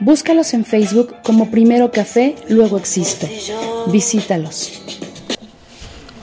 Búscalos 0.00 0.54
en 0.54 0.64
Facebook 0.64 1.14
como 1.22 1.50
Primero 1.50 1.90
Café, 1.92 2.34
luego 2.48 2.78
Existo. 2.78 3.28
Visítalos. 3.88 4.80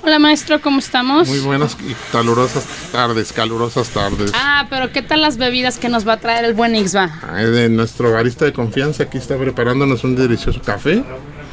Hola 0.04 0.18
maestro, 0.18 0.62
¿cómo 0.62 0.80
estamos? 0.80 1.28
Muy 1.28 1.40
buenas 1.40 1.78
y 1.88 1.94
calurosas 2.12 2.66
tardes, 2.92 3.32
calurosas 3.34 3.90
tardes. 3.90 4.32
Ah, 4.34 4.66
pero 4.70 4.92
¿qué 4.92 5.02
tal 5.04 5.22
las 5.22 5.38
bebidas 5.38 5.78
que 5.78 5.90
nos 5.90 6.08
va 6.08 6.14
a 6.14 6.18
traer 6.18 6.46
el 6.46 6.54
buen 6.54 6.76
Ixba? 6.76 7.12
de 7.36 7.70
nuestro 7.70 8.12
barista 8.12 8.46
de 8.46 8.54
confianza 8.54 9.04
aquí 9.04 9.18
está 9.20 9.38
preparándonos 9.38 10.04
un 10.04 10.16
delicioso 10.16 10.62
café. 10.62 11.04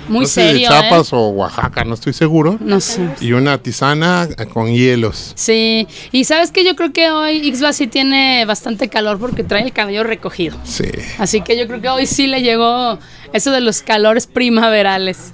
Muy 0.08 0.20
no 0.22 0.26
sé, 0.26 0.48
serio. 0.48 0.68
de 0.68 0.74
Chiapas 0.80 1.12
¿eh? 1.12 1.16
o 1.16 1.28
Oaxaca, 1.28 1.84
no 1.84 1.94
estoy 1.94 2.12
seguro. 2.12 2.58
No 2.60 2.80
sé. 2.80 3.08
Y 3.20 3.32
una 3.32 3.58
tisana 3.58 4.28
con 4.52 4.72
hielos. 4.72 5.32
Sí, 5.34 5.86
y 6.12 6.24
sabes 6.24 6.50
que 6.50 6.64
yo 6.64 6.76
creo 6.76 6.92
que 6.92 7.10
hoy 7.10 7.36
Ixba 7.48 7.72
sí 7.72 7.86
tiene 7.86 8.44
bastante 8.44 8.88
calor 8.88 9.18
porque 9.18 9.44
trae 9.44 9.62
el 9.62 9.72
cabello 9.72 10.04
recogido. 10.04 10.56
Sí. 10.64 10.84
Así 11.18 11.40
que 11.40 11.58
yo 11.58 11.66
creo 11.66 11.80
que 11.80 11.88
hoy 11.88 12.06
sí 12.06 12.26
le 12.26 12.42
llegó 12.42 12.98
eso 13.32 13.50
de 13.50 13.60
los 13.60 13.82
calores 13.82 14.26
primaverales. 14.26 15.32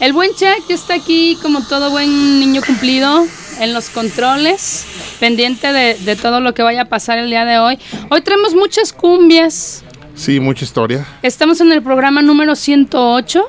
El 0.00 0.12
buen 0.12 0.30
Chuck 0.30 0.68
ya 0.68 0.74
está 0.74 0.94
aquí 0.94 1.38
como 1.40 1.64
todo 1.64 1.90
buen 1.90 2.40
niño 2.40 2.60
cumplido 2.66 3.24
en 3.60 3.72
los 3.72 3.88
controles, 3.88 4.84
pendiente 5.20 5.72
de, 5.72 5.94
de 5.94 6.16
todo 6.16 6.40
lo 6.40 6.54
que 6.54 6.62
vaya 6.62 6.82
a 6.82 6.84
pasar 6.86 7.18
el 7.18 7.30
día 7.30 7.44
de 7.44 7.58
hoy. 7.58 7.78
Hoy 8.10 8.20
tenemos 8.22 8.54
muchas 8.54 8.92
cumbias. 8.92 9.84
Sí, 10.14 10.40
mucha 10.40 10.64
historia. 10.64 11.06
Estamos 11.22 11.60
en 11.60 11.72
el 11.72 11.82
programa 11.82 12.22
número 12.22 12.54
108 12.54 13.42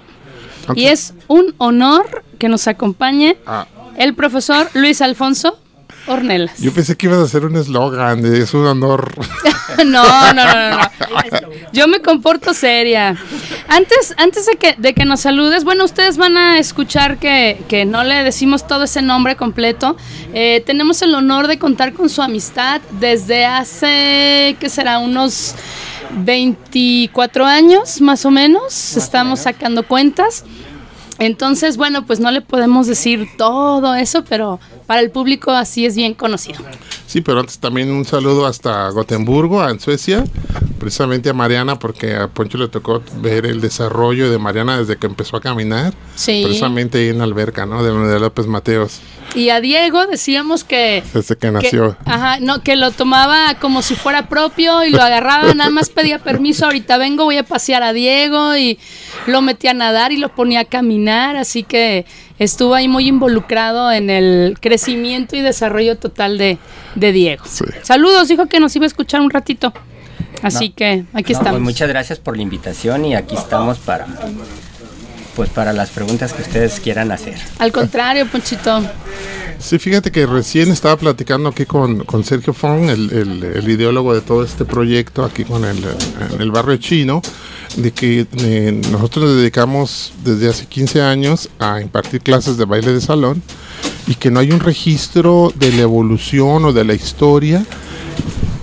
Ok. 0.69 0.77
y 0.77 0.85
es 0.85 1.13
un 1.27 1.53
honor 1.57 2.23
que 2.39 2.47
nos 2.49 2.67
acompañe 2.67 3.37
Ah, 3.45 3.67
el 3.97 4.13
profesor 4.15 4.69
Luis 4.73 5.01
Alfonso 5.01 5.59
Ornelas. 6.07 6.57
yo 6.59 6.73
pensé 6.73 6.95
que 6.97 7.05
ibas 7.07 7.19
a 7.19 7.23
hacer 7.23 7.45
un 7.45 7.55
eslogan 7.57 8.21
de 8.21 8.41
es 8.41 8.53
un 8.53 8.65
honor. 8.65 9.13
No, 9.85 10.03
no, 10.33 10.45
no, 10.45 10.69
no, 10.69 10.77
no. 10.77 10.89
Yo 11.73 11.87
me 11.87 11.99
comporto 11.99 12.53
seria. 12.53 13.17
Antes, 13.67 14.13
antes 14.17 14.45
de 14.45 14.55
que, 14.57 14.75
de 14.77 14.93
que 14.93 15.03
nos 15.03 15.21
saludes, 15.21 15.63
bueno, 15.63 15.83
ustedes 15.83 16.15
van 16.17 16.37
a 16.37 16.59
escuchar 16.59 17.17
que, 17.17 17.59
que 17.67 17.83
no 17.83 18.03
le 18.03 18.23
decimos 18.23 18.67
todo 18.67 18.83
ese 18.83 19.01
nombre 19.01 19.35
completo. 19.35 19.97
Eh, 20.33 20.61
tenemos 20.65 21.01
el 21.01 21.15
honor 21.15 21.47
de 21.47 21.57
contar 21.57 21.93
con 21.93 22.07
su 22.07 22.21
amistad 22.21 22.81
desde 22.99 23.45
hace, 23.45 24.55
¿qué 24.59 24.69
será? 24.69 24.99
Unos 24.99 25.55
24 26.17 27.45
años, 27.45 28.01
más 28.01 28.25
o 28.25 28.31
menos. 28.31 28.95
Estamos 28.97 29.41
sacando 29.41 29.87
cuentas. 29.87 30.45
Entonces, 31.19 31.77
bueno, 31.77 32.05
pues 32.05 32.19
no 32.19 32.31
le 32.31 32.41
podemos 32.41 32.87
decir 32.87 33.27
todo 33.37 33.95
eso, 33.95 34.23
pero 34.25 34.59
para 34.85 35.01
el 35.01 35.11
público 35.11 35.51
así 35.51 35.85
es 35.85 35.95
bien 35.95 36.13
conocido. 36.13 36.59
Sí, 37.07 37.21
pero 37.21 37.39
antes 37.39 37.59
también 37.59 37.91
un 37.91 38.05
saludo 38.05 38.45
hasta 38.47 38.89
Gotemburgo, 38.89 39.67
en 39.69 39.79
Suecia, 39.79 40.23
precisamente 40.79 41.29
a 41.29 41.33
Mariana, 41.33 41.77
porque 41.79 42.15
a 42.15 42.27
Poncho 42.27 42.57
le 42.57 42.67
tocó 42.67 43.03
ver 43.21 43.45
el 43.45 43.61
desarrollo 43.61 44.31
de 44.31 44.37
Mariana 44.39 44.77
desde 44.79 44.97
que 44.97 45.07
empezó 45.07 45.37
a 45.37 45.41
caminar, 45.41 45.93
Sí. 46.15 46.41
precisamente 46.43 46.97
ahí 46.99 47.09
en 47.09 47.19
la 47.19 47.23
alberca, 47.25 47.65
¿no? 47.65 47.83
De, 47.83 47.91
de 48.11 48.19
López 48.19 48.47
Mateos, 48.47 48.99
Y 49.35 49.49
a 49.49 49.61
Diego 49.61 50.05
decíamos 50.07 50.63
que, 50.63 51.03
desde 51.13 51.35
que 51.35 51.47
que- 51.47 51.51
nació. 51.51 51.97
ajá, 52.05 52.39
no, 52.39 52.61
que 52.63 52.75
lo 52.75 52.91
tomaba 52.91 53.55
como 53.59 53.81
si 53.81 53.95
fuera 53.95 54.27
propio 54.27 54.83
y 54.83 54.89
lo 54.91 55.01
agarraba, 55.01 55.53
nada 55.53 55.69
más 55.69 55.89
pedía 55.89 56.19
permiso, 56.19 56.65
ahorita 56.65 56.97
vengo, 56.97 57.23
voy 57.25 57.37
a 57.37 57.43
pasear 57.43 57.83
a 57.83 57.93
Diego 57.93 58.55
y 58.57 58.79
lo 59.27 59.41
metía 59.41 59.71
a 59.71 59.75
nadar 59.75 60.11
y 60.11 60.17
lo 60.17 60.29
ponía 60.29 60.61
a 60.61 60.65
caminar, 60.65 61.35
así 61.35 61.63
que 61.63 62.05
estuvo 62.43 62.75
ahí 62.75 62.87
muy 62.87 63.07
involucrado 63.07 63.91
en 63.91 64.09
el 64.09 64.57
crecimiento 64.59 65.35
y 65.35 65.41
desarrollo 65.41 65.97
total 65.97 66.37
de, 66.37 66.57
de 66.95 67.11
Diego. 67.11 67.43
Sí. 67.47 67.65
Saludos, 67.81 68.27
dijo 68.27 68.47
que 68.47 68.59
nos 68.59 68.75
iba 68.75 68.85
a 68.85 68.87
escuchar 68.87 69.21
un 69.21 69.29
ratito. 69.29 69.73
Así 70.41 70.69
No. 70.69 70.75
que 70.75 71.05
aquí 71.13 71.33
No, 71.33 71.39
estamos. 71.39 71.51
pues 71.51 71.61
muchas 71.61 71.87
gracias 71.89 72.19
por 72.19 72.35
la 72.35 72.43
invitación 72.43 73.05
y 73.05 73.15
aquí 73.15 73.35
estamos 73.35 73.77
para 73.79 74.07
pues 75.35 75.49
para 75.49 75.73
las 75.73 75.89
preguntas 75.89 76.33
que 76.33 76.41
ustedes 76.41 76.79
quieran 76.79 77.11
hacer. 77.11 77.35
Al 77.59 77.71
contrario, 77.71 78.27
Ponchito. 78.31 78.81
Sí, 79.59 79.79
fíjate 79.79 80.11
que 80.11 80.25
recién 80.25 80.71
estaba 80.71 80.97
platicando 80.97 81.49
aquí 81.49 81.65
con, 81.65 82.03
con 82.03 82.23
Sergio 82.23 82.53
Fong, 82.53 82.89
el, 82.89 83.11
el- 83.11 83.43
el 83.43 83.69
ideólogo 83.69 84.13
de 84.13 84.21
todo 84.21 84.43
este 84.43 84.65
proyecto, 84.65 85.23
aquí 85.23 85.45
con 85.45 85.63
el, 85.63 85.77
en 86.33 86.41
el 86.41 86.51
barrio 86.51 86.75
chino, 86.77 87.21
de 87.77 87.91
que 87.91 88.27
eh, 88.39 88.81
nosotros 88.91 89.25
nos 89.25 89.37
dedicamos 89.37 90.11
desde 90.23 90.49
hace 90.49 90.65
15 90.65 91.01
años 91.01 91.49
a 91.59 91.79
impartir 91.81 92.21
clases 92.21 92.57
de 92.57 92.65
baile 92.65 92.91
de 92.93 92.99
salón 93.01 93.41
y 94.05 94.15
que 94.15 94.29
no 94.31 94.39
hay 94.41 94.51
un 94.51 94.59
registro 94.59 95.53
de 95.55 95.71
la 95.71 95.83
evolución 95.83 96.65
o 96.65 96.73
de 96.73 96.83
la 96.83 96.93
historia 96.93 97.65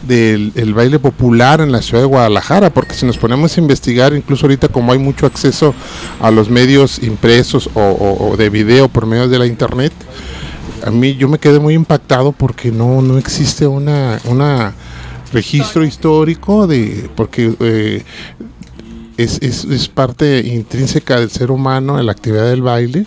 del 0.06 0.52
el 0.54 0.74
baile 0.74 0.98
popular 0.98 1.60
en 1.60 1.72
la 1.72 1.82
ciudad 1.82 2.02
de 2.02 2.08
Guadalajara, 2.08 2.70
porque 2.70 2.94
si 2.94 3.06
nos 3.06 3.18
ponemos 3.18 3.56
a 3.56 3.60
investigar, 3.60 4.14
incluso 4.14 4.46
ahorita 4.46 4.68
como 4.68 4.92
hay 4.92 4.98
mucho 4.98 5.26
acceso 5.26 5.74
a 6.20 6.30
los 6.30 6.50
medios 6.50 7.02
impresos 7.02 7.68
o 7.74 8.34
de 8.36 8.50
video 8.50 8.88
por 8.88 9.06
medio 9.06 9.28
de 9.28 9.38
la 9.38 9.46
internet, 9.46 9.92
a 10.84 10.90
mí 10.90 11.14
yo 11.16 11.28
me 11.28 11.38
quedé 11.38 11.58
muy 11.58 11.74
impactado 11.74 12.32
porque 12.32 12.70
no, 12.70 13.02
no 13.02 13.18
existe 13.18 13.66
una, 13.66 14.20
una 14.24 14.74
registro 15.32 15.84
histórico 15.84 16.66
de 16.66 17.08
porque 17.14 17.54
eh, 17.60 18.02
es, 19.16 19.38
es, 19.42 19.64
es 19.64 19.88
parte 19.88 20.40
intrínseca 20.46 21.20
del 21.20 21.30
ser 21.30 21.50
humano 21.50 21.98
en 21.98 22.06
la 22.06 22.12
actividad 22.12 22.48
del 22.48 22.62
baile 22.62 23.06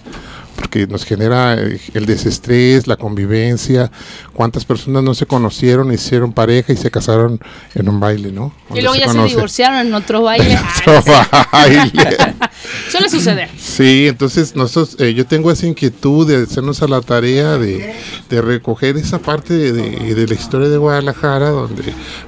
porque 0.56 0.88
nos 0.88 1.04
genera 1.06 1.56
eh, 1.56 1.80
el 1.94 2.06
desestrés, 2.06 2.88
la 2.88 2.96
convivencia, 2.96 3.92
cuántas 4.34 4.66
personas 4.66 5.04
no 5.04 5.14
se 5.14 5.26
conocieron, 5.26 5.92
hicieron 5.92 6.32
pareja 6.34 6.74
y 6.74 6.78
se 6.78 6.90
casaron 6.92 7.40
en 7.76 7.90
un 7.90 8.00
baile, 8.00 8.32
¿no? 8.32 8.54
Y 8.74 8.82
luego 8.82 8.96
ya 8.96 9.08
se 9.12 9.18
divorciaron 9.36 9.88
en 9.88 9.94
otro 9.94 10.22
baile. 10.24 10.58
Otro 10.86 11.04
baile. 11.52 11.92
Suele 12.92 13.10
suceder. 13.10 13.50
Sí, 13.58 14.08
entonces 14.08 14.56
nosotros, 14.56 15.00
eh, 15.00 15.14
yo 15.14 15.26
tengo 15.26 15.52
esa 15.52 15.66
inquietud 15.68 16.28
de 16.28 16.44
hacernos 16.44 16.82
a 16.82 16.88
la 16.88 17.02
tarea 17.02 17.58
de, 17.58 17.94
de 18.30 18.42
recoger 18.42 18.98
esa 18.98 19.20
parte 19.20 19.54
de, 19.54 19.72
de- 19.72 20.14
de 20.16 20.28
la 20.28 20.34
historia 20.34 20.70
de 20.70 20.78
Guadalajara, 20.78 21.50
donde 21.50 21.84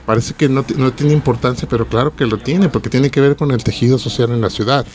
parece 0.05 0.33
que 0.33 0.49
no, 0.49 0.65
no 0.77 0.91
tiene 0.93 1.13
importancia, 1.13 1.67
pero 1.69 1.87
claro 1.87 2.15
que 2.15 2.25
lo 2.25 2.37
tiene, 2.37 2.69
porque 2.69 2.89
tiene 2.89 3.09
que 3.09 3.21
ver 3.21 3.35
con 3.35 3.51
el 3.51 3.63
tejido 3.63 3.97
social 3.97 4.31
en 4.31 4.41
la 4.41 4.49
ciudad. 4.49 4.85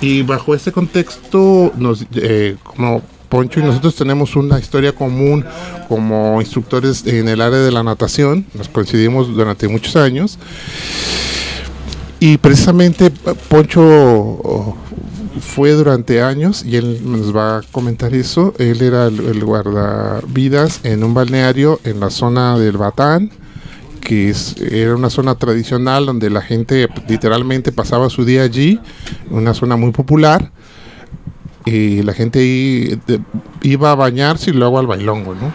Y 0.00 0.22
bajo 0.22 0.54
este 0.54 0.72
contexto, 0.72 1.72
nos, 1.76 2.04
eh, 2.14 2.56
como 2.62 3.02
Poncho 3.28 3.58
y 3.58 3.64
nosotros 3.64 3.96
tenemos 3.96 4.36
una 4.36 4.58
historia 4.58 4.92
común 4.92 5.44
como 5.88 6.40
instructores 6.40 7.04
en 7.06 7.28
el 7.28 7.40
área 7.40 7.58
de 7.58 7.72
la 7.72 7.82
natación, 7.82 8.46
nos 8.54 8.68
coincidimos 8.68 9.34
durante 9.34 9.66
muchos 9.66 9.96
años. 9.96 10.38
Y 12.20 12.38
precisamente 12.38 13.10
Poncho 13.48 13.82
oh, 13.82 14.76
fue 15.40 15.72
durante 15.72 16.22
años, 16.22 16.64
y 16.64 16.76
él 16.76 17.00
nos 17.04 17.34
va 17.34 17.58
a 17.58 17.62
comentar 17.72 18.14
eso, 18.14 18.54
él 18.58 18.80
era 18.82 19.06
el, 19.06 19.18
el 19.18 19.44
guardavidas 19.44 20.80
en 20.84 21.02
un 21.02 21.12
balneario 21.12 21.80
en 21.84 22.00
la 22.00 22.10
zona 22.10 22.56
del 22.56 22.76
Batán, 22.76 23.30
que 24.04 24.28
es, 24.30 24.54
era 24.60 24.94
una 24.94 25.10
zona 25.10 25.34
tradicional 25.34 26.06
donde 26.06 26.30
la 26.30 26.42
gente 26.42 26.88
literalmente 27.08 27.72
pasaba 27.72 28.08
su 28.10 28.24
día 28.24 28.42
allí, 28.42 28.78
una 29.30 29.54
zona 29.54 29.76
muy 29.76 29.90
popular, 29.90 30.52
y 31.64 32.02
la 32.02 32.12
gente 32.12 32.38
de- 32.38 33.20
iba 33.62 33.90
a 33.90 33.94
bañarse 33.94 34.50
y 34.50 34.52
luego 34.52 34.78
al 34.78 34.86
bailongo, 34.86 35.34
¿no? 35.34 35.52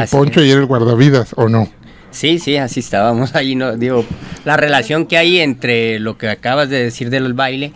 Y 0.00 0.06
Poncho 0.08 0.44
y 0.44 0.50
era 0.50 0.60
el 0.60 0.66
guardavidas, 0.66 1.32
¿o 1.36 1.48
no? 1.48 1.68
Sí, 2.10 2.38
sí, 2.38 2.56
así 2.56 2.80
estábamos 2.80 3.34
ahí, 3.34 3.54
no 3.54 3.76
digo, 3.76 4.04
la 4.44 4.56
relación 4.56 5.06
que 5.06 5.16
hay 5.16 5.38
entre 5.40 5.98
lo 5.98 6.16
que 6.18 6.28
acabas 6.28 6.68
de 6.68 6.82
decir 6.84 7.10
del 7.10 7.32
baile 7.32 7.72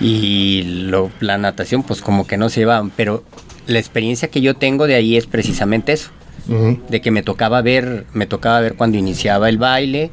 y 0.00 0.62
lo, 0.88 1.10
la 1.20 1.38
natación 1.38 1.82
pues 1.82 2.02
como 2.02 2.26
que 2.26 2.36
no 2.36 2.48
se 2.48 2.60
llevaban, 2.60 2.90
pero 2.90 3.24
la 3.66 3.78
experiencia 3.78 4.28
que 4.28 4.40
yo 4.40 4.54
tengo 4.54 4.86
de 4.86 4.94
ahí 4.94 5.16
es 5.16 5.26
precisamente 5.26 5.92
eso, 5.92 6.10
De 6.48 7.00
que 7.00 7.10
me 7.10 7.22
tocaba 7.22 7.60
ver, 7.62 8.06
me 8.12 8.26
tocaba 8.26 8.60
ver 8.60 8.74
cuando 8.74 8.96
iniciaba 8.98 9.48
el 9.48 9.58
baile 9.58 10.10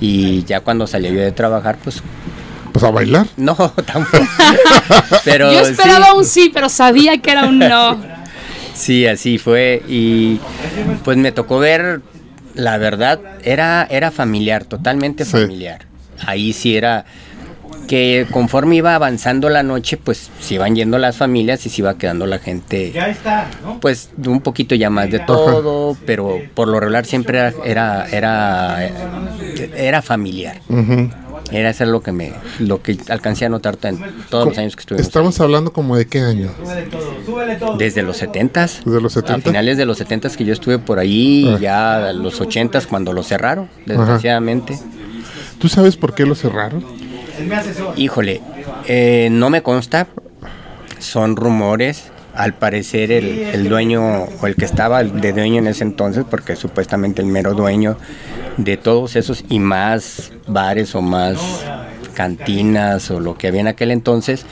y 0.00 0.44
ya 0.44 0.60
cuando 0.60 0.86
salía 0.86 1.10
yo 1.10 1.20
de 1.20 1.32
trabajar 1.32 1.76
pues 1.82 2.02
Pues 2.72 2.82
a 2.84 2.90
bailar. 2.90 3.26
no 3.36 3.54
tampoco. 3.54 4.24
pero 5.24 5.52
Yo 5.52 5.60
esperaba 5.60 6.06
sí, 6.06 6.12
un 6.16 6.24
sí, 6.24 6.50
pero 6.54 6.68
sabía 6.68 7.18
que 7.18 7.30
era 7.32 7.44
un 7.46 7.58
no. 7.58 8.00
sí, 8.74 9.06
así 9.06 9.36
fue 9.38 9.82
y 9.88 10.40
pues 11.04 11.16
me 11.18 11.32
tocó 11.32 11.58
ver 11.58 12.00
la 12.54 12.78
verdad 12.78 13.20
era 13.42 13.86
era 13.90 14.10
familiar, 14.10 14.64
totalmente 14.64 15.24
Sí. 15.24 15.32
familiar. 15.32 15.86
Ahí 16.26 16.52
sí 16.52 16.76
era 16.76 17.04
que 17.88 18.26
conforme 18.30 18.76
iba 18.76 18.94
avanzando 18.94 19.48
la 19.48 19.62
noche, 19.62 19.96
pues 19.96 20.30
se 20.40 20.54
iban 20.54 20.74
yendo 20.76 20.96
las 20.98 21.16
familias 21.16 21.66
y 21.66 21.70
se 21.70 21.80
iba 21.82 21.98
quedando 21.98 22.24
la 22.26 22.38
gente 22.38 22.92
pues 23.80 24.10
un 24.24 24.40
poquito 24.40 24.74
ya 24.76 24.90
más 24.90 25.10
de 25.10 25.18
todo, 25.20 25.96
pero 26.06 26.38
por 26.54 26.68
lo 26.68 26.78
regular 26.78 27.04
siempre 27.06 27.38
era 27.38 27.52
era 27.64 28.06
era, 28.12 28.90
era 29.76 30.02
familiar. 30.02 30.60
Era 31.52 31.70
eso 31.70 31.84
lo 31.84 32.00
que 32.00 32.12
me 32.12 32.32
lo 32.60 32.80
que 32.80 32.96
alcancé 33.08 33.46
a 33.46 33.48
notar 33.48 33.76
en 33.82 33.98
todos 34.28 34.46
los 34.46 34.58
años 34.58 34.76
que 34.76 34.80
estuvimos. 34.80 35.04
Estamos 35.06 35.40
hablando 35.40 35.72
como 35.72 35.96
de 35.96 36.06
qué 36.06 36.20
año. 36.20 36.50
Desde 37.76 38.02
los 38.02 38.22
70s. 38.22 38.84
Desde 38.84 39.00
los 39.00 39.16
A 39.16 39.20
70. 39.20 39.48
finales 39.50 39.76
de 39.76 39.84
los 39.84 40.00
70s 40.00 40.36
que 40.36 40.44
yo 40.44 40.52
estuve 40.52 40.78
por 40.78 41.00
ahí, 41.00 41.48
Ah. 41.48 41.56
y 41.58 41.62
ya 41.62 42.08
a 42.08 42.12
los 42.12 42.40
80s 42.40 42.86
cuando 42.86 43.12
lo 43.12 43.24
cerraron, 43.24 43.68
desgraciadamente. 43.86 44.78
¿Tú 45.58 45.68
sabes 45.68 45.96
por 45.96 46.14
qué 46.14 46.24
lo 46.24 46.34
cerraron? 46.36 46.84
Híjole, 47.96 48.40
eh, 48.86 49.28
no 49.30 49.50
me 49.50 49.62
consta, 49.62 50.06
son 50.98 51.36
rumores. 51.36 52.10
Al 52.32 52.54
parecer 52.54 53.10
el, 53.10 53.26
el 53.26 53.68
dueño 53.68 54.22
o 54.40 54.46
el 54.46 54.54
que 54.54 54.64
estaba 54.64 55.02
de 55.02 55.32
dueño 55.32 55.58
en 55.58 55.66
ese 55.66 55.82
entonces, 55.82 56.24
porque 56.30 56.54
supuestamente 56.54 57.20
el 57.20 57.26
mero 57.26 57.54
dueño 57.54 57.96
de 58.56 58.76
todos 58.76 59.16
esos 59.16 59.44
y 59.48 59.58
más 59.58 60.30
bares 60.46 60.94
o 60.94 61.02
más 61.02 61.38
cantinas 62.14 63.10
o 63.10 63.18
lo 63.18 63.36
que 63.36 63.48
había 63.48 63.60
en 63.62 63.66
aquel 63.66 63.90
entonces, 63.90 64.46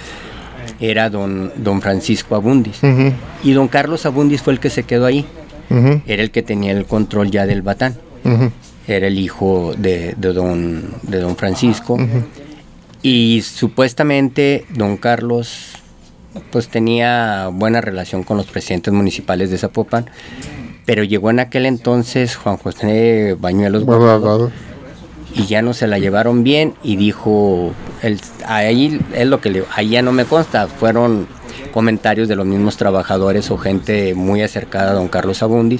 era 0.80 1.08
don, 1.08 1.52
don 1.56 1.80
Francisco 1.80 2.34
Abundis. 2.34 2.80
Y 3.44 3.52
don 3.52 3.68
Carlos 3.68 4.06
Abundis 4.06 4.42
fue 4.42 4.52
el 4.54 4.60
que 4.60 4.70
se 4.70 4.82
quedó 4.82 5.06
ahí. 5.06 5.24
Era 6.06 6.22
el 6.22 6.30
que 6.30 6.42
tenía 6.42 6.72
el 6.72 6.84
control 6.84 7.30
ya 7.30 7.46
del 7.46 7.62
batán. 7.62 7.94
Era 8.86 9.06
el 9.06 9.18
hijo 9.18 9.74
de, 9.78 10.14
de 10.16 10.32
don, 10.32 10.94
de 11.02 11.20
don 11.20 11.36
Francisco. 11.36 11.96
Y 13.02 13.42
supuestamente 13.42 14.66
don 14.70 14.96
Carlos 14.96 15.74
pues 16.50 16.68
tenía 16.68 17.48
buena 17.52 17.80
relación 17.80 18.22
con 18.22 18.36
los 18.36 18.46
presidentes 18.46 18.92
municipales 18.92 19.50
de 19.50 19.58
Zapopan. 19.58 20.06
Pero 20.84 21.04
llegó 21.04 21.30
en 21.30 21.40
aquel 21.40 21.66
entonces 21.66 22.36
Juan 22.36 22.56
José 22.56 23.36
Bañuelos 23.38 23.84
Guardado, 23.84 24.50
y 25.34 25.46
ya 25.46 25.60
no 25.60 25.74
se 25.74 25.86
la 25.86 25.98
llevaron 25.98 26.42
bien 26.42 26.74
y 26.82 26.96
dijo, 26.96 27.72
el, 28.02 28.20
ahí 28.46 28.98
es 29.14 29.26
lo 29.26 29.40
que 29.40 29.50
le, 29.50 29.64
ahí 29.74 29.90
ya 29.90 30.02
no 30.02 30.12
me 30.12 30.24
consta, 30.24 30.66
fueron 30.66 31.26
comentarios 31.72 32.28
de 32.28 32.36
los 32.36 32.46
mismos 32.46 32.78
trabajadores 32.78 33.50
o 33.50 33.58
gente 33.58 34.14
muy 34.14 34.42
acercada 34.42 34.92
a 34.92 34.94
don 34.94 35.08
Carlos 35.08 35.42
Abundi, 35.42 35.78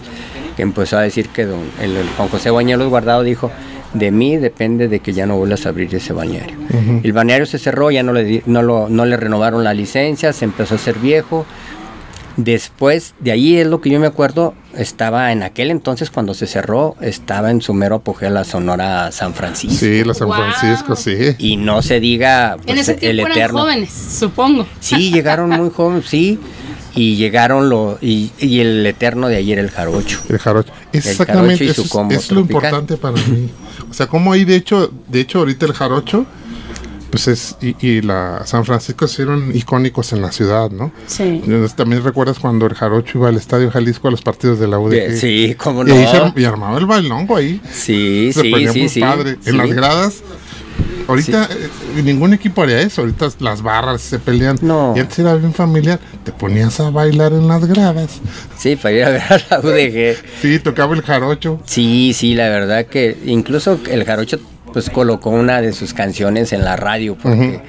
que 0.56 0.62
empezó 0.62 0.98
a 0.98 1.00
decir 1.00 1.30
que 1.30 1.46
don, 1.46 1.60
el, 1.80 1.96
el 1.96 2.08
Juan 2.10 2.28
José 2.28 2.50
Bañuelos 2.50 2.90
Guardado 2.90 3.22
dijo, 3.22 3.50
de 3.94 4.10
mí 4.10 4.36
depende 4.36 4.88
de 4.88 5.00
que 5.00 5.12
ya 5.12 5.26
no 5.26 5.36
vuelvas 5.36 5.64
a 5.66 5.70
abrir 5.70 5.94
ese 5.94 6.12
balneario. 6.12 6.56
El 7.02 7.12
balneario 7.12 7.46
se 7.46 7.58
cerró, 7.58 7.90
ya 7.90 8.02
no 8.02 8.12
le, 8.12 8.24
di- 8.24 8.42
no, 8.46 8.62
lo- 8.62 8.88
no 8.88 9.04
le 9.06 9.16
renovaron 9.16 9.64
la 9.64 9.72
licencia, 9.74 10.32
se 10.32 10.44
empezó 10.44 10.74
a 10.74 10.76
hacer 10.76 10.98
viejo. 10.98 11.46
Después, 12.36 13.14
de 13.18 13.32
ahí 13.32 13.56
es 13.56 13.66
lo 13.66 13.80
que 13.80 13.90
yo 13.90 13.98
me 13.98 14.06
acuerdo, 14.06 14.54
estaba 14.76 15.32
en 15.32 15.42
aquel 15.42 15.72
entonces 15.72 16.08
cuando 16.08 16.34
se 16.34 16.46
cerró, 16.46 16.94
estaba 17.00 17.50
en 17.50 17.60
su 17.60 17.74
mero 17.74 17.96
apogeo 17.96 18.30
la 18.30 18.44
Sonora 18.44 19.10
San 19.10 19.34
Francisco. 19.34 19.76
Sí, 19.76 20.04
la 20.04 20.14
San 20.14 20.28
Wow. 20.28 20.36
Francisco, 20.36 20.94
sí. 20.94 21.16
Y 21.38 21.56
no 21.56 21.82
se 21.82 21.98
diga 21.98 22.52
En 22.54 22.60
pues, 22.76 22.80
ese 22.80 22.92
el 22.92 22.98
tiempo 23.00 23.22
eran 23.26 23.32
eterno. 23.38 23.58
jóvenes, 23.62 23.90
supongo. 23.92 24.66
Sí, 24.78 25.10
llegaron 25.10 25.50
muy 25.50 25.70
jóvenes, 25.70 26.04
sí. 26.06 26.38
Y 26.94 27.16
llegaron 27.16 27.68
lo 27.70 27.98
y, 28.00 28.30
y 28.38 28.60
el 28.60 28.86
eterno 28.86 29.28
de 29.28 29.36
ayer 29.36 29.58
el 29.58 29.70
jarocho. 29.70 30.20
El 30.28 30.38
jarocho. 30.38 30.72
jarocho 30.72 30.88
Exactamente, 30.92 31.64
y 31.64 31.74
su 31.74 31.82
es, 31.82 31.88
combo 31.88 32.14
es 32.14 32.30
lo 32.30 32.44
tropical. 32.44 32.56
importante 32.72 32.96
para 32.96 33.14
mí. 33.16 33.50
O 33.90 33.94
sea, 33.94 34.06
como 34.06 34.32
ahí 34.32 34.44
de 34.44 34.56
hecho, 34.56 34.90
de 35.08 35.20
hecho 35.20 35.38
ahorita 35.40 35.66
el 35.66 35.72
jarocho, 35.72 36.26
pues 37.10 37.26
es, 37.28 37.56
y, 37.62 37.74
y 37.86 38.02
la 38.02 38.42
San 38.46 38.64
Francisco 38.64 39.06
se 39.06 39.14
hicieron 39.14 39.56
icónicos 39.56 40.12
en 40.12 40.20
la 40.20 40.30
ciudad, 40.30 40.70
¿no? 40.70 40.92
Sí. 41.06 41.22
Entonces, 41.44 41.74
También 41.74 42.04
recuerdas 42.04 42.38
cuando 42.38 42.66
el 42.66 42.74
jarocho 42.74 43.18
iba 43.18 43.28
al 43.28 43.36
Estadio 43.36 43.70
Jalisco 43.70 44.08
a 44.08 44.10
los 44.10 44.20
partidos 44.20 44.58
de 44.58 44.68
la 44.68 44.78
UDG. 44.78 45.16
Sí, 45.18 45.54
cómo 45.56 45.86
Y, 45.86 45.90
ahí 45.90 46.04
no. 46.04 46.32
se 46.34 46.40
y 46.40 46.44
armaba 46.44 46.78
el 46.78 46.86
bailongo 46.86 47.36
ahí. 47.36 47.60
Sí, 47.72 48.30
se 48.34 48.42
sí, 48.42 48.50
ponía 48.50 48.72
sí, 48.72 48.80
muy 48.80 48.88
sí. 48.90 49.00
padre. 49.00 49.36
Sí. 49.40 49.50
En 49.50 49.56
las 49.56 49.72
gradas. 49.72 50.22
Ahorita 51.08 51.48
eh, 51.50 52.02
ningún 52.02 52.34
equipo 52.34 52.62
haría 52.62 52.80
eso. 52.80 53.00
Ahorita 53.00 53.28
las 53.40 53.62
barras 53.62 54.00
se 54.02 54.18
pelean. 54.18 54.58
No. 54.62 54.94
Y 54.96 55.00
antes 55.00 55.18
era 55.18 55.34
bien 55.34 55.52
familiar. 55.54 55.98
Te 56.24 56.32
ponías 56.32 56.78
a 56.80 56.90
bailar 56.90 57.32
en 57.32 57.48
las 57.48 57.64
gradas. 57.66 58.20
Sí, 58.56 58.76
para 58.76 58.94
ir 58.94 59.04
a 59.04 59.10
ver 59.10 59.22
a 59.30 59.38
la 59.50 59.60
UDG. 59.60 60.16
Sí, 60.40 60.58
tocaba 60.60 60.94
el 60.94 61.02
jarocho. 61.02 61.60
Sí, 61.64 62.12
sí, 62.14 62.34
la 62.34 62.48
verdad 62.48 62.86
que 62.86 63.16
incluso 63.24 63.80
el 63.90 64.04
jarocho 64.04 64.38
pues 64.72 64.90
colocó 64.90 65.30
una 65.30 65.62
de 65.62 65.72
sus 65.72 65.94
canciones 65.94 66.52
en 66.52 66.62
la 66.62 66.76
radio 66.76 67.16
porque 67.16 67.62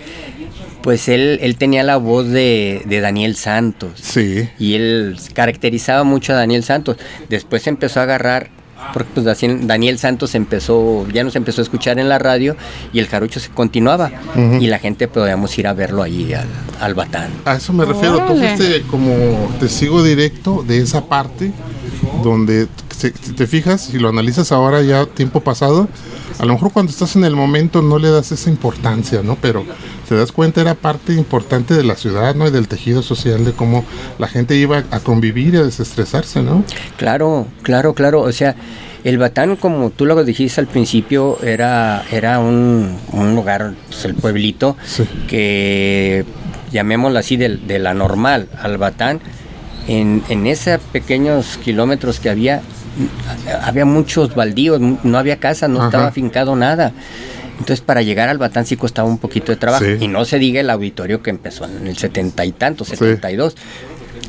pues 0.82 1.08
él, 1.10 1.40
él 1.42 1.56
tenía 1.58 1.84
la 1.84 1.96
voz 1.98 2.28
de, 2.30 2.82
de 2.86 3.00
Daniel 3.02 3.36
Santos. 3.36 3.92
Sí. 4.02 4.50
y 4.60 4.76
él 4.76 5.18
caracterizaba 5.34 6.04
mucho 6.04 6.34
a 6.34 6.36
Daniel 6.36 6.64
Santos. 6.64 6.98
Después 7.30 7.68
empezó 7.68 8.00
a 8.02 8.04
agarrar, 8.04 8.50
porque 8.94 9.10
pues 9.14 9.28
así 9.28 9.48
Daniel 9.62 9.98
Santos 10.00 10.36
empezó, 10.36 11.08
ya 11.10 11.24
nos 11.24 11.36
empezó 11.36 11.62
a 11.62 11.64
escuchar 11.64 12.00
en 12.00 12.10
la 12.10 12.20
radio 12.20 12.56
y 12.94 13.00
el 13.00 13.08
jarocho 13.08 13.40
se 13.40 13.50
continuaba 13.50 14.12
y 14.60 14.68
la 14.68 14.80
gente 14.80 15.08
podíamos 15.08 15.58
ir 15.58 15.68
a 15.68 15.74
verlo 15.74 16.04
allí 16.04 16.34
al, 16.34 16.48
al 16.80 16.94
Batán. 16.94 17.30
A 17.46 17.56
eso 17.56 17.74
me 17.74 17.86
refiero. 17.86 18.18
Tú 18.18 18.34
Órale. 18.34 18.56
fuiste 18.58 18.82
como 18.84 19.12
testigo 19.60 20.04
directo 20.04 20.64
de 20.68 20.80
esa 20.80 21.06
parte 21.06 21.52
donde, 22.24 22.68
si 23.00 23.34
te 23.34 23.48
fijas, 23.48 23.82
si 23.82 23.98
lo 24.00 24.10
analizas 24.10 24.52
ahora 24.52 24.82
ya 24.82 25.06
tiempo 25.06 25.40
pasado, 25.42 25.88
a 26.38 26.46
lo 26.46 26.54
mejor 26.54 26.72
cuando 26.74 26.92
estás 26.92 27.16
en 27.16 27.24
el 27.24 27.36
momento 27.36 27.82
no 27.82 27.98
le 28.00 28.10
das 28.10 28.32
esa 28.32 28.50
importancia, 28.50 29.22
¿no? 29.24 29.38
Pero 29.42 29.64
te 30.08 30.16
das 30.16 30.32
cuenta 30.32 30.62
era 30.62 30.76
parte 30.76 31.14
importante 31.14 31.74
de 31.74 31.84
la 31.84 31.96
ciudad, 31.96 32.36
¿no? 32.36 32.48
Y 32.48 32.52
del 32.52 32.68
tejido 32.68 33.02
social, 33.02 33.46
de 33.46 33.54
cómo 33.54 33.86
la 34.18 34.28
gente 34.28 34.56
iba 34.56 34.84
a 34.92 35.00
convivir 35.00 35.54
y 35.54 35.58
a 35.58 35.64
desestresarse, 35.64 36.42
¿no? 36.42 36.64
Claro, 36.98 37.48
claro, 37.64 37.94
claro. 37.94 38.22
O 38.22 38.32
sea, 38.32 38.56
el 39.04 39.18
Batán, 39.18 39.56
como 39.56 39.92
tú 39.92 40.06
lo 40.06 40.22
dijiste 40.24 40.60
al 40.60 40.68
principio, 40.68 41.38
era, 41.42 42.04
era 42.12 42.40
un, 42.40 42.98
un 43.14 43.36
lugar, 43.36 43.74
pues, 43.88 44.04
el 44.06 44.14
pueblito, 44.16 44.76
Sí. 44.86 45.04
que 45.28 46.26
llamémoslo 46.72 47.18
así, 47.20 47.38
de, 47.38 47.58
de 47.58 47.80
la 47.80 47.94
normal 47.94 48.48
al 48.62 48.78
Batán, 48.78 49.20
en, 49.88 50.22
en 50.30 50.46
esos 50.48 50.80
pequeños 50.92 51.58
kilómetros 51.64 52.20
que 52.20 52.30
había, 52.30 52.62
había 53.64 53.86
muchos 53.86 54.36
baldíos, 54.36 54.80
no 54.80 55.18
había 55.18 55.38
casa, 55.40 55.68
no 55.68 55.80
Ajá. 55.80 55.88
estaba 55.88 56.12
fincado 56.12 56.56
nada. 56.56 56.92
Entonces 57.60 57.82
para 57.82 58.02
llegar 58.02 58.30
al 58.30 58.38
Batán 58.38 58.66
sí 58.66 58.78
costaba 58.78 59.08
un 59.08 59.18
poquito 59.18 59.52
de 59.52 59.58
trabajo. 59.58 59.84
Sí. 59.86 59.98
Y 60.00 60.08
no 60.08 60.24
se 60.26 60.40
diga 60.40 60.62
el 60.62 60.70
auditorio 60.70 61.22
que 61.22 61.30
empezó 61.30 61.66
en 61.66 61.88
el 61.88 61.98
setenta 61.98 62.46
y 62.46 62.52
tanto, 62.52 62.86
72. 62.86 63.56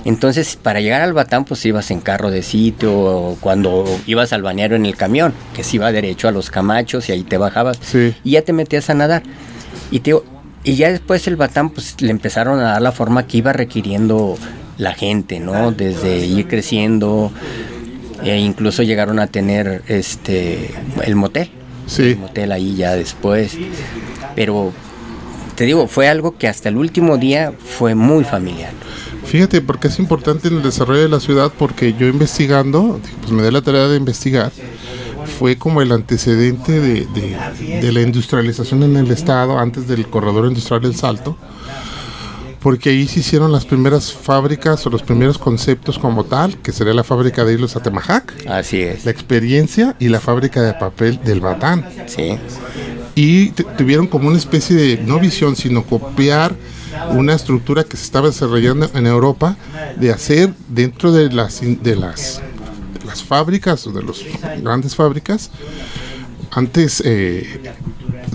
Entonces, 0.04 0.56
para 0.56 0.80
llegar 0.80 1.02
al 1.02 1.12
Batán, 1.12 1.44
pues 1.44 1.64
ibas 1.66 1.90
en 1.90 2.00
carro 2.00 2.30
de 2.30 2.42
sitio, 2.42 2.92
o 2.98 3.36
cuando 3.38 3.84
ibas 4.06 4.32
al 4.32 4.40
bañero 4.42 4.74
en 4.74 4.86
el 4.86 4.96
camión, 4.96 5.34
que 5.54 5.62
se 5.62 5.76
iba 5.76 5.92
derecho 5.92 6.26
a 6.26 6.32
los 6.32 6.50
camachos 6.50 7.08
y 7.08 7.12
ahí 7.12 7.22
te 7.22 7.36
bajabas 7.36 7.78
Sí. 7.82 8.14
y 8.24 8.30
ya 8.32 8.42
te 8.42 8.52
metías 8.54 8.88
a 8.88 8.94
nadar. 8.94 9.22
Y, 9.90 10.00
te, 10.00 10.14
y 10.64 10.74
ya 10.76 10.90
después 10.90 11.26
el 11.26 11.36
Batán, 11.36 11.68
pues 11.70 12.00
le 12.00 12.10
empezaron 12.10 12.58
a 12.60 12.62
dar 12.62 12.82
la 12.82 12.92
forma 12.92 13.26
que 13.26 13.36
iba 13.38 13.52
requiriendo 13.52 14.38
la 14.78 14.94
gente, 14.94 15.38
¿no? 15.38 15.70
Desde 15.72 16.18
ir 16.24 16.48
creciendo, 16.48 17.30
e 18.24 18.36
incluso 18.38 18.82
llegaron 18.82 19.18
a 19.18 19.26
tener 19.26 19.82
este 19.88 20.70
el 21.04 21.16
motel. 21.16 21.50
Sí. 21.86 22.02
El 22.10 22.18
motel 22.18 22.52
ahí 22.52 22.76
ya 22.76 22.92
después. 22.96 23.56
Pero 24.36 24.72
te 25.56 25.64
digo, 25.64 25.86
fue 25.88 26.08
algo 26.08 26.36
que 26.38 26.48
hasta 26.48 26.68
el 26.68 26.76
último 26.76 27.18
día 27.18 27.52
fue 27.58 27.94
muy 27.94 28.24
familiar. 28.24 28.72
Fíjate, 29.24 29.60
porque 29.60 29.88
es 29.88 29.98
importante 29.98 30.48
en 30.48 30.56
el 30.56 30.62
desarrollo 30.62 31.02
de 31.02 31.08
la 31.08 31.20
ciudad, 31.20 31.52
porque 31.56 31.94
yo 31.98 32.06
investigando, 32.08 33.00
pues 33.20 33.30
me 33.32 33.42
di 33.42 33.50
la 33.50 33.60
tarea 33.62 33.86
de 33.86 33.96
investigar, 33.96 34.50
fue 35.38 35.56
como 35.56 35.82
el 35.82 35.92
antecedente 35.92 36.72
de, 36.80 37.06
de- 37.06 37.80
de 37.80 37.92
la 37.92 38.00
industrialización 38.00 38.82
en 38.82 38.96
el 38.96 39.10
estado 39.10 39.58
antes 39.58 39.86
del 39.86 40.06
corredor 40.08 40.46
industrial 40.46 40.80
del 40.82 40.96
Salto, 40.96 41.36
porque 42.60 42.90
ahí 42.90 43.08
se 43.08 43.20
hicieron 43.20 43.52
las 43.52 43.64
primeras 43.64 44.12
fábricas 44.12 44.86
o 44.86 44.90
los 44.90 45.02
primeros 45.02 45.38
conceptos 45.38 45.98
como 45.98 46.24
tal, 46.24 46.58
que 46.58 46.72
sería 46.72 46.92
la 46.92 47.04
fábrica 47.04 47.44
de 47.44 47.54
hilos 47.54 47.74
Atemajac, 47.76 48.46
Así 48.46 48.80
es. 48.80 49.04
la 49.04 49.10
experiencia 49.10 49.96
y 49.98 50.08
la 50.08 50.20
fábrica 50.20 50.62
de 50.62 50.74
papel 50.74 51.20
del 51.24 51.40
Batán. 51.40 51.86
Sí. 52.06 52.38
y 53.14 53.50
tuvieron 53.50 54.06
como 54.06 54.28
una 54.28 54.38
especie 54.38 54.76
de, 54.76 54.98
no 54.98 55.18
visión, 55.18 55.56
sino 55.56 55.84
copiar 55.84 56.54
una 57.10 57.34
estructura 57.34 57.84
que 57.84 57.96
se 57.96 58.04
estaba 58.04 58.28
desarrollando 58.28 58.90
en 58.94 59.06
Europa 59.06 59.56
de 59.96 60.12
hacer 60.12 60.52
dentro 60.68 61.12
de 61.12 61.30
las, 61.30 61.60
de 61.60 61.96
las, 61.96 62.42
las 63.06 63.22
fábricas 63.22 63.86
o 63.86 63.92
de 63.92 64.02
las 64.02 64.22
grandes 64.62 64.94
fábricas, 64.94 65.50
antes 66.50 67.02
eh, 67.04 67.60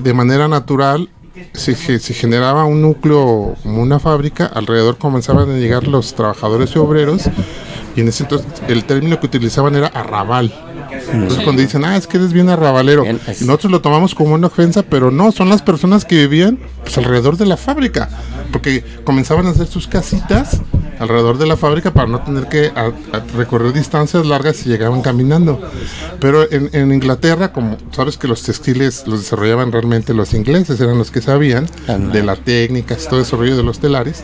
de 0.02 0.14
manera 0.14 0.48
natural 0.48 1.10
se, 1.54 1.76
se, 1.76 2.14
generaba 2.14 2.66
un 2.66 2.82
núcleo 2.82 3.56
como 3.64 3.82
una 3.82 4.00
fábrica, 4.00 4.46
alrededor 4.46 4.98
comenzaban 4.98 5.50
a 5.50 5.58
llegar 5.58 5.88
los 5.88 6.14
trabajadores 6.16 6.76
y 6.76 6.80
obreros, 6.80 7.30
y 7.96 8.02
en 8.02 8.08
ese 8.08 8.24
entonces 8.24 8.48
el 8.68 8.86
término 8.86 9.20
que 9.20 9.28
utilizaban 9.28 9.76
era 9.76 9.88
arrabal. 9.88 10.54
Entonces 11.12 11.44
cuando 11.44 11.62
dicen, 11.62 11.86
ah, 11.86 11.98
es 11.98 12.08
que 12.08 12.18
eres 12.18 12.34
bien 12.34 12.50
arrabalero, 12.50 13.06
y 13.06 13.44
nosotros 13.46 13.72
lo 13.72 13.82
tomamos 13.82 14.16
como 14.16 14.34
una 14.34 14.48
ofensa, 14.48 14.84
pero 14.84 15.12
no, 15.12 15.32
son 15.32 15.50
las 15.50 15.62
personas 15.62 16.06
que 16.06 16.16
vivían 16.16 16.60
pues, 16.84 16.98
alrededor 16.98 17.38
de 17.38 17.46
la 17.46 17.58
fábrica, 17.58 18.10
porque 18.52 18.84
comenzaban 19.04 19.48
a 19.48 19.52
hacer 19.52 19.68
sus 19.68 19.88
casitas 19.88 20.62
alrededor 21.00 21.38
de 21.38 21.46
la 21.46 21.58
fábrica 21.58 21.94
para 21.94 22.08
no 22.08 22.22
tener 22.22 22.48
que 22.48 22.72
recorrer 23.36 23.74
distancias 23.74 24.26
largas 24.26 24.58
si 24.58 24.70
llegaban 24.70 25.02
caminando. 25.02 25.62
Pero 26.20 26.50
en, 26.52 26.92
Inglaterra, 26.92 27.52
como 27.52 27.78
sabes 27.92 28.18
que 28.18 28.28
los 28.28 28.44
textiles 28.44 29.04
los 29.06 29.20
desarrollaban 29.22 29.72
realmente 29.72 30.14
los 30.14 30.34
ingleses, 30.34 30.80
eran 30.80 30.98
los 30.98 31.12
que 31.12 31.22
sabían 31.22 31.68
de 32.12 32.24
la 32.24 32.36
técnica, 32.36 32.96
todo 32.96 33.20
el 33.20 33.26
desarrollo 33.26 33.58
de 33.58 33.64
los 33.64 33.80
telares. 33.80 34.24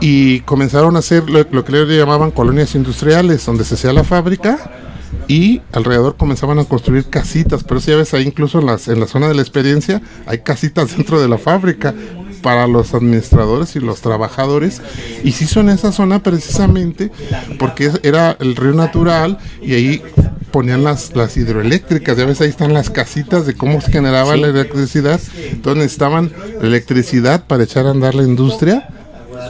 Y 0.00 0.40
comenzaron 0.40 0.96
a 0.96 0.98
hacer 0.98 1.30
lo, 1.30 1.46
lo 1.50 1.64
que 1.64 1.72
le 1.72 1.96
llamaban 1.96 2.30
colonias 2.30 2.74
industriales, 2.74 3.44
donde 3.46 3.64
se 3.64 3.74
hacía 3.74 3.92
la 3.92 4.04
fábrica 4.04 4.83
y 5.28 5.62
alrededor 5.72 6.16
comenzaban 6.16 6.58
a 6.58 6.64
construir 6.64 7.06
casitas, 7.06 7.64
pero 7.64 7.80
si 7.80 7.90
ya 7.90 7.96
ves 7.96 8.14
ahí 8.14 8.24
incluso 8.24 8.60
en, 8.60 8.66
las, 8.66 8.88
en 8.88 9.00
la 9.00 9.06
zona 9.06 9.28
de 9.28 9.34
la 9.34 9.42
experiencia 9.42 10.02
hay 10.26 10.38
casitas 10.38 10.90
dentro 10.96 11.20
de 11.20 11.28
la 11.28 11.38
fábrica 11.38 11.94
para 12.42 12.66
los 12.66 12.92
administradores 12.92 13.74
y 13.74 13.80
los 13.80 14.02
trabajadores 14.02 14.82
y 15.22 15.32
se 15.32 15.44
hizo 15.44 15.60
en 15.60 15.70
esa 15.70 15.92
zona 15.92 16.22
precisamente 16.22 17.10
porque 17.58 17.90
era 18.02 18.36
el 18.38 18.54
río 18.54 18.74
natural 18.74 19.38
y 19.62 19.72
ahí 19.72 20.02
ponían 20.50 20.84
las, 20.84 21.16
las 21.16 21.36
hidroeléctricas, 21.36 22.16
ya 22.16 22.26
ves 22.26 22.40
ahí 22.40 22.50
están 22.50 22.74
las 22.74 22.90
casitas 22.90 23.46
de 23.46 23.54
cómo 23.54 23.80
se 23.80 23.90
generaba 23.90 24.36
la 24.36 24.48
electricidad, 24.48 25.20
donde 25.62 25.84
estaban 25.84 26.30
electricidad 26.62 27.46
para 27.46 27.64
echar 27.64 27.86
a 27.86 27.90
andar 27.90 28.14
la 28.14 28.22
industria 28.22 28.88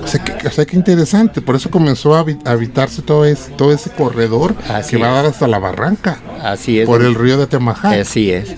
o 0.03 0.51
sea, 0.51 0.65
que, 0.67 0.77
interesante, 0.77 1.41
por 1.41 1.57
eso 1.57 1.71
comenzó 1.71 2.15
a 2.15 2.25
habitarse 2.45 3.03
todo, 3.03 3.25
ese, 3.25 3.53
todo 3.53 3.73
ese 3.73 3.91
corredor 3.91 4.55
que 4.89 4.97
va 4.97 5.09
a 5.09 5.13
dar 5.13 5.27
hasta 5.27 5.47
la 5.47 5.59
barranca. 5.59 6.19
Así 6.43 6.81
es. 6.81 6.87
Por 6.87 7.03
el 7.03 7.15
río 7.15 7.39
de 7.39 7.47
Temajá. 7.47 7.91
Así 7.91 8.31
es. 8.31 8.55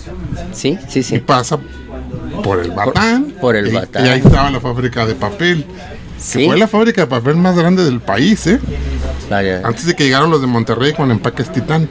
Sí, 0.53 0.79
sí, 0.89 1.03
sí. 1.03 1.17
Y 1.17 1.19
pasa 1.21 1.59
por 2.43 2.61
el 2.61 2.71
Batán. 2.71 3.35
Por, 3.41 3.57
el 3.57 3.69
y, 3.69 3.73
Batán. 3.73 4.07
Y 4.07 4.09
ahí 4.09 4.21
estaba 4.25 4.51
la 4.51 4.61
fábrica 4.61 5.07
de 5.07 5.15
papel. 5.15 5.65
Sí. 6.19 6.47
fue 6.47 6.57
la 6.57 6.67
fábrica 6.67 7.03
de 7.03 7.07
papel 7.09 7.37
más 7.37 7.57
grande 7.57 7.85
del 7.85 8.01
país, 8.01 8.47
¿eh? 8.47 8.59
Antes 9.65 9.87
de 9.87 9.95
que 9.95 10.05
llegaron 10.05 10.31
los 10.31 10.41
de 10.41 10.47
Monterrey 10.47 10.93
con 10.93 11.11
empaques 11.11 11.53
Titán, 11.53 11.89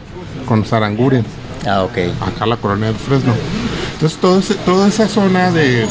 con 0.48 0.66
Saranguren. 0.66 1.26
Ah, 1.66 1.84
ok. 1.84 1.98
Acá 2.22 2.46
la 2.46 2.58
colonia 2.58 2.88
del 2.88 2.96
Fresno. 2.96 3.34
Entonces 3.94 4.20
todo 4.20 4.42
toda 4.66 4.88
esa 4.88 5.08
zona 5.08 5.52
de 5.52 5.88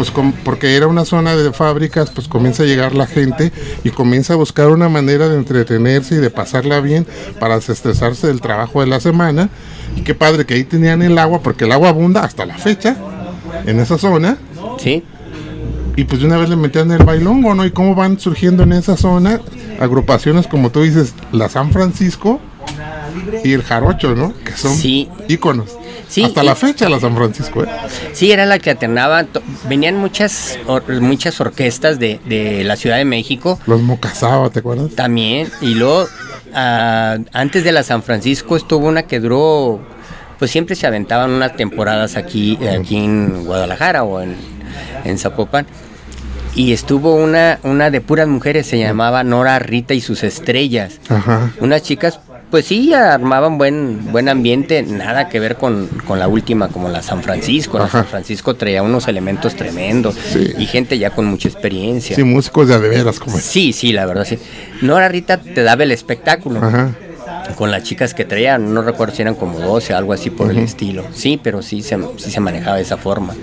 pues 0.00 0.12
porque 0.46 0.76
era 0.76 0.86
una 0.86 1.04
zona 1.04 1.36
de 1.36 1.52
fábricas, 1.52 2.10
pues 2.10 2.26
comienza 2.26 2.62
a 2.62 2.66
llegar 2.66 2.94
la 2.94 3.06
gente 3.06 3.52
y 3.84 3.90
comienza 3.90 4.32
a 4.32 4.36
buscar 4.36 4.68
una 4.68 4.88
manera 4.88 5.28
de 5.28 5.36
entretenerse 5.36 6.14
y 6.14 6.18
de 6.18 6.30
pasarla 6.30 6.80
bien 6.80 7.06
para 7.38 7.56
desestresarse 7.56 8.28
del 8.28 8.40
trabajo 8.40 8.80
de 8.80 8.86
la 8.86 8.98
semana. 8.98 9.50
Y 9.96 10.00
qué 10.00 10.14
padre 10.14 10.46
que 10.46 10.54
ahí 10.54 10.64
tenían 10.64 11.02
el 11.02 11.18
agua, 11.18 11.42
porque 11.42 11.66
el 11.66 11.72
agua 11.72 11.90
abunda 11.90 12.24
hasta 12.24 12.46
la 12.46 12.56
fecha 12.56 12.96
en 13.66 13.78
esa 13.78 13.98
zona. 13.98 14.38
Sí. 14.78 15.04
Y 15.96 16.04
pues 16.04 16.22
de 16.22 16.28
una 16.28 16.38
vez 16.38 16.48
le 16.48 16.56
metían 16.56 16.90
el 16.92 17.04
bailongo, 17.04 17.54
¿no? 17.54 17.66
Y 17.66 17.70
cómo 17.70 17.94
van 17.94 18.18
surgiendo 18.18 18.62
en 18.62 18.72
esa 18.72 18.96
zona 18.96 19.38
agrupaciones 19.80 20.46
como 20.46 20.70
tú 20.70 20.80
dices, 20.80 21.12
la 21.30 21.50
San 21.50 21.72
Francisco 21.72 22.40
y 23.44 23.52
el 23.52 23.62
Jarocho, 23.62 24.14
¿no? 24.14 24.32
Que 24.46 24.52
son 24.52 24.72
íconos. 25.28 25.76
Hasta 26.24 26.42
la 26.42 26.54
fecha 26.54 26.88
la 26.88 26.98
San 27.00 27.14
Francisco, 27.14 27.64
¿eh? 27.64 27.68
Sí, 28.12 28.32
era 28.32 28.46
la 28.46 28.58
que 28.58 28.70
alternaba. 28.70 29.26
Venían 29.68 29.96
muchas 29.96 30.58
muchas 31.00 31.40
orquestas 31.40 31.98
de, 31.98 32.62
la 32.64 32.76
Ciudad 32.76 32.96
de 32.96 33.04
México. 33.04 33.58
Los 33.66 33.80
Mocasaba, 33.80 34.50
¿te 34.50 34.60
acuerdas? 34.60 34.90
También. 34.94 35.48
Y 35.60 35.74
luego, 35.74 36.08
ah, 36.54 37.18
antes 37.32 37.64
de 37.64 37.72
la 37.72 37.82
San 37.82 38.02
Francisco, 38.02 38.56
estuvo 38.56 38.88
una 38.88 39.04
que 39.04 39.20
duró. 39.20 39.80
Pues 40.38 40.50
siempre 40.50 40.74
se 40.74 40.86
aventaban 40.86 41.30
unas 41.30 41.54
temporadas 41.54 42.16
aquí, 42.16 42.58
aquí 42.66 42.96
en 42.96 43.44
Guadalajara 43.44 44.04
o 44.04 44.22
en, 44.22 44.36
en 45.04 45.18
Zapopan 45.18 45.66
y 46.54 46.72
estuvo 46.72 47.14
una, 47.14 47.60
una 47.62 47.90
de 47.90 48.00
puras 48.00 48.26
mujeres, 48.26 48.66
se 48.66 48.78
llamaba 48.78 49.22
Nora 49.22 49.58
Rita 49.58 49.94
y 49.94 50.00
sus 50.00 50.24
estrellas. 50.24 50.98
Ajá. 51.08 51.52
Unas 51.60 51.82
chicas 51.82 52.20
pues 52.50 52.66
sí, 52.66 52.92
armaban 52.92 53.58
buen, 53.58 54.10
buen 54.10 54.28
ambiente, 54.28 54.82
nada 54.82 55.28
que 55.28 55.38
ver 55.38 55.56
con, 55.56 55.88
la 56.08 56.26
última, 56.26 56.68
como 56.68 56.88
la 56.88 57.02
San 57.02 57.22
Francisco. 57.22 57.78
La 57.78 57.88
San 57.88 58.06
Francisco 58.06 58.54
traía 58.54 58.82
unos 58.82 59.06
elementos 59.06 59.54
tremendos 59.54 60.16
y 60.58 60.66
gente 60.66 60.98
ya 60.98 61.10
con 61.10 61.26
mucha 61.26 61.48
experiencia. 61.48 62.16
Sí, 62.16 62.24
músicos 62.24 62.68
de 62.68 62.78
veras 62.78 63.20
como 63.20 63.38
Sí, 63.38 63.72
sí, 63.72 63.92
la 63.92 64.04
verdad, 64.04 64.24
sí. 64.24 64.38
Nora 64.82 65.08
Rita 65.08 65.38
te 65.40 65.62
daba 65.62 65.84
el 65.84 65.92
espectáculo. 65.92 66.60
Con 67.56 67.70
las 67.70 67.82
chicas 67.84 68.14
que 68.14 68.24
traían, 68.24 68.74
no 68.74 68.82
recuerdo 68.82 69.14
si 69.14 69.22
eran 69.22 69.34
como 69.34 69.58
12, 69.58 69.94
algo 69.94 70.12
así 70.12 70.30
por 70.30 70.50
el 70.50 70.58
estilo. 70.58 71.04
Sí, 71.12 71.38
pero 71.42 71.62
sí 71.62 71.82
se, 71.82 71.98
sí 72.16 72.30
se 72.30 72.40
manejaba 72.40 72.76
de 72.76 72.82
esa 72.82 72.96
forma. 72.96 73.34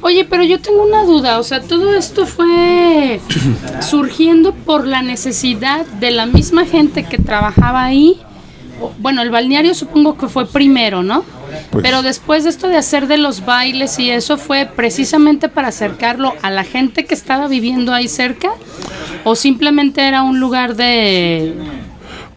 Oye, 0.00 0.24
pero 0.24 0.42
yo 0.42 0.60
tengo 0.60 0.82
una 0.82 1.04
duda, 1.04 1.38
o 1.38 1.42
sea, 1.42 1.62
todo 1.62 1.94
esto 1.94 2.26
fue 2.26 3.20
surgiendo 3.80 4.54
por 4.54 4.86
la 4.86 5.02
necesidad 5.02 5.86
de 5.86 6.10
la 6.10 6.26
misma 6.26 6.66
gente 6.66 7.04
que 7.04 7.16
trabajaba 7.16 7.84
ahí 7.84 8.20
bueno, 8.98 9.22
el 9.22 9.30
balneario 9.30 9.74
supongo 9.74 10.16
que 10.16 10.28
fue 10.28 10.46
primero, 10.46 11.02
¿no? 11.02 11.24
Pues 11.70 11.82
Pero 11.82 12.02
después 12.02 12.44
de 12.44 12.50
esto 12.50 12.68
de 12.68 12.76
hacer 12.76 13.06
de 13.06 13.18
los 13.18 13.44
bailes 13.44 13.98
y 13.98 14.10
eso 14.10 14.38
fue 14.38 14.66
precisamente 14.66 15.48
para 15.48 15.68
acercarlo 15.68 16.34
a 16.42 16.50
la 16.50 16.64
gente 16.64 17.04
que 17.04 17.14
estaba 17.14 17.48
viviendo 17.48 17.92
ahí 17.92 18.08
cerca 18.08 18.50
o 19.24 19.34
simplemente 19.34 20.06
era 20.06 20.22
un 20.22 20.40
lugar 20.40 20.74
de 20.74 21.54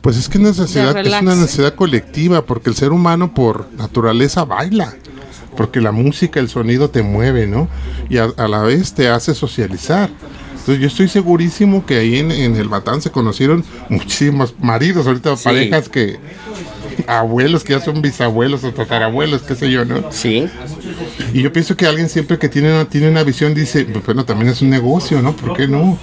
pues 0.01 0.17
es 0.17 0.29
que 0.29 0.39
necesidad, 0.39 0.95
es 0.97 1.21
una 1.21 1.35
necesidad 1.35 1.75
colectiva 1.75 2.45
porque 2.45 2.69
el 2.69 2.75
ser 2.75 2.91
humano 2.91 3.33
por 3.33 3.67
naturaleza 3.73 4.45
baila 4.45 4.93
porque 5.57 5.81
la 5.81 5.91
música, 5.91 6.39
el 6.39 6.49
sonido 6.49 6.91
te 6.91 7.01
mueve, 7.01 7.47
¿no? 7.47 7.67
Y 8.09 8.19
a 8.19 8.47
la 8.47 8.61
vez 8.61 8.93
te 8.93 9.09
hace 9.09 9.33
socializar. 9.33 10.11
Entonces 10.67 10.81
yo 10.81 10.87
estoy 10.87 11.07
segurísimo 11.07 11.85
que 11.85 11.95
ahí 11.95 12.17
en, 12.17 12.29
el 12.29 12.67
Batán 12.67 13.01
se 13.01 13.09
conocieron 13.09 13.63
muchísimos 13.87 14.53
maridos, 14.59 15.07
ahorita 15.07 15.37
parejas 15.37 15.87
que 15.87 16.19
abuelos 17.07 17.63
que 17.63 17.71
ya 17.71 17.79
son 17.79 18.01
bisabuelos 18.01 18.65
o 18.65 18.73
tatarabuelos, 18.73 19.43
qué 19.43 19.55
sé 19.55 19.71
yo, 19.71 19.85
¿no? 19.85 20.11
Sí. 20.11 20.49
Y 21.33 21.41
yo 21.41 21.53
pienso 21.53 21.77
que 21.77 21.85
alguien 21.85 22.09
siempre 22.09 22.37
que 22.37 22.49
tiene 22.49 22.73
una, 22.73 22.83
tiene 22.83 23.07
una 23.07 23.23
visión 23.23 23.53
dice, 23.53 23.85
pues 23.85 24.05
bueno, 24.07 24.25
también 24.25 24.51
es 24.51 24.61
un 24.61 24.69
negocio, 24.69 25.21
¿no? 25.21 25.33
¿Por 25.37 25.55
qué 25.55 25.69
no? 25.69 25.97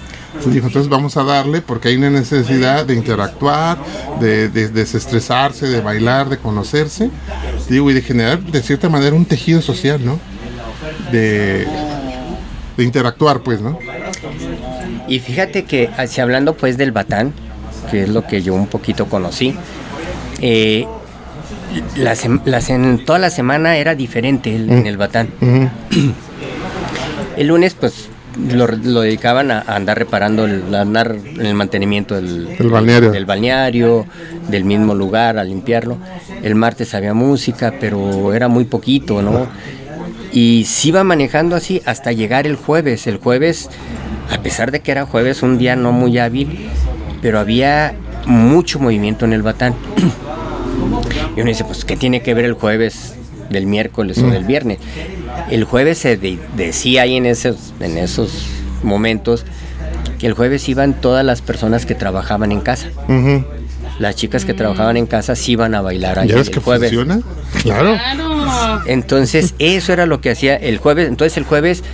dijo, 0.47 0.67
entonces 0.67 0.89
vamos 0.89 1.19
a 1.19 1.25
darle 1.25 1.61
porque 1.61 1.89
hay 1.89 1.97
una 1.97 2.09
necesidad 2.09 2.87
de 2.87 2.95
interactuar, 2.95 3.77
de, 4.19 4.49
de, 4.49 4.69
desestresarse, 4.69 5.69
de 5.69 5.83
bailar, 5.83 6.31
de 6.31 6.39
conocerse, 6.39 7.11
digo, 7.69 7.91
y 7.91 7.95
de 7.95 8.01
generar 8.01 8.43
de 8.43 8.63
cierta 8.63 8.89
manera 8.89 9.15
un 9.15 9.27
tejido 9.27 9.61
social, 9.61 10.03
¿no? 10.03 10.19
De, 11.13 11.67
de 12.79 12.85
interactuar, 12.85 13.43
pues, 13.43 13.61
¿no? 13.61 13.79
Y 15.09 15.19
fíjate 15.21 15.65
que, 15.65 15.91
así 15.97 16.21
hablando 16.21 16.55
pues 16.55 16.77
del 16.77 16.93
batán, 16.93 17.33
que 17.91 18.05
es 18.05 18.09
lo 18.09 18.27
que 18.27 18.43
yo 18.43 18.55
un 18.55 18.67
poquito 18.67 19.07
conocí, 19.07 19.55
eh, 20.41 20.87
en 21.97 23.05
toda 23.05 23.19
la 23.19 23.31
semana 23.31 23.77
era 23.77 23.95
diferente 23.95 24.55
en 24.55 24.83
mm. 24.83 24.87
el 24.87 24.97
batán. 24.97 25.29
el 27.37 27.47
lunes 27.47 27.75
pues 27.75 28.09
lo, 28.39 29.01
dedicaban 29.01 29.51
a, 29.51 29.61
andar 29.61 29.99
reparando, 29.99 30.45
el, 30.45 30.75
andar 30.75 31.17
en 31.25 31.47
el 31.47 31.55
mantenimiento 31.55 32.15
del, 32.15 32.57
balneario. 32.71 33.11
del 33.11 33.27
balneario, 33.27 34.07
del 34.49 34.65
mismo 34.65 34.95
lugar, 34.95 35.39
a 35.39 35.45
limpiarlo. 35.45 35.99
El 36.43 36.55
martes 36.55 36.95
había 36.95 37.15
música, 37.15 37.75
pero 37.81 38.33
era 38.33 38.49
muy 38.49 38.65
poquito, 38.65 39.23
¿no? 39.23 39.47
Y 40.33 40.65
se 40.65 40.89
iba 40.89 41.05
manejando 41.05 41.55
así 41.55 41.81
hasta 41.85 42.11
llegar 42.11 42.47
el 42.47 42.57
jueves. 42.57 43.07
El 43.07 43.19
jueves, 43.19 43.71
a 44.31 44.43
pesar 44.43 44.71
de 44.71 44.81
que 44.81 44.91
era 44.91 45.07
jueves, 45.07 45.43
un 45.43 45.59
día 45.59 45.77
no 45.77 45.93
muy 45.93 46.19
hábil, 46.19 46.69
pero 47.23 47.39
había 47.39 47.95
mucho 48.27 48.79
movimiento 48.79 49.25
en 49.25 49.33
el 49.33 49.43
batán. 49.43 49.75
y 51.37 51.41
uno 51.41 51.49
dice, 51.49 51.65
pues, 51.65 51.85
¿qué 51.85 51.97
tiene 51.97 52.23
que 52.23 52.35
ver 52.35 52.45
el 52.45 52.55
jueves 52.55 53.15
del 53.51 53.67
miércoles 53.67 54.19
o 54.19 54.27
del 54.29 54.45
viernes? 54.45 54.79
El 55.51 55.65
jueves 55.65 55.99
se 55.99 56.17
decía 56.17 57.03
ahí 57.03 57.17
en 57.17 57.27
esos, 57.27 57.75
en 57.81 57.99
esos 57.99 58.47
momentos 58.83 59.45
que 60.19 60.27
el 60.27 60.35
jueves 60.35 60.69
iban 60.69 60.95
todas 60.95 61.25
las 61.25 61.43
personas 61.43 61.87
que 61.87 61.95
trabajaban 61.95 62.53
en 62.53 62.61
casa. 62.61 62.89
Las 63.99 64.17
chicas 64.17 64.45
que 64.45 64.55
trabajaban 64.55 64.97
en 64.97 65.07
casa 65.07 65.37
sí 65.37 65.53
iban 65.53 65.75
a 65.75 65.81
bailar 65.81 66.19
ahí 66.19 66.31
el 66.31 66.59
jueves. 66.61 66.91
Funciona? 66.93 67.21
Claro. 67.63 67.97
Entonces, 68.87 69.55
eso 69.59 69.93
era 69.93 70.07
lo 70.07 70.21
que 70.21 70.31
hacía 70.31 70.57
el 70.57 70.79
jueves. 70.79 71.09
Entonces, 71.09 71.37
el 71.37 71.45
jueves, 71.45 71.85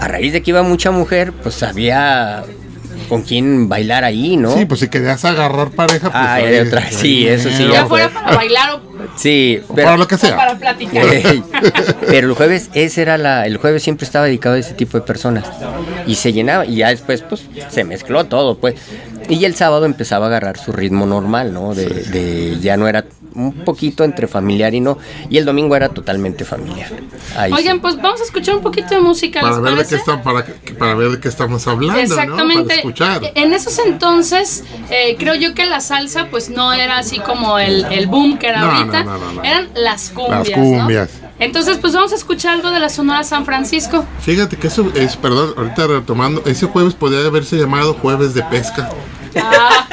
a 0.00 0.08
raíz 0.08 0.32
de 0.32 0.42
que 0.42 0.50
iba 0.50 0.62
mucha 0.62 0.90
mujer, 0.90 1.32
pues 1.32 1.62
había 1.62 2.42
con 3.08 3.22
quién 3.22 3.68
bailar 3.68 4.04
ahí, 4.04 4.36
¿no? 4.36 4.54
Sí, 4.56 4.64
pues 4.66 4.80
si 4.80 4.88
querías 4.88 5.24
agarrar 5.24 5.70
pareja, 5.70 6.10
pues. 6.10 6.14
Ah, 6.14 6.34
ahí- 6.34 6.58
otra, 6.60 6.90
sí, 6.90 7.26
eso 7.26 7.50
sí, 7.50 7.68
ya 7.70 7.84
fuera 7.86 8.08
para 8.08 8.36
bailar 8.36 8.70
o, 8.74 8.80
Sí, 9.16 9.60
o 9.68 9.74
pero, 9.74 9.86
para 9.86 9.96
lo 9.96 10.06
que 10.06 10.14
o 10.14 10.18
sea. 10.18 10.36
para 10.36 10.56
platicar. 10.56 11.04
Pero 12.06 12.28
el 12.28 12.34
jueves, 12.34 12.70
ese 12.74 13.02
era 13.02 13.18
la, 13.18 13.46
el 13.46 13.56
jueves 13.56 13.82
siempre 13.82 14.04
estaba 14.04 14.26
dedicado 14.26 14.54
a 14.54 14.58
ese 14.58 14.74
tipo 14.74 14.96
de 14.98 15.04
personas. 15.04 15.44
Y 16.06 16.14
se 16.14 16.32
llenaba, 16.32 16.64
y 16.64 16.76
ya 16.76 16.88
después, 16.90 17.22
pues, 17.22 17.42
se 17.68 17.82
mezcló 17.84 18.24
todo, 18.24 18.58
pues. 18.58 18.76
Y 19.28 19.44
el 19.44 19.54
sábado 19.56 19.84
empezaba 19.86 20.26
a 20.26 20.28
agarrar 20.28 20.58
su 20.58 20.72
ritmo 20.72 21.06
normal, 21.06 21.52
¿no? 21.52 21.74
De, 21.74 21.86
de 21.86 22.58
ya 22.60 22.76
no 22.76 22.86
era 22.88 23.04
un 23.48 23.64
poquito 23.64 24.04
entre 24.04 24.26
familiar 24.28 24.74
y 24.74 24.80
no. 24.80 24.98
Y 25.28 25.38
el 25.38 25.44
domingo 25.44 25.74
era 25.76 25.88
totalmente 25.88 26.44
familiar. 26.44 26.90
Ahí 27.36 27.50
sí. 27.52 27.58
Oigan, 27.58 27.80
pues 27.80 27.96
vamos 27.96 28.20
a 28.20 28.24
escuchar 28.24 28.56
un 28.56 28.62
poquito 28.62 28.94
de 28.94 29.00
música, 29.00 29.40
¿les 29.42 29.50
Para 29.50 29.60
ver, 29.62 29.76
de 29.76 29.86
qué 29.86 29.94
está, 29.96 30.22
para, 30.22 30.44
que- 30.44 30.74
para 30.74 30.94
ver 30.94 31.10
de 31.10 31.20
qué 31.20 31.28
estamos 31.28 31.66
hablando, 31.66 32.00
Exactamente. 32.00 32.62
¿no? 32.62 32.64
Para 32.64 32.74
escuchar. 32.76 33.32
En 33.34 33.52
esos 33.52 33.78
entonces, 33.80 34.64
eh, 34.90 35.16
creo 35.18 35.34
yo 35.34 35.54
que 35.54 35.66
la 35.66 35.80
salsa, 35.80 36.26
pues 36.30 36.50
no 36.50 36.72
era 36.72 36.98
así 36.98 37.18
como 37.18 37.58
el, 37.58 37.84
el 37.90 38.06
boom 38.06 38.38
que 38.38 38.48
era 38.48 38.60
No, 38.60 38.70
ahorita. 38.70 39.04
no, 39.04 39.12
no, 39.18 39.24
no, 39.26 39.32
no. 39.34 39.44
Eran 39.44 39.68
las 39.74 40.10
cumbias. 40.10 40.48
Las 40.48 40.58
cumbias. 40.58 41.10
¿no? 41.22 41.30
Entonces, 41.38 41.78
pues 41.78 41.94
vamos 41.94 42.12
a 42.12 42.16
escuchar 42.16 42.54
algo 42.54 42.70
de 42.70 42.80
la 42.80 42.90
Sonora 42.90 43.24
San 43.24 43.46
Francisco. 43.46 44.04
Fíjate 44.20 44.56
que 44.58 44.66
eso 44.66 44.90
es, 44.94 45.16
perdón, 45.16 45.54
ahorita 45.56 45.86
retomando, 45.86 46.42
ese 46.44 46.66
jueves 46.66 46.92
podría 46.94 47.26
haberse 47.26 47.56
llamado 47.56 47.94
jueves 47.94 48.34
de 48.34 48.42
pesca. 48.44 48.90
Ah, 49.36 49.86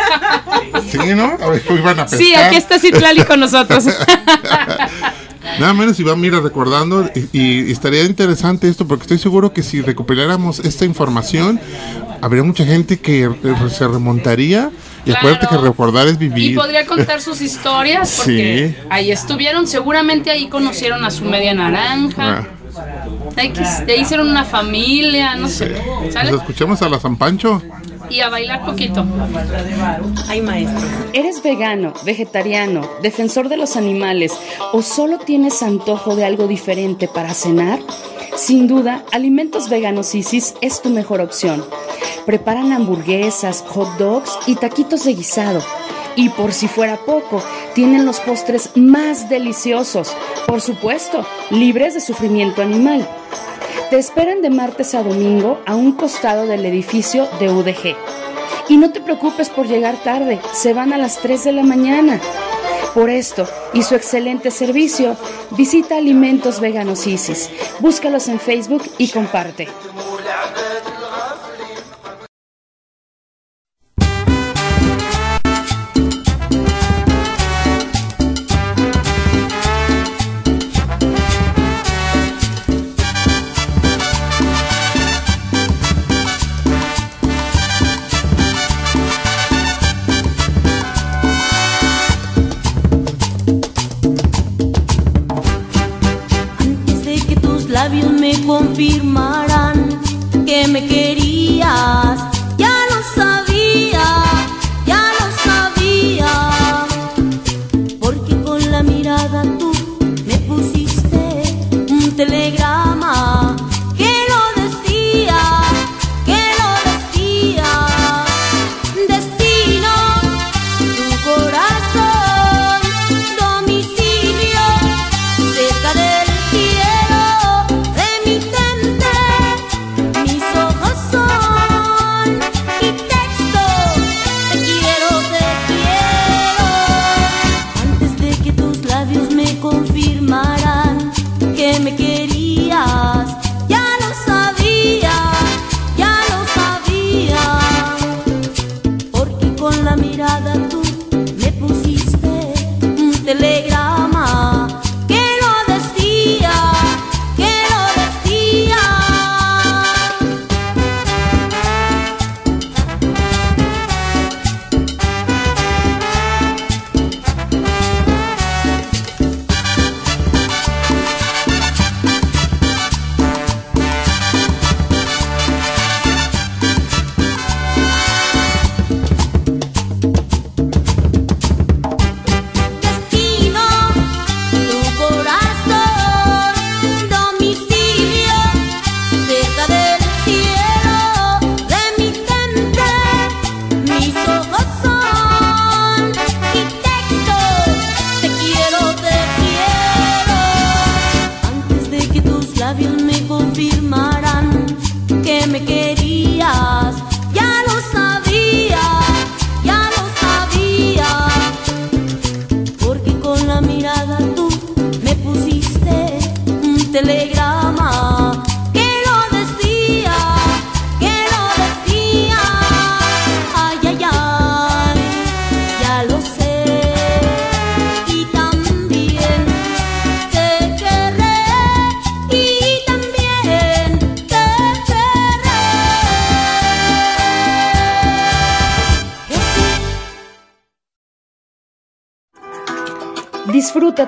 Sí, 0.91 0.97
¿no? 1.15 1.37
A 1.41 1.49
ver, 1.49 1.63
iban 1.69 1.99
a 1.99 2.07
sí, 2.07 2.33
aquí 2.35 2.55
está 2.55 2.79
Citlali 2.79 3.23
con 3.23 3.39
nosotros. 3.39 3.85
Nada 5.59 5.73
menos 5.73 5.99
iba, 5.99 6.15
mira, 6.15 6.39
recordando, 6.41 7.09
y, 7.31 7.39
y 7.67 7.71
estaría 7.71 8.03
interesante 8.03 8.67
esto, 8.67 8.85
porque 8.87 9.03
estoy 9.03 9.17
seguro 9.17 9.53
que 9.53 9.63
si 9.63 9.81
recuperáramos 9.81 10.59
esta 10.59 10.83
información, 10.85 11.59
habría 12.21 12.43
mucha 12.43 12.65
gente 12.65 12.99
que 12.99 13.29
se 13.69 13.87
remontaría. 13.87 14.69
Y 15.05 15.11
Claro. 15.11 15.19
acuérdate 15.29 15.47
que 15.47 15.57
recordar 15.61 16.07
es 16.07 16.15
Y 16.15 16.17
vivir. 16.17 16.55
podría 16.57 16.85
contar 16.85 17.21
sus 17.21 17.39
historias 17.39 18.15
porque 18.17 18.75
Sí. 18.77 18.85
ahí 18.89 19.09
estuvieron, 19.09 19.65
seguramente 19.65 20.29
ahí 20.31 20.49
conocieron 20.49 21.05
a 21.05 21.11
su 21.11 21.23
media 21.23 21.53
naranja. 21.53 22.45
Ah, 22.45 23.45
de 23.85 23.93
ahí 23.93 24.01
hicieron 24.01 24.27
una 24.29 24.43
familia, 24.43 25.35
no 25.35 25.47
sé. 25.47 25.81
¿Sale? 26.11 26.29
pues 26.31 26.41
escuchemos 26.41 26.81
a 26.81 26.89
la 26.89 26.99
San 26.99 27.15
Pancho. 27.15 27.61
Y 28.09 28.21
a 28.21 28.29
bailar 28.29 28.65
poquito. 28.65 29.05
Ay, 30.27 30.41
maestro. 30.41 30.87
¿Eres 31.13 31.43
vegano, 31.43 31.93
vegetariano, 32.05 32.81
defensor 33.01 33.49
de 33.49 33.57
los 33.57 33.75
animales 33.75 34.33
o 34.71 34.81
solo 34.81 35.17
tienes 35.19 35.61
antojo 35.61 36.15
de 36.15 36.25
algo 36.25 36.47
diferente 36.47 37.07
para 37.07 37.33
cenar? 37.33 37.79
Sin 38.35 38.67
duda, 38.67 39.03
Alimentos 39.11 39.67
Veganos 39.67 40.13
Isis 40.13 40.53
es 40.61 40.81
tu 40.81 40.89
mejor 40.89 41.21
opción. 41.21 41.65
Preparan 42.25 42.71
hamburguesas, 42.71 43.63
hot 43.67 43.97
dogs 43.97 44.37
y 44.45 44.55
taquitos 44.55 45.03
de 45.05 45.15
guisado. 45.15 45.61
Y 46.15 46.29
por 46.29 46.53
si 46.53 46.67
fuera 46.67 46.97
poco, 46.97 47.43
tienen 47.73 48.05
los 48.05 48.19
postres 48.19 48.71
más 48.75 49.29
deliciosos, 49.29 50.15
por 50.47 50.61
supuesto, 50.61 51.25
libres 51.51 51.93
de 51.93 52.01
sufrimiento 52.01 52.61
animal. 52.61 53.07
Te 53.89 53.97
esperan 53.97 54.41
de 54.41 54.49
martes 54.49 54.93
a 54.95 55.01
domingo 55.01 55.61
a 55.65 55.75
un 55.75 55.93
costado 55.93 56.45
del 56.45 56.65
edificio 56.65 57.25
de 57.39 57.49
UDG. 57.49 57.95
Y 58.67 58.75
no 58.75 58.91
te 58.91 58.99
preocupes 58.99 59.49
por 59.49 59.65
llegar 59.65 59.95
tarde, 60.03 60.41
se 60.53 60.73
van 60.73 60.91
a 60.91 60.97
las 60.97 61.19
3 61.19 61.45
de 61.45 61.51
la 61.53 61.63
mañana. 61.63 62.19
Por 62.93 63.09
esto 63.09 63.47
y 63.73 63.83
su 63.83 63.95
excelente 63.95 64.51
servicio, 64.51 65.15
visita 65.51 65.95
Alimentos 65.95 66.59
Veganos 66.59 67.07
Isis. 67.07 67.49
Búscalos 67.79 68.27
en 68.27 68.41
Facebook 68.41 68.83
y 68.97 69.07
comparte. 69.07 69.69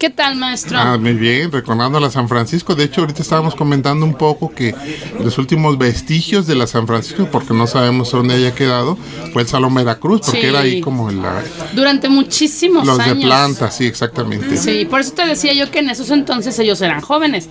¿Qué 0.00 0.08
tal, 0.08 0.36
maestro? 0.36 0.78
Ah, 0.78 0.96
muy 0.96 1.12
bien, 1.12 1.52
recordando 1.52 2.00
la 2.00 2.10
San 2.10 2.26
Francisco. 2.26 2.74
De 2.74 2.84
hecho, 2.84 3.02
ahorita 3.02 3.20
estábamos 3.20 3.54
comentando 3.54 4.06
un 4.06 4.14
poco 4.14 4.50
que 4.50 4.74
los 5.22 5.36
últimos 5.36 5.76
vestigios 5.76 6.46
de 6.46 6.54
la 6.54 6.66
San 6.66 6.86
Francisco, 6.86 7.28
porque 7.30 7.52
no 7.52 7.66
sabemos 7.66 8.10
dónde 8.10 8.32
haya 8.34 8.54
quedado, 8.54 8.96
fue 9.34 9.42
el 9.42 9.48
Salón 9.48 9.74
Veracruz, 9.74 10.22
porque 10.24 10.40
Sí. 10.40 10.46
era 10.46 10.60
ahí 10.60 10.80
como 10.80 11.10
la, 11.10 11.42
Durante 11.74 12.08
muchísimos 12.08 12.86
los 12.86 12.96
de 12.96 13.04
años. 13.04 13.24
planta, 13.26 13.70
sí, 13.70 13.84
exactamente. 13.84 14.56
Sí, 14.56 14.86
por 14.88 15.00
eso 15.00 15.12
te 15.12 15.26
decía 15.26 15.52
yo 15.52 15.70
que 15.70 15.80
en 15.80 15.90
esos 15.90 16.08
entonces 16.10 16.58
ellos 16.58 16.80
eran 16.80 17.02
jóvenes. 17.02 17.50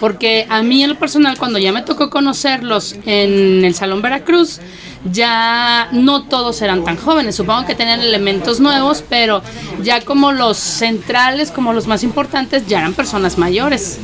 Porque 0.00 0.46
a 0.48 0.62
mí 0.62 0.82
en 0.82 0.88
lo 0.88 0.98
personal, 0.98 1.36
cuando 1.36 1.58
ya 1.58 1.70
me 1.70 1.82
tocó 1.82 2.08
conocerlos 2.08 2.96
en 3.04 3.62
el 3.62 3.74
Salón 3.74 4.00
Veracruz, 4.00 4.58
ya 5.04 5.88
no 5.92 6.24
todos 6.24 6.60
eran 6.62 6.84
tan 6.84 6.96
jóvenes. 6.96 7.36
Supongo 7.36 7.66
que 7.66 7.74
tenían 7.74 8.00
elementos 8.00 8.60
nuevos, 8.60 9.02
pero 9.08 9.42
ya 9.82 10.00
como 10.02 10.32
los 10.32 10.56
centrales, 10.58 11.50
como 11.50 11.72
los 11.72 11.86
más 11.86 12.02
importantes, 12.02 12.66
ya 12.66 12.80
eran 12.80 12.94
personas 12.94 13.38
mayores. 13.38 13.98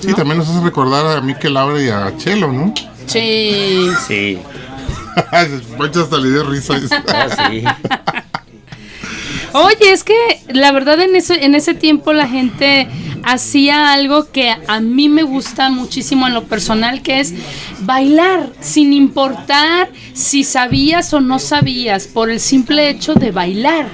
Sí, 0.00 0.12
también 0.14 0.38
nos 0.38 0.48
hace 0.48 0.60
recordar 0.60 1.18
a 1.18 1.20
Miquel 1.20 1.54
Laura 1.54 1.82
y 1.82 1.88
a 1.88 2.16
Chelo, 2.16 2.52
¿no? 2.52 2.74
Sí. 3.06 3.88
Sí, 4.06 4.38
Poncho 5.76 6.02
hasta 6.02 6.18
le 6.18 6.30
dio 6.30 6.44
risa. 6.44 6.74
oh, 6.74 7.48
sí. 7.50 7.64
Oye, 9.52 9.92
es 9.92 10.04
que 10.04 10.14
la 10.48 10.70
verdad 10.72 11.00
en 11.00 11.16
ese, 11.16 11.44
en 11.44 11.54
ese 11.54 11.74
tiempo 11.74 12.12
la 12.12 12.28
gente 12.28 12.88
hacía 13.26 13.92
algo 13.92 14.30
que 14.30 14.54
a 14.68 14.80
mí 14.80 15.08
me 15.08 15.24
gusta 15.24 15.68
muchísimo 15.68 16.28
en 16.28 16.34
lo 16.34 16.44
personal, 16.44 17.02
que 17.02 17.18
es 17.18 17.34
bailar, 17.80 18.52
sin 18.60 18.92
importar 18.92 19.90
si 20.14 20.44
sabías 20.44 21.12
o 21.12 21.20
no 21.20 21.40
sabías, 21.40 22.06
por 22.06 22.30
el 22.30 22.38
simple 22.38 22.88
hecho 22.88 23.14
de 23.14 23.32
bailar, 23.32 23.88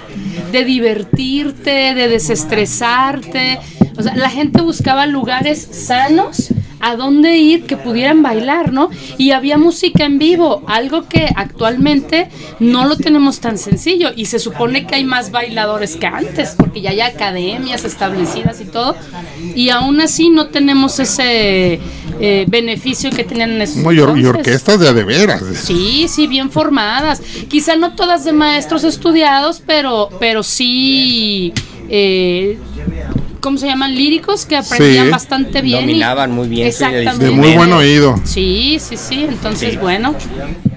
de 0.52 0.64
divertirte, 0.66 1.94
de 1.94 2.08
desestresarte. 2.08 3.58
O 3.96 4.02
sea, 4.02 4.14
la 4.16 4.28
gente 4.28 4.60
buscaba 4.60 5.06
lugares 5.06 5.66
sanos 5.72 6.52
a 6.82 6.96
dónde 6.96 7.38
ir 7.38 7.64
que 7.64 7.76
pudieran 7.78 8.22
bailar, 8.22 8.72
¿no? 8.72 8.90
Y 9.16 9.30
había 9.30 9.56
música 9.56 10.04
en 10.04 10.18
vivo, 10.18 10.62
algo 10.66 11.08
que 11.08 11.28
actualmente 11.34 12.28
no 12.60 12.86
lo 12.86 12.96
tenemos 12.96 13.40
tan 13.40 13.56
sencillo 13.56 14.10
y 14.14 14.26
se 14.26 14.38
supone 14.38 14.86
que 14.86 14.96
hay 14.96 15.04
más 15.04 15.30
bailadores 15.30 15.96
que 15.96 16.06
antes, 16.06 16.54
porque 16.58 16.80
ya 16.82 16.90
hay 16.90 17.00
academias 17.00 17.84
establecidas 17.84 18.60
y 18.60 18.64
todo, 18.64 18.96
y 19.54 19.70
aún 19.70 20.00
así 20.00 20.28
no 20.28 20.48
tenemos 20.48 20.98
ese 20.98 21.80
eh, 22.20 22.44
beneficio 22.48 23.10
que 23.10 23.24
tenían 23.24 23.52
en 23.52 23.62
esos 23.62 23.76
No, 23.78 23.92
y, 23.92 23.98
or- 24.00 24.10
y 24.16 24.20
entonces. 24.20 24.36
orquestas 24.38 24.80
de 24.80 24.92
de 24.92 25.04
veras. 25.04 25.42
Sí, 25.54 26.06
sí, 26.08 26.26
bien 26.26 26.50
formadas. 26.50 27.22
Quizá 27.48 27.76
no 27.76 27.94
todas 27.94 28.24
de 28.24 28.32
maestros 28.32 28.84
estudiados, 28.84 29.62
pero, 29.64 30.08
pero 30.20 30.42
sí, 30.42 31.52
eh, 31.88 32.58
¿cómo 33.42 33.58
se 33.58 33.66
llaman? 33.66 33.94
Líricos 33.94 34.46
que 34.46 34.56
aprendían 34.56 35.06
Sí. 35.06 35.10
bastante 35.10 35.60
bien. 35.60 35.80
y- 35.80 35.82
Dominaban 35.82 36.30
muy 36.30 36.48
bien 36.48 36.68
Exactamente. 36.68 37.24
De 37.26 37.30
muy 37.32 37.52
buen 37.54 37.72
oído. 37.72 38.14
Sí, 38.24 38.78
sí, 38.80 38.96
sí. 38.96 39.26
Entonces, 39.28 39.72
Sí. 39.72 39.76
bueno, 39.76 40.14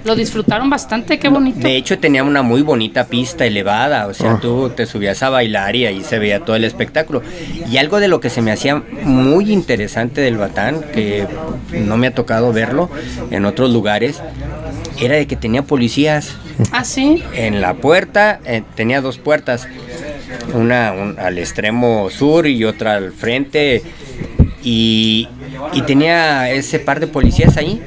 lo 0.04 0.15
disfrutaron 0.15 0.69
bastante, 0.69 1.17
qué 1.19 1.30
bonito. 1.30 1.60
De 1.60 1.78
hecho, 1.78 1.97
tenía 1.99 2.23
una 2.23 2.41
muy 2.41 2.62
bonita 2.63 3.06
pista 3.06 3.45
elevada, 3.45 4.08
o 4.08 4.13
sea, 4.13 4.34
Ah. 4.34 4.39
tú 4.41 4.69
te 4.75 4.86
subías 4.86 5.21
a 5.23 5.30
bailar 5.30 5.75
y 5.75 5.86
ahí 5.86 6.04
se 6.04 6.19
veía 6.19 6.39
todo 6.41 6.56
el 6.56 6.63
espectáculo. 6.65 7.21
Y 7.71 7.78
algo 7.78 7.99
de 7.99 8.08
lo 8.08 8.19
que 8.19 8.30
se 8.30 8.41
me 8.41 8.51
hacía 8.51 8.84
muy 9.04 9.51
interesante 9.51 10.21
del 10.21 10.38
Batán, 10.38 10.82
que 10.93 11.28
no 11.71 11.97
me 11.97 12.08
ha 12.08 12.12
tocado 12.13 12.51
verlo 12.51 12.89
en 13.32 13.45
otros 13.45 13.71
lugares, 13.71 14.21
era 14.99 15.15
de 15.15 15.28
que 15.28 15.36
tenía 15.36 15.62
policías 15.63 16.34
Ah, 16.71 16.84
sí. 16.84 17.21
en 17.36 17.62
la 17.62 17.75
puerta, 17.75 18.39
eh, 18.45 18.63
tenía 18.75 19.01
dos 19.01 19.17
puertas, 19.17 19.67
una 20.53 20.91
un- 20.93 21.19
al 21.19 21.38
extremo 21.38 22.09
sur 22.09 22.47
y 22.47 22.63
otra 22.65 22.95
al 22.95 23.11
frente, 23.11 23.81
y, 24.63 25.27
y 25.73 25.81
tenía 25.83 26.51
ese 26.51 26.79
par 26.79 26.99
de 26.99 27.07
policías 27.07 27.57
ahí. 27.57 27.81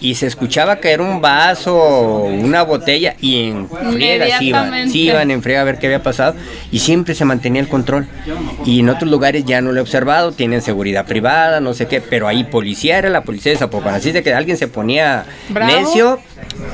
Y 0.00 0.14
se 0.14 0.26
escuchaba 0.26 0.76
caer 0.76 1.00
un 1.00 1.20
vaso, 1.20 1.76
una 2.24 2.62
botella, 2.62 3.16
y 3.20 3.50
en 3.50 3.68
friega 3.68 4.38
se 4.38 4.44
iban, 4.44 4.90
se 4.90 4.98
iban 4.98 5.30
en 5.30 5.42
friega 5.42 5.60
a 5.60 5.64
ver 5.64 5.78
qué 5.78 5.86
había 5.86 6.02
pasado, 6.02 6.34
y 6.72 6.78
siempre 6.78 7.14
se 7.14 7.24
mantenía 7.24 7.60
el 7.60 7.68
control. 7.68 8.06
Y 8.64 8.80
en 8.80 8.88
otros 8.88 9.10
lugares 9.10 9.44
ya 9.44 9.60
no 9.60 9.72
lo 9.72 9.78
he 9.78 9.82
observado, 9.82 10.32
tienen 10.32 10.62
seguridad 10.62 11.04
privada, 11.06 11.60
no 11.60 11.74
sé 11.74 11.86
qué, 11.86 12.00
pero 12.00 12.28
ahí 12.28 12.44
policía 12.44 12.98
era 12.98 13.10
la 13.10 13.22
policía 13.22 13.52
de 13.52 13.58
Zapopan, 13.58 13.94
así 13.94 14.10
de 14.12 14.22
que 14.22 14.32
alguien 14.32 14.56
se 14.56 14.68
ponía 14.68 15.26
Bravo. 15.50 15.72
necio 15.72 16.20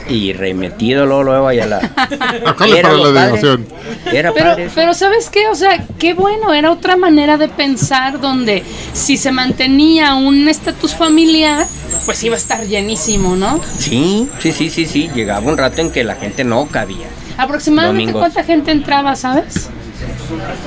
y 0.09 0.33
remetido 0.33 1.07
luego, 1.07 1.25
luego 1.25 1.49
ahí 1.49 1.61
a 1.61 1.67
la... 1.67 1.79
Acá 2.47 2.67
para 2.67 2.93
lo 2.93 3.13
la 3.13 3.27
diversión. 3.27 3.67
Era 4.13 4.33
Pero, 4.33 4.51
padre 4.51 4.71
pero 4.75 4.95
¿sabes 4.95 5.31
qué? 5.31 5.49
O 5.49 5.55
sea, 5.55 5.85
qué 5.99 6.15
bueno, 6.15 6.55
era 6.55 6.71
otra 6.71 6.97
manera 6.97 7.37
de 7.37 7.49
pensar 7.49 8.21
donde 8.21 8.63
si 8.93 9.17
se 9.17 9.33
mantenía 9.33 10.15
un 10.15 10.49
estatus 10.49 10.95
familiar, 10.95 11.67
pues 12.05 12.23
iba 12.25 12.35
a 12.35 12.39
estar 12.39 12.65
llenísimo, 12.67 13.37
¿no? 13.37 13.61
Sí, 13.79 14.29
sí, 14.41 14.53
sí, 14.53 14.71
sí, 14.71 14.87
sí. 14.87 15.11
Llegaba 15.15 15.47
un 15.49 15.57
rato 15.57 15.81
en 15.81 15.91
que 15.91 16.05
la 16.05 16.15
gente 16.17 16.45
no 16.45 16.67
cabía. 16.67 17.07
Aproximadamente 17.39 18.13
Domingos. 18.13 18.21
cuánta 18.21 18.45
gente 18.45 18.71
entraba, 18.71 19.15
¿sabes? 19.17 19.69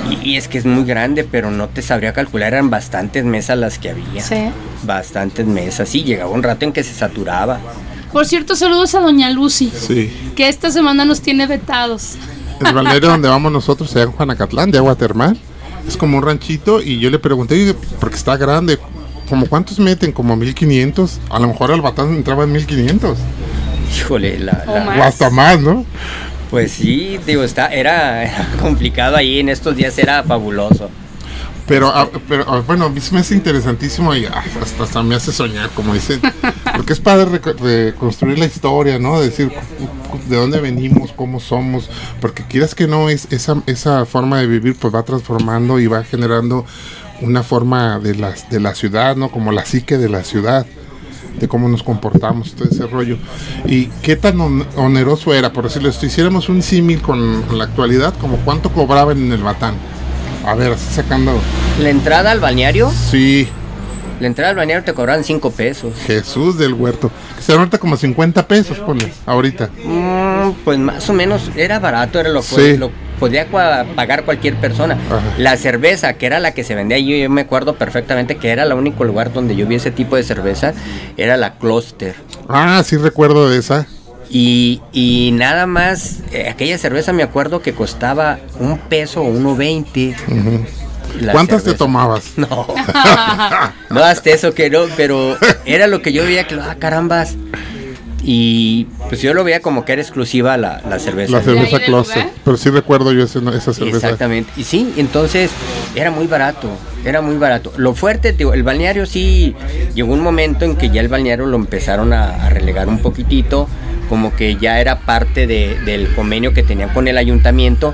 Y, 0.10 0.32
y 0.32 0.38
es 0.38 0.48
que 0.48 0.58
es 0.58 0.65
muy 0.65 0.84
grande, 0.86 1.24
pero 1.24 1.52
no 1.52 1.68
te 1.70 1.82
sabría 1.82 2.13
calcular. 2.13 2.54
Eran 2.54 2.70
bastantes 2.70 3.24
mesas 3.26 3.58
las 3.58 3.78
que 3.80 3.89
había. 3.92 4.22
Sí. 4.24 4.50
Bastantes 4.84 5.46
mesas. 5.46 5.89
Sí, 5.89 6.04
llegaba 6.04 6.30
un 6.32 6.44
rato 6.44 6.65
en 6.65 6.74
que 6.74 6.84
se 6.84 6.94
saturaba. 6.94 7.60
Por 8.12 8.26
cierto, 8.26 8.56
saludos 8.56 8.96
a 8.96 9.02
Doña 9.02 9.30
Lucy, 9.30 9.72
Sí. 9.76 10.12
que 10.36 10.48
esta 10.50 10.72
semana 10.72 11.06
nos 11.06 11.22
tiene 11.22 11.46
vetados. 11.48 12.15
El 12.65 12.74
balneario 12.74 13.10
donde 13.12 13.30
vamos 13.30 13.52
nosotros, 13.52 13.96
allá 13.96 14.06
en 14.06 14.12
Juanacatlán, 14.12 14.72
de 14.72 14.78
agua 14.80 14.96
termal. 14.96 15.38
Es 15.88 15.96
como 15.98 16.18
un 16.18 16.24
ranchito 16.24 16.82
y 16.82 17.00
yo 17.00 17.10
le 17.10 17.20
pregunté, 17.20 17.56
"Oye, 17.56 17.74
porque 18.00 18.15
está 18.15 18.36
grande, 18.38 18.78
¿como 19.30 19.48
cuántos 19.48 19.80
meten? 19.80 20.12
¿Como 20.12 20.36
1500? 20.36 21.20
A 21.30 21.39
lo 21.39 21.48
mejor 21.48 21.72
el 21.72 21.82
batán 21.82 22.13
entraba 22.15 22.44
en 22.44 22.52
1500. 22.52 23.18
Híjole, 23.98 24.39
la, 24.39 24.63
O 24.68 24.80
más. 24.86 24.98
O 25.00 25.04
hasta 25.04 25.30
más, 25.30 25.60
¿no? 25.62 25.86
pues 26.50 26.72
sí, 26.72 27.20
digo, 27.28 27.44
está, 27.44 27.68
era, 27.68 28.24
era 28.24 28.48
complicado 28.62 29.15
ahí. 29.15 29.39
En 29.39 29.50
estos 29.50 29.76
días 29.76 29.98
era 30.00 30.24
fabuloso. 30.24 30.89
Pero, 31.68 31.89
ah, 31.94 32.10
pero 32.28 32.63
bueno, 32.63 32.86
a 32.86 32.89
mí 32.89 33.00
se 33.00 33.13
me 33.13 33.20
hace 33.20 33.36
interesantísimo 33.36 34.15
y 34.15 34.26
hasta, 34.26 34.84
hasta 34.84 35.04
me 35.04 35.13
hace 35.13 35.32
soñar, 35.32 35.70
como 35.76 35.94
dicen. 35.94 36.20
Porque 36.76 36.94
es 36.94 37.00
padre 37.00 37.39
reco- 37.39 37.56
reconstruir 37.60 38.39
la 38.39 38.46
historia, 38.46 38.98
¿no? 38.98 39.22
Decir 39.22 39.52
de 40.28 40.36
dónde 40.36 40.60
venimos, 40.62 41.12
cómo 41.15 41.39
somos. 41.39 41.88
Porque 42.22 42.44
quieras 42.44 42.74
que 42.74 42.88
no, 42.88 43.10
es, 43.10 43.28
esa, 43.30 43.62
esa 43.68 44.08
forma 44.08 44.39
de 44.39 44.48
vivir 44.48 44.76
pues 44.80 44.94
va 44.96 45.04
transformando 45.04 45.80
y 45.80 45.86
va 45.86 46.04
generando 46.04 46.65
una 47.21 47.43
forma 47.43 47.99
de 47.99 48.15
la, 48.15 48.34
de 48.49 48.60
la 48.60 48.75
ciudad, 48.75 49.15
¿no? 49.15 49.29
Como 49.29 49.51
la 49.51 49.65
psique 49.65 49.97
de 49.97 50.10
la 50.10 50.23
ciudad 50.23 50.65
de 51.39 51.47
cómo 51.47 51.69
nos 51.69 51.84
comportamos, 51.84 52.53
todo 52.53 52.67
ese 52.69 52.86
rollo. 52.88 53.17
Y 53.65 53.86
qué 54.01 54.15
tan 54.17 54.39
on- 54.41 54.65
oneroso 54.75 55.34
era, 55.34 55.53
por 55.53 55.63
decirlo, 55.65 55.91
si 55.91 56.08
hiciéramos 56.08 56.49
un 56.49 56.62
símil 56.62 57.01
con, 57.01 57.43
con 57.43 57.58
la 57.58 57.63
actualidad, 57.65 58.13
como 58.19 58.38
cuánto 58.38 58.71
cobraban 58.71 59.17
en 59.17 59.32
el 59.32 59.41
Batán. 59.41 59.75
A 60.45 60.53
ver, 60.55 60.73
así 60.73 60.93
sacando. 60.93 61.34
La 61.82 61.89
entrada 61.89 62.32
al 62.32 62.39
balneario, 62.39 62.91
Sí, 63.10 63.47
la 64.19 64.27
entrada 64.27 64.49
al 64.49 64.58
balneario 64.58 64.84
te 64.84 64.93
cobraban 64.93 65.23
5 65.23 65.51
pesos. 65.51 65.93
Jesús 66.05 66.58
del 66.58 66.73
huerto. 66.73 67.10
Se 67.39 67.53
ahorita 67.53 67.77
como 67.77 67.95
50 67.95 68.45
pesos, 68.47 68.77
ponle, 68.79 69.13
ahorita. 69.25 69.69
Mm, 69.86 70.51
pues 70.65 70.77
más 70.79 71.10
o 71.10 71.13
menos 71.13 71.51
era 71.55 71.79
barato, 71.79 72.19
era 72.19 72.29
lo, 72.29 72.41
Sí. 72.41 72.75
lo 72.77 72.91
podía 73.19 73.49
cua- 73.49 73.86
pagar 73.95 74.23
cualquier 74.25 74.55
persona. 74.55 74.93
Ajá. 74.93 75.21
La 75.38 75.58
cerveza, 75.58 76.13
que 76.13 76.25
era 76.25 76.39
la 76.39 76.53
que 76.53 76.63
se 76.63 76.75
vendía, 76.75 76.97
yo, 76.99 77.15
yo 77.15 77.29
me 77.29 77.41
acuerdo 77.41 77.75
perfectamente 77.75 78.38
que 78.38 78.49
era 78.49 78.63
el 78.63 78.73
único 78.73 79.03
lugar 79.03 79.34
donde 79.34 79.55
yo 79.55 79.65
vi 79.67 79.75
ese 79.75 79.91
tipo 79.91 80.15
de 80.15 80.23
cerveza, 80.23 80.73
era 81.17 81.38
la 81.38 81.55
Cluster. 81.55 82.15
Ah, 82.47 82.82
sí 82.86 82.97
recuerdo 82.97 83.49
de 83.49 83.58
esa. 83.60 83.88
Y, 84.32 84.82
y 84.93 85.32
nada 85.34 85.65
más, 85.65 86.19
eh, 86.32 86.49
aquella 86.49 86.77
cerveza 86.77 87.13
me 87.13 87.23
acuerdo 87.23 87.62
que 87.62 87.73
costaba 87.73 88.38
un 88.60 88.77
peso 88.77 89.21
o 89.21 89.25
uno 89.25 89.55
veinte. 89.55 90.15
Ujú. 90.27 90.65
la 91.21 91.32
¿Cuántas 91.32 91.63
te 91.63 91.73
tomabas? 91.73 92.34
No, 92.38 92.67
no 93.89 94.03
hasta 94.03 94.29
eso 94.29 94.53
que 94.53 94.69
no, 94.69 94.82
pero 94.95 95.36
era 95.65 95.88
lo 95.88 96.01
que 96.03 96.13
yo 96.13 96.23
veía 96.23 96.45
que, 96.47 96.55
ah, 96.55 96.75
carambas. 96.77 97.36
Y 98.23 98.86
pues 99.08 99.21
yo 99.21 99.34
lo 99.34 99.43
veía 99.43 99.62
como 99.62 99.86
que 99.86 99.93
era 99.93 100.01
exclusiva 100.01 100.58
la, 100.58 100.82
la 100.88 100.99
cerveza. 100.99 101.32
La 101.32 101.41
cerveza 101.41 101.79
Closet. 101.79 102.27
Pero 102.43 102.58
sí 102.58 102.69
recuerdo 102.69 103.13
yo 103.13 103.23
ese- 103.23 103.39
esa 103.39 103.73
cerveza. 103.73 103.97
Exactamente. 103.97 104.51
Y 104.58 104.63
sí, 104.63 104.93
entonces 104.97 105.51
Era 105.95 106.12
muy 106.12 106.27
barato, 106.27 106.69
era 107.03 107.21
muy 107.21 107.38
barato. 107.38 107.73
Lo 107.77 107.95
fuerte, 107.95 108.34
digo, 108.34 108.53
el 108.53 108.62
balneario 108.63 109.05
sí 109.08 109.55
llegó 109.95 110.13
un 110.13 110.21
momento 110.21 110.63
en 110.65 110.75
que 110.75 110.89
ya 110.91 111.01
el 111.01 111.08
balneario 111.08 111.47
lo 111.47 111.55
empezaron 111.58 112.13
a, 112.13 112.45
a 112.45 112.49
relegar 112.49 112.88
un 112.88 112.99
poquitito, 112.99 113.67
como 114.08 114.36
que 114.36 114.55
ya 114.58 114.79
era 114.79 114.99
parte 114.99 115.47
de- 115.47 115.79
del 115.86 116.13
convenio 116.13 116.53
que 116.53 116.62
tenían 116.62 116.89
con 116.89 117.08
el 117.08 117.17
ayuntamiento 117.17 117.93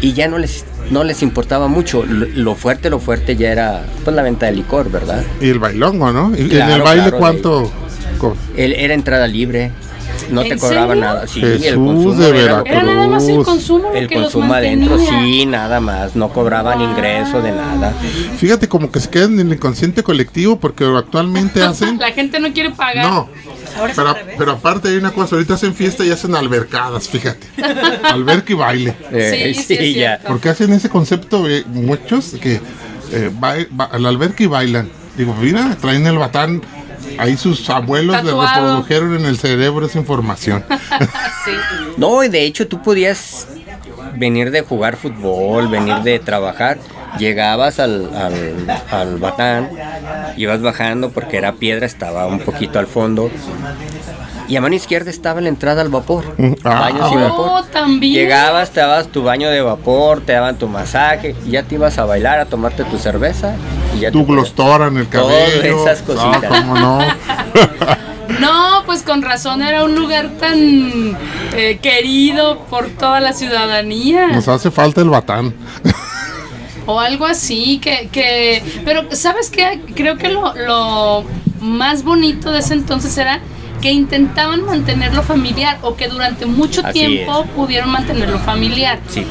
y 0.00 0.14
ya 0.14 0.28
no 0.28 0.38
les 0.38 0.64
no 0.90 1.04
les 1.04 1.22
importaba 1.22 1.68
mucho. 1.68 2.04
Lo, 2.04 2.26
lo 2.26 2.54
fuerte, 2.54 2.90
lo 2.90 2.98
fuerte 2.98 3.36
ya 3.36 3.50
era 3.52 3.84
pues 4.04 4.14
la 4.16 4.22
venta 4.22 4.46
de 4.46 4.52
licor, 4.52 4.90
¿verdad? 4.90 5.22
Y 5.40 5.48
el 5.48 5.58
bailongo, 5.58 6.12
¿no? 6.12 6.32
Y 6.36 6.54
en 6.56 6.68
el 6.70 6.82
baile, 6.82 7.02
claro, 7.04 7.18
¿cuánto? 7.18 7.72
El- 8.56 8.72
era 8.74 8.94
entrada 8.94 9.26
libre, 9.26 9.70
no 10.30 10.42
te 10.42 10.52
¿En 10.52 10.58
cobraba 10.58 10.88
serio? 10.88 11.02
nada. 11.02 11.26
Sí, 11.26 11.40
Jesús 11.40 11.66
el 11.66 11.74
consumo 11.76 12.14
de 12.14 12.28
era- 12.28 12.38
Veracruz. 12.62 12.68
Era 12.72 12.82
nada 12.82 13.06
más 13.08 13.28
el 13.28 13.42
consumo 13.44 13.88
lo 13.90 13.94
el 13.96 14.08
que 14.08 14.14
los 14.16 14.24
consumo 14.32 14.54
adentro, 14.54 14.98
sí, 14.98 15.46
nada 15.46 15.80
más, 15.80 16.14
no 16.16 16.28
cobraban 16.32 16.80
ingreso 16.80 17.40
de 17.42 17.52
nada. 17.52 17.92
Fíjate 18.38 18.68
como 18.68 18.90
que 18.92 19.00
se 19.00 19.08
quedan 19.10 19.38
en 19.40 19.46
el 19.48 19.54
inconsciente 19.54 20.02
colectivo 20.02 20.58
porque 20.58 20.84
actualmente 20.84 21.62
hacen... 21.62 21.98
La 21.98 22.12
gente 22.12 22.38
no 22.40 22.52
quiere 22.52 22.70
pagar. 22.70 23.06
No, 23.06 23.28
Ahora 23.78 23.92
pero, 23.96 24.08
al 24.10 24.16
pero 24.36 24.52
aparte 24.52 24.88
hay 24.88 24.96
una 24.96 25.12
cosa, 25.12 25.34
ahorita 25.36 25.54
hacen 25.54 25.74
fiesta 25.74 26.04
y 26.04 26.10
hacen 26.10 26.34
albercadas, 26.34 27.08
fíjate. 27.08 27.46
Alberca 28.04 28.52
y 28.52 28.56
baile. 28.56 28.94
Eh, 29.10 29.54
Sí, 29.56 29.76
sí, 29.76 29.94
ya. 29.94 30.20
Porque 30.26 30.50
hacen 30.50 30.72
ese 30.74 30.90
concepto 30.90 31.48
eh, 31.48 31.64
muchos 31.68 32.34
que 32.40 32.60
eh, 33.12 33.30
va, 33.42 33.54
va 33.78 33.84
a 33.86 33.98
la 33.98 34.10
alberca 34.10 34.42
y 34.42 34.46
bailan. 34.46 34.90
Digo, 35.16 35.34
mira, 35.40 35.74
traen 35.80 36.06
el 36.06 36.18
batán. 36.18 36.60
Ahí 37.18 37.36
sus 37.36 37.68
abuelos 37.70 38.22
le 38.24 38.30
reprodujeron 38.32 39.16
en 39.16 39.26
el 39.26 39.38
cerebro 39.38 39.86
esa 39.86 39.98
información. 39.98 40.64
Sí. 41.44 41.50
No, 41.96 42.22
y 42.22 42.28
de 42.28 42.44
hecho 42.44 42.68
tú 42.68 42.80
podías 42.82 43.48
venir 44.14 44.52
de 44.52 44.60
jugar 44.60 44.94
fútbol, 44.96 45.66
venir 45.66 45.96
de 46.04 46.20
trabajar, 46.20 46.78
llegabas 47.18 47.80
al, 47.80 48.14
al, 48.14 48.80
al 48.92 49.16
batán, 49.18 49.68
ibas 50.36 50.62
bajando 50.62 51.10
porque 51.10 51.38
era 51.38 51.54
piedra, 51.54 51.84
estaba 51.84 52.28
un 52.28 52.38
poquito 52.38 52.78
al 52.78 52.86
fondo. 52.86 53.28
Y 54.46 54.54
a 54.54 54.60
mano 54.60 54.76
izquierda 54.76 55.10
estaba 55.10 55.40
la 55.40 55.48
entrada 55.48 55.82
al 55.82 55.88
vapor. 55.88 56.24
Mm, 56.36 56.52
ah. 56.62 56.80
Baños 56.80 57.10
y 57.12 57.14
Oh, 57.16 57.62
también. 57.72 58.14
Llegabas, 58.14 58.70
te 58.70 58.78
dabas 58.80 59.08
tu 59.08 59.24
baño 59.24 59.50
de 59.50 59.62
vapor, 59.62 60.20
te 60.20 60.32
daban 60.34 60.56
tu 60.58 60.68
masaje, 60.68 61.34
y 61.44 61.50
ya 61.50 61.64
te 61.64 61.74
ibas 61.74 61.98
a 61.98 62.04
bailar, 62.04 62.38
a 62.38 62.44
tomarte 62.46 62.84
tu 62.84 62.98
cerveza. 62.98 63.56
Podías- 63.92 64.12
glostora 64.26 64.86
en 64.88 64.96
el 64.98 65.06
Todas 65.06 65.50
cabello. 65.52 65.82
esas 65.82 66.02
cositas. 66.02 66.42
Ah, 66.44 66.48
¿cómo 66.48 66.74
no? 66.78 66.98
No, 68.40 68.82
pues 68.86 69.02
con 69.02 69.22
razón 69.22 69.62
era 69.62 69.84
un 69.84 69.94
lugar 69.94 70.30
tan 70.40 71.16
eh, 71.54 71.78
querido 71.80 72.60
por 72.70 72.88
toda 72.88 73.20
la 73.20 73.32
ciudadanía. 73.34 74.28
Nos 74.28 74.48
hace 74.48 74.70
falta 74.70 75.00
el 75.00 75.10
batán. 75.10 75.54
O 76.86 76.98
algo 76.98 77.26
así, 77.26 77.78
que, 77.78 78.08
que... 78.10 78.62
Pero, 78.84 79.04
¿sabes 79.12 79.48
qué? 79.50 79.80
Creo 79.94 80.16
que 80.16 80.28
lo, 80.28 80.54
lo 80.54 81.24
más 81.60 82.02
bonito 82.02 82.50
de 82.50 82.58
ese 82.60 82.74
entonces 82.74 83.16
era 83.16 83.38
que 83.82 83.90
intentaban 83.92 84.64
mantenerlo 84.64 85.22
familiar 85.22 85.78
o 85.82 85.96
que 85.96 86.08
durante 86.08 86.46
mucho 86.46 86.80
Así 86.84 87.00
tiempo 87.00 87.42
es. 87.44 87.50
pudieron 87.50 87.90
mantenerlo 87.90 88.38
familiar. 88.38 89.00
Sí. 89.08 89.26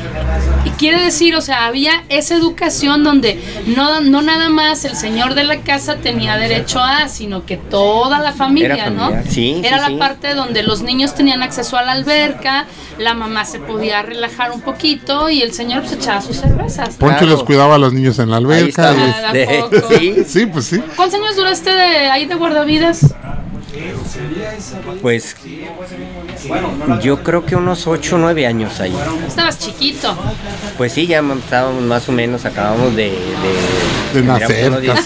Y 0.66 0.70
quiere 0.72 1.02
decir, 1.02 1.36
o 1.36 1.42
sea, 1.42 1.66
había 1.66 2.04
esa 2.10 2.36
educación 2.36 3.04
donde 3.04 3.42
no, 3.66 4.02
no 4.02 4.22
nada 4.22 4.50
más 4.50 4.86
el 4.86 4.96
señor 4.96 5.34
de 5.34 5.46
la 5.46 5.62
casa 5.62 5.96
tenía 5.96 6.38
derecho 6.38 6.80
a, 6.80 7.08
sino 7.08 7.46
que 7.46 7.58
toda 7.58 8.20
la 8.20 8.34
familia, 8.34 8.74
Era 8.76 8.90
¿no? 8.90 9.12
sí, 9.30 9.62
Era 9.64 9.78
sí, 9.78 9.82
la 9.84 9.88
sí. 9.88 9.96
parte 9.96 10.34
donde 10.36 10.62
los 10.64 10.82
niños 10.84 11.16
tenían 11.16 11.42
acceso 11.42 11.78
a 11.78 11.84
la 11.84 11.94
alberca, 11.94 12.66
la 13.00 13.14
mamá 13.14 13.46
se 13.46 13.60
podía 13.60 14.02
relajar 14.04 14.52
un 14.52 14.62
poquito 14.62 15.30
y 15.30 15.42
el 15.42 15.54
señor 15.54 15.88
se 15.88 15.96
echaba 15.96 16.22
sus 16.22 16.36
cervezas. 16.38 16.96
Poncho 16.98 17.20
Claro. 17.20 17.26
los 17.28 17.44
cuidaba 17.44 17.76
a 17.76 17.78
los 17.78 17.94
niños 17.94 18.20
en 18.20 18.30
la 18.30 18.38
Ahí 18.38 18.44
alberca. 18.44 18.92
estamos. 18.92 19.16
¿A 19.28 19.32
De- 19.34 19.46
poco? 19.46 19.88
sí, 19.98 20.14
y- 20.20 20.24
Sí, 20.26 20.46
pues 20.46 20.66
sí. 20.66 20.82
¿Cuántos 20.96 21.20
años 21.20 21.36
duraste 21.38 21.72
de 21.72 22.10
ahí 22.10 22.26
de 22.26 22.36
guardavidas? 22.36 23.14
Pues 25.02 25.36
yo 27.02 27.24
creo 27.24 27.46
que 27.46 27.56
unos 27.56 27.88
8 27.88 28.16
o 28.16 28.20
9 28.20 28.46
años 28.46 28.80
ahí. 28.80 28.96
Estabas 29.28 29.60
chiquito. 29.60 30.16
Pues 30.78 30.94
sí, 30.94 31.08
ya 31.08 31.20
estábamos 31.20 31.84
más 31.84 32.08
o 32.10 32.12
menos, 32.12 32.46
acabamos 32.46 32.96
de... 32.96 33.12
De, 34.14 34.22
De 34.22 34.24
nacer, 34.24 34.72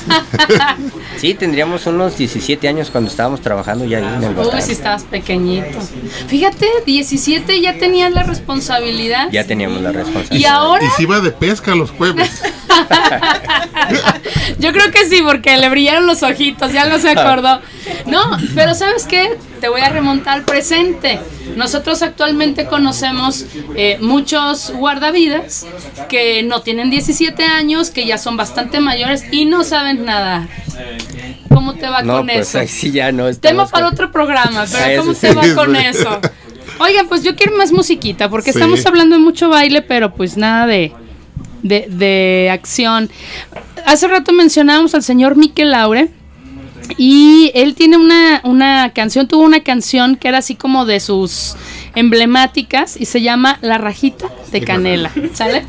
Sí, 1.17 1.34
tendríamos 1.34 1.86
unos 1.88 2.17
17 2.17 2.67
años 2.67 2.89
cuando 2.91 3.10
estábamos 3.10 3.41
trabajando 3.41 3.86
ya 3.86 3.97
ahí 3.99 4.04
en 4.04 4.23
el 4.23 4.38
Uy, 4.38 4.62
si 4.62 4.73
estabas 4.73 5.04
pequeñito. 5.04 5.80
Fíjate, 6.28 6.67
17 6.86 7.62
ya 7.62 7.78
tenías 7.78 8.12
la 8.12 8.23
responsabilidad. 8.23 9.30
Ya 9.32 9.45
teníamos 9.45 9.82
la 9.82 9.91
responsabilidad. 9.91 10.39
Y 10.39 10.45
ahora, 10.45 10.86
Y 10.86 10.89
se 10.89 11.04
iba 11.04 11.19
de 11.19 11.32
pesca 11.32 11.75
los 11.75 11.91
jueves. 11.91 12.41
yo 14.60 14.71
creo 14.71 14.91
que 14.91 15.08
sí, 15.10 15.21
porque 15.23 15.58
le 15.58 15.69
brillaron 15.69 16.08
los 16.08 16.23
ojitos, 16.23 16.71
ya 16.73 16.88
no 16.88 16.99
se 16.99 17.10
acordó. 17.10 17.62
No, 18.06 18.38
pero 18.54 18.75
¿sabes 18.75 19.06
qué? 19.06 19.38
Te 19.62 19.69
voy 19.69 19.82
a 19.82 19.89
remontar 19.89 20.36
al 20.36 20.43
presente. 20.43 21.19
Nosotros 21.56 22.01
actualmente 22.01 22.65
conocemos 22.65 23.45
eh, 23.75 23.97
muchos 24.01 24.71
guardavidas 24.71 25.65
que 26.10 26.43
no 26.43 26.62
tienen 26.62 26.89
17 26.89 27.43
años, 27.43 27.91
que 27.91 28.06
ya 28.06 28.17
son 28.17 28.36
bastante 28.38 28.80
mayores 28.80 29.23
y 29.32 29.45
no 29.45 29.63
saben 29.63 30.06
nadar. 30.06 30.47
¿Cómo 31.56 31.74
te 31.74 31.88
va 31.88 32.04
No, 32.04 32.18
con 32.18 32.28
pues 32.28 32.50
eso? 32.50 32.60
ahí 32.60 32.68
sí 32.68 32.91
ya 32.91 33.12
no 33.12 33.34
Tema 33.34 33.65
para 33.68 33.88
otro 33.88 34.12
programa, 34.12 34.62
Ah, 34.63 34.65
pero 34.72 34.86
eso 34.91 35.02
¿cómo 35.02 35.13
te 35.15 35.34
va 35.34 35.56
con 35.56 35.76
eso? 35.76 36.20
Oigan, 36.80 37.08
pues 37.08 37.24
yo 37.24 37.36
quiero 37.36 37.56
más 37.58 37.72
musiquita, 37.72 38.30
porque 38.30 38.52
Sí. 38.52 38.60
estamos 38.60 38.86
hablando 38.86 39.15
de 39.15 39.22
mucho 39.22 39.50
baile, 39.50 39.82
pero 39.82 40.13
pues 40.13 40.36
nada 40.38 40.68
de, 40.68 40.91
de, 41.63 41.88
de 41.89 42.50
acción. 42.52 43.10
Hace 43.86 44.08
rato 44.08 44.34
mencionábamos 44.34 44.94
al 44.94 45.02
señor 45.04 45.36
Miquel 45.38 45.72
Laure. 45.72 46.10
Y 46.98 47.52
él 47.56 47.74
tiene 47.74 47.98
una, 47.98 48.41
una 48.44 48.91
canción, 48.94 49.28
tuvo 49.28 49.44
una 49.44 49.62
canción 49.63 50.18
que 50.18 50.28
era 50.28 50.38
así 50.38 50.54
como 50.54 50.86
de 50.86 51.00
sus 51.00 51.56
emblemáticas 51.96 52.96
y 53.00 53.06
se 53.06 53.24
llama 53.24 53.58
La 53.62 53.80
rajita 53.80 54.30
de 54.52 54.62
canela. 54.62 55.12
¿Sale? 55.34 55.65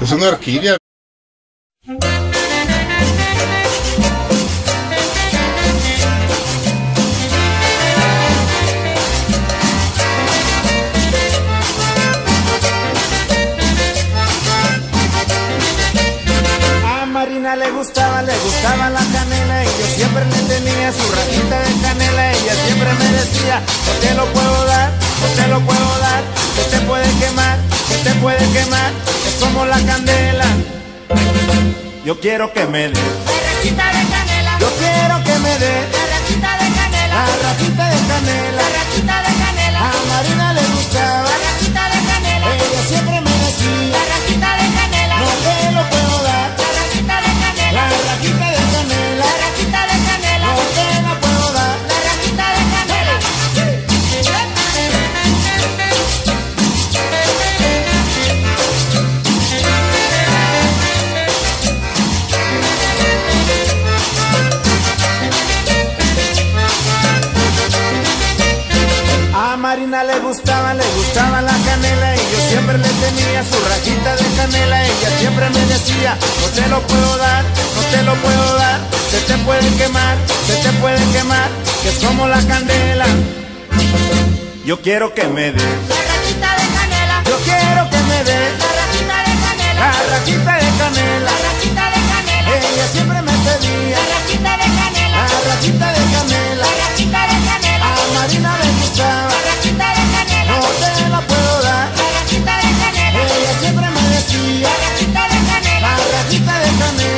Es 0.00 0.10
una 0.12 0.28
orquídea. 0.28 0.76
Le 17.56 17.70
gustaba, 17.70 18.20
le 18.20 18.36
gustaba 18.40 18.90
la 18.90 19.00
canela. 19.00 19.64
Y 19.64 19.66
yo 19.66 19.86
siempre 19.96 20.22
le 20.26 20.54
tenía 20.54 20.92
su 20.92 21.10
rajita 21.10 21.58
de 21.60 21.80
canela. 21.80 22.32
Ella 22.32 22.54
siempre 22.66 22.92
me 22.92 23.08
decía, 23.12 23.62
no 23.86 23.92
te 24.06 24.14
lo 24.14 24.26
puedo 24.34 24.64
dar, 24.66 24.90
no 24.92 25.26
te 25.34 25.48
lo 25.48 25.60
puedo 25.62 25.98
dar, 25.98 26.22
se 26.54 26.76
te 26.76 26.80
puede 26.84 27.10
quemar, 27.18 27.58
se 27.88 27.96
te 28.04 28.14
puede 28.20 28.46
quemar, 28.52 28.92
es 29.26 29.34
como 29.42 29.64
la 29.64 29.80
candela. 29.80 30.44
Yo 32.04 32.20
quiero 32.20 32.52
que 32.52 32.66
me 32.66 32.88
dé, 32.88 33.00
rajita 33.48 33.86
de 33.96 34.08
canela, 34.12 34.58
yo 34.60 34.68
quiero 34.78 35.24
que 35.24 35.38
me 35.38 35.58
dé 35.58 35.74
la 35.96 36.04
rajita 36.14 36.52
de 36.52 36.68
canela, 36.76 37.14
la 37.14 37.48
rajita 37.48 37.88
de 37.88 37.96
canela. 38.08 38.62
la 38.62 38.68
rajita 38.78 39.22
de 39.22 39.32
canela, 39.42 39.80
A 39.80 39.92
Marina 40.10 40.47
gustaba, 70.28 70.74
le 70.74 70.84
gustaba 70.96 71.40
la 71.40 71.56
canela 71.64 72.14
y 72.14 72.18
yo 72.18 72.38
siempre 72.50 72.76
le 72.76 72.88
tenía 72.88 73.40
su 73.44 73.58
rajita 73.66 74.16
de 74.16 74.26
canela. 74.36 74.84
Ella 74.84 75.10
siempre 75.18 75.48
me 75.50 75.64
decía, 75.66 76.16
no 76.40 76.46
te 76.48 76.68
lo 76.68 76.80
puedo 76.82 77.16
dar, 77.16 77.44
no 77.44 77.82
te 77.90 78.02
lo 78.02 78.14
puedo 78.16 78.56
dar, 78.56 78.78
se 79.10 79.20
te 79.20 79.38
puede 79.38 79.68
quemar, 79.76 80.16
se 80.46 80.54
te 80.56 80.70
puede 80.80 81.02
quemar, 81.12 81.48
que 81.82 81.88
es 81.88 81.98
como 82.04 82.28
la 82.28 82.40
candela. 82.46 83.06
Yo 84.66 84.80
quiero 84.82 85.14
que 85.14 85.24
me 85.28 85.50
dé, 85.50 85.64
La 85.88 86.00
rajita 86.12 86.50
de 86.60 86.66
canela, 86.76 87.22
yo 87.24 87.36
quiero 87.48 87.88
que 87.88 88.00
me 88.10 88.18
dé 88.28 88.40
la 88.62 88.70
rajita 88.80 89.16
de 89.26 89.32
canela, 89.44 89.80
la 89.80 90.02
rajita 90.12 90.52
de 90.60 90.68
canela. 90.80 91.30
la 91.30 91.36
rajita 91.48 91.84
de 91.94 92.00
canela, 92.12 92.50
Ella 92.68 92.86
siempre 92.92 93.22
me 93.22 93.32
pedía 93.46 93.96
la 93.96 94.06
rajita 94.14 94.52
de 94.60 94.68
canela, 94.78 95.16
la 95.24 95.54
rajita 95.54 95.86
de 95.92 95.97
y 106.30 106.40
te 106.40 106.52
dejan 106.52 107.17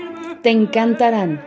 Te 0.41 0.49
encantarán. 0.49 1.41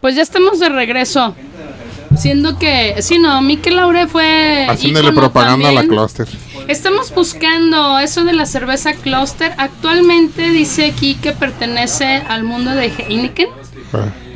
Pues 0.00 0.16
ya 0.16 0.22
estamos 0.22 0.58
de 0.58 0.68
regreso. 0.68 1.34
Siendo 2.16 2.58
que, 2.58 3.00
sí, 3.02 3.18
no, 3.18 3.40
Miquel 3.42 3.76
Laure 3.76 4.06
fue. 4.06 4.66
Haciéndole 4.68 5.12
propaganda 5.12 5.68
a 5.68 5.72
la 5.72 5.82
cluster. 5.84 6.28
Estamos 6.68 7.14
buscando 7.14 7.98
eso 7.98 8.24
de 8.24 8.32
la 8.32 8.46
cerveza 8.46 8.94
Cluster. 8.94 9.52
Actualmente 9.58 10.48
dice 10.48 10.86
aquí 10.86 11.14
que 11.16 11.32
pertenece 11.32 12.22
al 12.26 12.44
mundo 12.44 12.70
de 12.70 12.86
Heineken. 12.86 13.48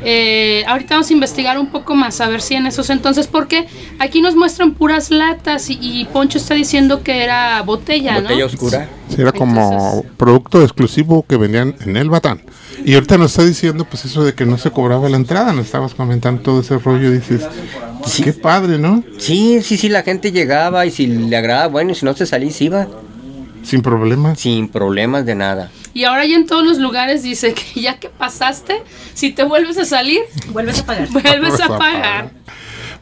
Eh, 0.03 0.63
ahorita 0.67 0.95
vamos 0.95 1.09
a 1.09 1.13
investigar 1.13 1.59
un 1.59 1.67
poco 1.71 1.93
más, 1.93 2.21
a 2.21 2.29
ver 2.29 2.41
si 2.41 2.55
en 2.55 2.65
esos 2.65 2.89
entonces, 2.89 3.27
porque 3.27 3.67
aquí 3.99 4.21
nos 4.21 4.35
muestran 4.35 4.73
puras 4.73 5.11
latas 5.11 5.69
y, 5.69 5.77
y 5.81 6.05
Poncho 6.05 6.37
está 6.37 6.53
diciendo 6.53 7.03
que 7.03 7.21
era 7.23 7.61
botella, 7.63 8.21
Botella 8.21 8.39
¿no? 8.39 8.45
oscura. 8.45 8.87
Sí, 9.09 9.21
era 9.21 9.31
como 9.33 9.71
Entonces- 9.93 10.11
producto 10.17 10.61
exclusivo 10.63 11.25
que 11.27 11.35
vendían 11.37 11.75
en 11.81 11.97
el 11.97 12.09
Batán. 12.09 12.41
Y 12.85 12.93
ahorita 12.93 13.17
nos 13.17 13.31
está 13.31 13.43
diciendo, 13.45 13.83
pues 13.83 14.05
eso 14.05 14.23
de 14.23 14.33
que 14.33 14.45
no 14.45 14.57
se 14.57 14.71
cobraba 14.71 15.09
la 15.09 15.17
entrada, 15.17 15.51
nos 15.51 15.65
estabas 15.65 15.93
comentando 15.93 16.41
todo 16.43 16.61
ese 16.61 16.77
rollo, 16.77 17.11
dices, 17.11 17.41
Sí. 18.05 18.23
qué 18.23 18.31
padre, 18.31 18.77
¿no? 18.77 19.03
Sí, 19.17 19.61
sí, 19.61 19.75
sí, 19.75 19.89
la 19.89 20.03
gente 20.03 20.31
llegaba 20.31 20.85
y 20.85 20.91
si 20.91 21.07
le 21.07 21.35
agradaba, 21.35 21.67
bueno, 21.67 21.91
y 21.91 21.95
si 21.95 22.05
no 22.05 22.13
se 22.15 22.25
salía, 22.25 22.49
se 22.51 22.63
iba. 22.65 22.87
Sin 23.69 23.81
problemas. 23.83 24.39
Sin 24.39 24.67
problemas 24.67 25.25
de 25.25 25.35
nada. 25.35 25.69
Y 25.93 26.05
ahora 26.05 26.25
ya 26.25 26.35
en 26.35 26.47
todos 26.47 26.65
los 26.65 26.79
lugares 26.79 27.21
dice 27.21 27.53
que 27.53 27.81
ya 27.81 27.99
que 27.99 28.09
pasaste, 28.09 28.81
si 29.13 29.31
te 29.31 29.43
vuelves 29.43 29.77
a 29.77 29.85
salir, 29.85 30.21
Vuelves 30.51 30.79
a 30.79 30.85
pagar. 30.85 31.09
vuelves 31.11 31.59
a 31.61 31.67
pagar. 31.77 32.31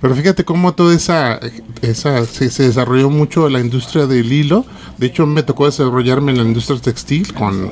Pero 0.02 0.14
fíjate 0.14 0.44
cómo 0.44 0.74
toda 0.74 0.94
esa, 0.94 1.40
esa 1.82 2.26
se, 2.26 2.50
se 2.52 2.64
desarrolló 2.64 3.10
mucho 3.10 3.50
la 3.50 3.60
industria 3.62 4.06
del 4.08 4.32
hilo. 4.32 4.66
De 4.98 5.08
hecho, 5.08 5.26
me 5.26 5.42
tocó 5.42 5.66
desarrollarme 5.66 6.32
en 6.34 6.38
la 6.38 6.44
industria 6.44 6.80
textil 6.80 7.34
con 7.34 7.72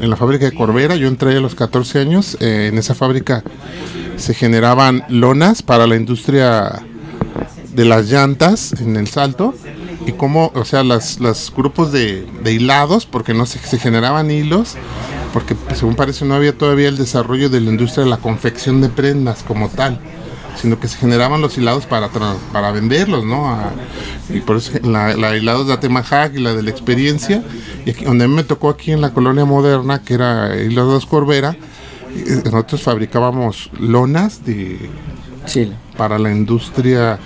en 0.00 0.10
la 0.10 0.16
fábrica 0.16 0.46
de 0.46 0.52
Corbera. 0.52 0.96
Yo 0.96 1.06
entré 1.06 1.36
a 1.36 1.40
los 1.40 1.54
14 1.54 2.00
años. 2.00 2.36
eh, 2.40 2.68
en 2.72 2.78
esa 2.78 2.94
fábrica 2.94 3.44
se 4.16 4.34
generaban 4.34 5.04
lonas 5.08 5.62
para 5.62 5.86
la 5.86 5.96
industria 5.96 6.82
de 7.74 7.84
las 7.84 8.10
llantas 8.10 8.72
en 8.80 8.96
el 8.96 9.06
salto 9.06 9.54
y 10.06 10.12
cómo, 10.12 10.50
o 10.54 10.64
sea, 10.64 10.82
las, 10.82 11.20
los 11.20 11.52
grupos 11.54 11.92
de, 11.92 12.26
de 12.42 12.52
hilados, 12.52 13.06
porque 13.06 13.34
no 13.34 13.46
se, 13.46 13.58
se 13.58 13.78
generaban 13.78 14.30
hilos, 14.30 14.74
porque 15.32 15.54
pues, 15.54 15.78
según 15.78 15.94
parece 15.94 16.24
no 16.24 16.34
había 16.34 16.56
todavía 16.56 16.88
el 16.88 16.96
desarrollo 16.96 17.48
de 17.50 17.60
la 17.60 17.70
industria 17.70 18.04
de 18.04 18.10
la 18.10 18.16
confección 18.18 18.80
de 18.80 18.88
prendas 18.88 19.42
como 19.42 19.68
tal, 19.68 20.00
sino 20.60 20.78
que 20.78 20.88
se 20.88 20.98
generaban 20.98 21.40
los 21.40 21.56
hilados 21.56 21.86
para, 21.86 22.08
para 22.52 22.72
venderlos, 22.72 23.24
¿no? 23.24 23.48
A- 23.48 23.70
y 24.28 24.40
por 24.40 24.56
eso 24.56 24.72
la, 24.82 25.14
la 25.16 25.36
hilados 25.36 25.66
de 25.66 25.72
Atemajac 25.74 26.34
y 26.34 26.40
la 26.40 26.52
de 26.54 26.62
la 26.62 26.70
experiencia, 26.70 27.42
y 27.86 27.90
aquí, 27.90 28.04
donde 28.04 28.24
a 28.24 28.28
mí 28.28 28.34
me 28.34 28.44
tocó 28.44 28.68
aquí 28.70 28.92
en 28.92 29.00
la 29.00 29.12
colonia 29.14 29.44
moderna, 29.44 30.02
que 30.02 30.14
era 30.14 30.56
Hilados 30.56 31.06
Corbera, 31.06 31.56
eh, 32.14 32.42
nosotros 32.44 32.82
fabricábamos 32.82 33.70
lonas 33.78 34.44
de, 34.44 34.90
para 35.96 36.18
la 36.18 36.30
industria 36.30 37.18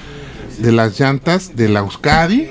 de 0.59 0.73
las 0.73 0.99
llantas 0.99 1.57
de 1.57 1.69
la 1.69 1.81
Euskadi, 1.81 2.49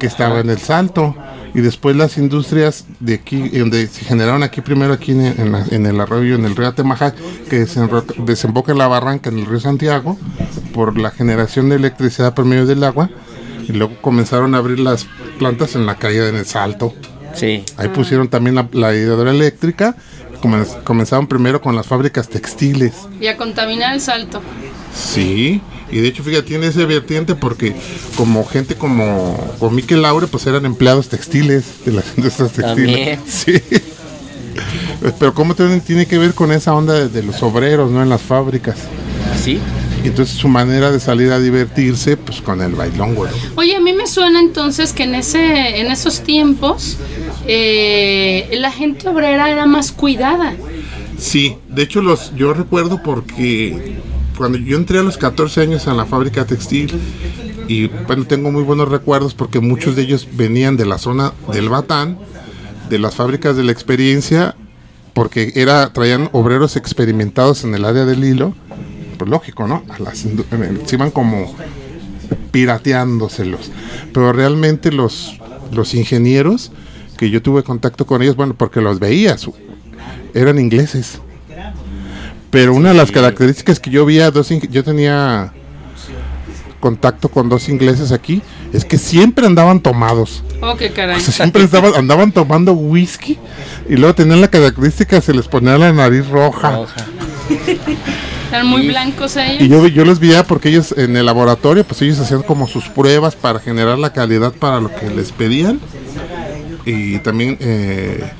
que 0.00 0.08
estaba 0.08 0.40
en 0.40 0.50
el 0.50 0.58
Salto, 0.58 1.14
y 1.54 1.60
después 1.60 1.94
las 1.94 2.16
industrias 2.18 2.86
de 2.98 3.14
aquí, 3.14 3.48
donde 3.50 3.86
se 3.86 4.04
generaron 4.04 4.42
aquí 4.42 4.60
primero, 4.60 4.92
aquí 4.92 5.12
en, 5.12 5.20
en 5.26 5.52
la- 5.52 5.64
en 5.70 5.86
el 5.86 6.00
arroyo, 6.00 6.34
en 6.34 6.44
el 6.44 6.56
río 6.56 6.66
Atemajac, 6.68 7.14
que 7.48 7.64
desemboca 8.24 8.72
en 8.72 8.78
la 8.78 8.88
barranca, 8.88 9.30
en 9.30 9.38
el 9.38 9.46
río 9.46 9.60
Santiago, 9.60 10.18
por 10.74 10.98
la 10.98 11.10
generación 11.12 11.68
de 11.68 11.76
electricidad 11.76 12.34
por 12.34 12.44
medio 12.44 12.66
del 12.66 12.82
agua, 12.82 13.10
y 13.68 13.72
luego 13.72 13.94
comenzaron 14.00 14.54
a 14.54 14.58
abrir 14.58 14.80
las 14.80 15.06
plantas 15.38 15.76
en 15.76 15.86
la 15.86 15.94
calle 15.96 16.28
en 16.28 16.34
el 16.36 16.46
Salto. 16.46 16.94
Sí. 17.34 17.62
Ahí 17.76 17.88
pusieron 17.88 18.26
también 18.28 18.56
la, 18.56 18.68
la 18.72 18.92
hidroeléctrica, 18.94 19.94
comen- 20.42 20.82
comenzaron 20.82 21.26
primero 21.28 21.60
con 21.60 21.76
las 21.76 21.86
fábricas 21.86 22.28
textiles. 22.28 22.94
Y 23.20 23.26
a 23.28 23.36
contaminar 23.36 23.94
el 23.94 24.00
salto. 24.00 24.40
Sí, 24.94 25.60
y 25.90 25.98
de 25.98 26.08
hecho, 26.08 26.22
fíjate, 26.22 26.44
tiene 26.44 26.68
ese 26.68 26.84
vertiente 26.84 27.34
porque 27.34 27.74
como 28.16 28.44
gente 28.44 28.74
como, 28.76 29.36
como 29.58 29.70
Miquel 29.70 30.02
Laure, 30.02 30.26
pues 30.26 30.46
eran 30.46 30.64
empleados 30.66 31.08
textiles 31.08 31.64
de 31.84 31.92
las 31.92 32.04
industrias 32.16 32.52
textiles. 32.52 33.18
También. 33.18 33.20
Sí. 33.26 33.60
Pero 35.18 35.32
cómo 35.32 35.54
tiene, 35.54 35.80
tiene 35.80 36.06
que 36.06 36.18
ver 36.18 36.34
con 36.34 36.52
esa 36.52 36.74
onda 36.74 36.92
de, 36.94 37.08
de 37.08 37.22
los 37.22 37.42
obreros, 37.42 37.90
¿no? 37.90 38.02
En 38.02 38.08
las 38.08 38.20
fábricas. 38.20 38.76
Sí. 39.42 39.58
Y 40.04 40.08
entonces 40.08 40.36
su 40.36 40.48
manera 40.48 40.90
de 40.90 40.98
salir 40.98 41.30
a 41.30 41.38
divertirse, 41.38 42.16
pues 42.16 42.40
con 42.40 42.60
el 42.62 42.74
bailongo, 42.74 43.26
¿no? 43.26 43.32
Oye, 43.56 43.76
a 43.76 43.80
mí 43.80 43.92
me 43.92 44.06
suena 44.06 44.40
entonces 44.40 44.92
que 44.92 45.04
en 45.04 45.14
ese, 45.14 45.80
en 45.80 45.90
esos 45.90 46.22
tiempos 46.22 46.96
eh, 47.46 48.48
la 48.52 48.72
gente 48.72 49.08
obrera 49.08 49.50
era 49.50 49.66
más 49.66 49.92
cuidada. 49.92 50.54
Sí, 51.18 51.56
de 51.68 51.82
hecho 51.82 52.00
los, 52.00 52.34
yo 52.34 52.54
recuerdo 52.54 53.02
porque 53.02 53.98
cuando 54.40 54.56
yo 54.56 54.78
entré 54.78 54.98
a 54.98 55.02
los 55.02 55.18
14 55.18 55.60
años 55.60 55.86
en 55.86 55.98
la 55.98 56.06
fábrica 56.06 56.46
textil 56.46 56.90
y 57.68 57.88
bueno, 58.06 58.24
tengo 58.24 58.50
muy 58.50 58.62
buenos 58.62 58.88
recuerdos 58.88 59.34
porque 59.34 59.60
muchos 59.60 59.96
de 59.96 60.02
ellos 60.02 60.26
venían 60.32 60.78
de 60.78 60.86
la 60.86 60.96
zona 60.96 61.34
del 61.52 61.68
Batán, 61.68 62.16
de 62.88 62.98
las 62.98 63.16
fábricas 63.16 63.54
de 63.54 63.64
la 63.64 63.72
experiencia, 63.72 64.54
porque 65.12 65.52
era 65.56 65.92
traían 65.92 66.30
obreros 66.32 66.76
experimentados 66.76 67.64
en 67.64 67.74
el 67.74 67.84
área 67.84 68.06
del 68.06 68.24
hilo, 68.24 68.54
pues 69.18 69.30
lógico, 69.30 69.68
¿no? 69.68 69.84
A 69.90 69.98
las, 69.98 70.24
el- 70.24 70.42
se 70.86 70.96
iban 70.96 71.10
como 71.10 71.54
pirateándoselos, 72.50 73.70
pero 74.14 74.32
realmente 74.32 74.90
los, 74.90 75.38
los 75.70 75.92
ingenieros 75.94 76.72
que 77.18 77.28
yo 77.28 77.42
tuve 77.42 77.62
contacto 77.62 78.06
con 78.06 78.22
ellos, 78.22 78.36
bueno, 78.36 78.54
porque 78.56 78.80
los 78.80 78.98
veía, 79.00 79.36
su- 79.36 79.54
eran 80.32 80.58
ingleses. 80.58 81.20
Pero 82.50 82.74
una 82.74 82.90
de 82.90 82.96
las 82.96 83.10
características 83.10 83.78
que 83.78 83.90
yo 83.90 84.04
vi 84.04 84.20
a 84.20 84.30
dos, 84.30 84.48
yo 84.48 84.82
tenía 84.84 85.52
contacto 86.80 87.28
con 87.28 87.48
dos 87.48 87.68
ingleses 87.68 88.10
aquí, 88.10 88.42
es 88.72 88.84
que 88.84 88.98
siempre 88.98 89.46
andaban 89.46 89.80
tomados. 89.80 90.42
Oh, 90.60 90.76
qué 90.76 90.90
caray. 90.90 91.18
O 91.18 91.20
sea, 91.20 91.32
siempre 91.32 91.62
estaban, 91.62 91.94
andaban 91.94 92.32
tomando 92.32 92.72
whisky 92.72 93.38
y 93.88 93.96
luego 93.96 94.14
tenían 94.14 94.40
la 94.40 94.48
característica, 94.48 95.20
se 95.20 95.34
les 95.34 95.46
ponía 95.46 95.78
la 95.78 95.92
nariz 95.92 96.26
roja. 96.28 96.72
Roja. 96.72 97.06
Eran 98.50 98.66
muy 98.66 98.88
blancos 98.88 99.36
ellos. 99.36 99.62
Y 99.62 99.68
yo, 99.68 99.86
yo 99.86 100.04
los 100.04 100.18
veía 100.18 100.44
porque 100.44 100.70
ellos 100.70 100.92
en 100.96 101.16
el 101.16 101.26
laboratorio, 101.26 101.84
pues 101.84 102.02
ellos 102.02 102.18
hacían 102.18 102.42
como 102.42 102.66
sus 102.66 102.88
pruebas 102.88 103.36
para 103.36 103.60
generar 103.60 103.98
la 103.98 104.12
calidad 104.12 104.52
para 104.52 104.80
lo 104.80 104.92
que 104.92 105.08
les 105.08 105.30
pedían. 105.30 105.78
Y 106.84 107.18
también 107.18 107.56
eh, 107.60 108.32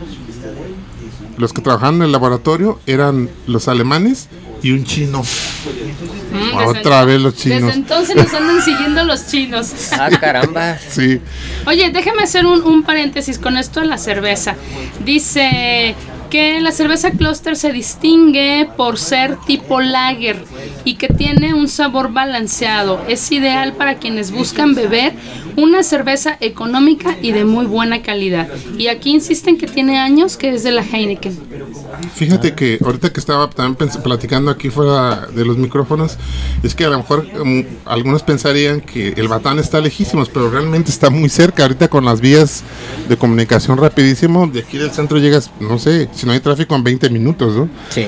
los 1.40 1.52
que 1.52 1.62
trabajaban 1.62 1.96
en 1.96 2.02
el 2.02 2.12
laboratorio 2.12 2.78
eran 2.86 3.28
los 3.46 3.66
alemanes 3.68 4.28
y 4.62 4.72
un 4.72 4.84
chino. 4.84 5.22
Mm, 5.22 6.58
desde 6.58 6.80
Otra 6.80 7.04
vez 7.04 7.20
los 7.20 7.34
Desde 7.34 7.56
chinos. 7.58 7.74
entonces 7.74 8.14
nos 8.14 8.32
andan 8.34 8.62
siguiendo 8.64 9.04
los 9.04 9.26
chinos. 9.26 9.72
Ah, 9.92 10.10
caramba. 10.10 10.78
Sí. 10.78 11.20
Oye, 11.66 11.90
déjame 11.90 12.22
hacer 12.22 12.44
un, 12.46 12.62
un 12.62 12.82
paréntesis 12.82 13.38
con 13.38 13.56
esto 13.56 13.80
de 13.80 13.86
la 13.86 13.96
cerveza. 13.98 14.54
Dice 15.04 15.94
que 16.30 16.60
la 16.60 16.72
cerveza 16.72 17.10
Cluster 17.10 17.56
se 17.56 17.72
distingue 17.72 18.68
por 18.76 18.98
ser 18.98 19.36
tipo 19.46 19.80
lager 19.80 20.42
y 20.84 20.94
que 20.94 21.08
tiene 21.08 21.52
un 21.54 21.68
sabor 21.68 22.12
balanceado. 22.12 23.00
Es 23.08 23.30
ideal 23.32 23.74
para 23.74 23.96
quienes 23.96 24.30
buscan 24.30 24.74
beber 24.74 25.12
una 25.56 25.82
cerveza 25.82 26.36
económica 26.40 27.16
y 27.20 27.32
de 27.32 27.44
muy 27.44 27.66
buena 27.66 28.02
calidad. 28.02 28.48
Y 28.78 28.86
aquí 28.86 29.10
insisten 29.10 29.58
que 29.58 29.66
tiene 29.66 29.98
años 29.98 30.36
que 30.36 30.54
es 30.54 30.62
de 30.62 30.70
la 30.70 30.82
Heineken. 30.82 31.38
Fíjate 32.14 32.54
que 32.54 32.78
ahorita 32.82 33.12
que 33.12 33.20
estaba 33.20 33.50
también 33.50 33.90
platicando 34.02 34.50
aquí 34.50 34.70
fuera 34.70 35.26
de 35.26 35.44
los 35.44 35.58
micrófonos, 35.58 36.16
es 36.62 36.74
que 36.74 36.84
a 36.84 36.88
lo 36.88 36.98
mejor 36.98 37.26
um, 37.40 37.64
algunos 37.84 38.22
pensarían 38.22 38.80
que 38.80 39.08
el 39.16 39.28
Batán 39.28 39.58
está 39.58 39.80
lejísimos, 39.80 40.28
pero 40.28 40.50
realmente 40.50 40.90
está 40.90 41.10
muy 41.10 41.28
cerca. 41.28 41.64
Ahorita 41.64 41.88
con 41.88 42.04
las 42.04 42.20
vías 42.20 42.62
de 43.08 43.16
comunicación 43.16 43.76
rapidísimo, 43.76 44.46
de 44.46 44.60
aquí 44.60 44.78
del 44.78 44.90
centro 44.92 45.18
llegas, 45.18 45.50
no 45.60 45.78
sé, 45.78 46.08
si 46.20 46.26
no 46.26 46.32
hay 46.32 46.40
tráfico 46.40 46.74
en 46.76 46.84
20 46.84 47.10
minutos, 47.10 47.56
¿no? 47.56 47.68
Sí. 47.90 48.06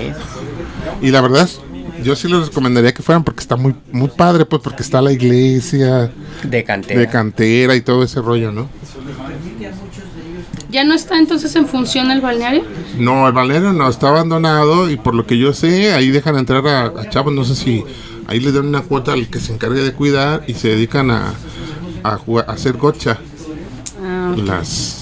Y 1.01 1.11
la 1.11 1.21
verdad, 1.21 1.43
es- 1.45 1.61
yo 2.05 2.17
sí 2.17 2.29
les 2.29 2.49
recomendaría 2.49 2.93
que 2.93 3.03
fueran 3.03 3.23
porque 3.25 3.41
está 3.41 3.57
muy 3.57 3.75
muy 3.93 4.09
padre, 4.09 4.45
pues 4.45 4.61
porque 4.63 4.83
está 4.83 5.01
la 5.01 5.13
iglesia 5.13 6.11
De 6.43 6.65
cantera. 6.65 7.01
de 7.01 7.07
cantera 7.09 7.77
y 7.77 7.81
todo 7.81 8.03
ese 8.03 8.21
rollo, 8.21 8.51
¿no? 8.53 8.69
¿Ya 10.71 10.85
no 10.85 10.95
está 10.95 11.19
entonces 11.19 11.55
en 11.57 11.67
función 11.69 12.11
el 12.11 12.21
balneario? 12.23 12.65
No, 12.99 13.27
el 13.29 13.33
balneario 13.35 13.73
no, 13.75 13.89
está 13.89 14.09
abandonado 14.09 14.91
y 14.91 14.97
por 14.97 15.15
lo 15.15 15.27
que 15.27 15.37
yo 15.39 15.53
sé, 15.53 15.93
ahí 15.93 16.11
dejan 16.11 16.37
entrar 16.39 16.67
a, 16.67 16.87
a 16.87 17.09
chavos, 17.11 17.33
no 17.35 17.45
sé 17.45 17.55
si 17.55 17.85
ahí 18.27 18.41
les 18.41 18.55
dan 18.55 18.67
una 18.67 18.81
cuota 18.81 19.13
al 19.13 19.29
que 19.29 19.39
se 19.39 19.53
encargue 19.53 19.83
de 19.83 19.93
cuidar 19.93 20.45
y 20.47 20.55
se 20.55 20.69
dedican 20.69 21.11
a, 21.11 21.35
a, 22.03 22.17
jugar- 22.17 22.47
a 22.49 22.53
hacer 22.53 22.79
gocha. 22.79 23.19
Ah, 24.03 24.35
Las... 24.39 25.02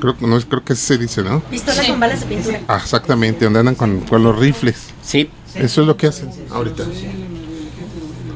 Creo, 0.00 0.16
que- 0.16 0.26
no, 0.26 0.40
creo 0.40 0.64
que 0.64 0.72
así 0.74 0.82
se 0.82 0.98
dice, 0.98 1.22
¿no? 1.22 1.40
Pistola 1.40 1.86
con 1.86 2.00
balas 2.00 2.20
de 2.20 2.26
pintura. 2.26 2.60
Ah, 2.68 2.78
exactamente, 2.82 3.44
donde 3.44 3.60
andan 3.60 3.74
con, 3.74 4.00
con 4.00 4.22
los 4.22 4.38
rifles. 4.38 4.76
Sí, 5.02 5.30
Eso 5.54 5.80
es 5.80 5.86
lo 5.86 5.96
que 5.96 6.06
hacen 6.08 6.30
ahorita. 6.50 6.84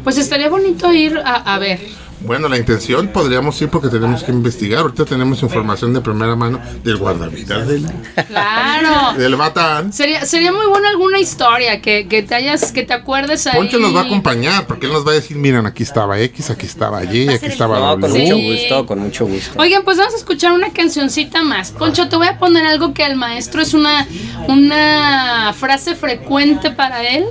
Pues 0.05 0.19
estaría 0.19 0.49
bonito 0.49 0.93
ir 0.93 1.19
a, 1.19 1.55
a 1.55 1.59
ver. 1.59 1.81
Bueno, 2.25 2.49
la 2.49 2.57
intención 2.57 3.09
podríamos 3.09 3.61
ir 3.61 3.69
porque 3.69 3.89
tenemos 3.89 4.23
que 4.23 4.33
investigar. 4.33 4.81
Ahorita 4.81 5.05
tenemos 5.05 5.43
información 5.43 5.93
de 5.93 6.01
primera 6.01 6.37
mano 6.37 6.61
del 6.85 6.97
guardavidas 6.97 7.67
del, 7.67 7.87
Claro. 8.29 9.13
del 9.19 9.37
Batán. 9.37 9.93
Sería, 9.93 10.25
sería 10.25 10.53
muy 10.53 10.67
buena 10.67 10.89
alguna 10.91 11.19
historia 11.19 11.81
que, 11.81 12.07
que 12.09 12.23
te 12.23 12.35
hayas, 12.35 12.73
que 12.73 12.83
te 12.83 12.95
acuerdes 12.95 13.47
ahí. 13.47 13.57
Poncho 13.57 13.79
nos 13.79 13.95
va 13.95 14.01
a 14.03 14.05
acompañar 14.05 14.67
porque 14.67 14.87
él 14.87 14.93
nos 14.93 15.07
va 15.07 15.13
a 15.13 15.15
decir, 15.15 15.37
miren, 15.37 15.67
aquí 15.67 15.83
estaba 15.83 16.19
X, 16.21 16.51
aquí 16.51 16.67
estaba 16.67 17.05
Y, 17.05 17.29
aquí 17.29 17.47
estaba 17.47 17.79
no, 17.97 18.01
con 18.01 18.11
mucho 18.13 18.37
gusto, 18.37 18.87
con 18.87 18.99
mucho 19.01 19.27
gusto. 19.27 19.53
Oigan, 19.59 19.83
pues 19.85 19.99
vamos 19.99 20.15
a 20.15 20.17
escuchar 20.17 20.53
una 20.53 20.73
cancioncita 20.73 21.43
más. 21.43 21.71
Poncho, 21.73 22.09
te 22.09 22.17
voy 22.17 22.29
a 22.29 22.39
poner 22.39 22.67
algo 22.67 22.95
que 22.95 23.05
al 23.05 23.17
maestro 23.17 23.63
es 23.63 23.75
una, 23.75 24.07
una 24.49 25.53
frase 25.59 25.95
frecuente 25.95 26.71
para 26.71 27.07
él. 27.09 27.25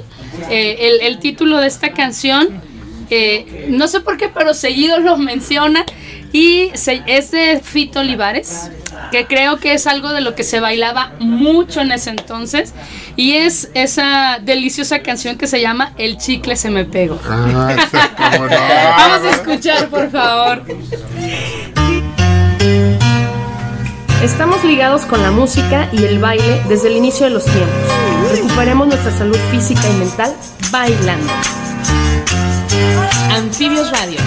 Eh, 0.49 0.77
el, 1.01 1.07
el 1.07 1.19
título 1.19 1.57
de 1.57 1.67
esta 1.67 1.91
canción, 1.91 2.61
eh, 3.11 3.65
no 3.69 3.87
sé 3.87 3.99
por 4.01 4.17
qué, 4.17 4.29
pero 4.29 4.53
seguido 4.53 4.99
lo 4.99 5.17
menciona. 5.17 5.85
Y 6.33 6.69
se- 6.75 7.03
es 7.07 7.31
de 7.31 7.59
Fito 7.61 7.99
Olivares, 7.99 8.71
que 9.11 9.25
creo 9.27 9.57
que 9.59 9.73
es 9.73 9.85
algo 9.85 10.09
de 10.13 10.21
lo 10.21 10.33
que 10.33 10.43
se 10.43 10.61
bailaba 10.61 11.11
mucho 11.19 11.81
en 11.81 11.91
ese 11.91 12.09
entonces. 12.11 12.73
Y 13.17 13.33
es 13.33 13.69
esa 13.73 14.39
deliciosa 14.41 14.99
canción 14.99 15.37
que 15.37 15.47
se 15.47 15.59
llama 15.59 15.91
El 15.97 16.17
chicle 16.17 16.55
se 16.55 16.69
me 16.69 16.85
pegó. 16.85 17.19
Ah. 17.27 17.75
Vamos 18.97 19.25
a 19.25 19.29
escuchar, 19.31 19.89
por 19.89 20.09
favor. 20.09 20.63
Estamos 24.23 24.63
ligados 24.63 25.01
con 25.01 25.21
la 25.23 25.31
música 25.31 25.89
y 25.91 26.03
el 26.05 26.19
baile 26.19 26.61
desde 26.69 26.87
el 26.89 26.95
inicio 26.97 27.25
de 27.25 27.31
los 27.31 27.43
tiempos. 27.43 27.69
Recuperemos 28.31 28.87
nuestra 28.87 29.11
salud 29.17 29.37
física 29.49 29.81
y 29.89 29.93
mental 29.97 30.33
bailando. 30.71 31.33
Anfibios 33.31 33.91
Radio. 33.91 34.19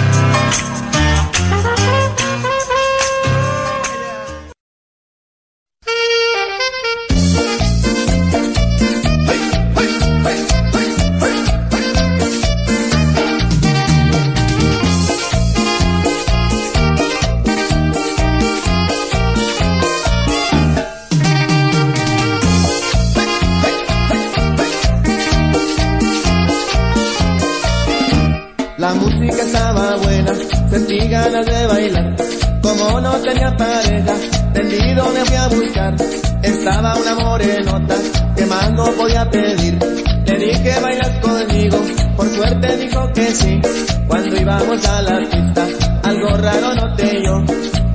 No 38.85 38.91
podía 38.91 39.29
pedir. 39.29 39.79
Le 40.25 40.37
dije 40.37 40.79
bailas 40.79 41.19
conmigo, 41.19 41.77
por 42.15 42.29
suerte 42.29 42.77
dijo 42.77 43.13
que 43.13 43.25
sí. 43.31 43.61
Cuando 44.07 44.37
íbamos 44.37 44.85
a 44.85 45.01
la 45.01 45.19
pista, 45.19 45.67
algo 46.03 46.37
raro 46.37 46.75
noté 46.75 47.23
yo. 47.23 47.43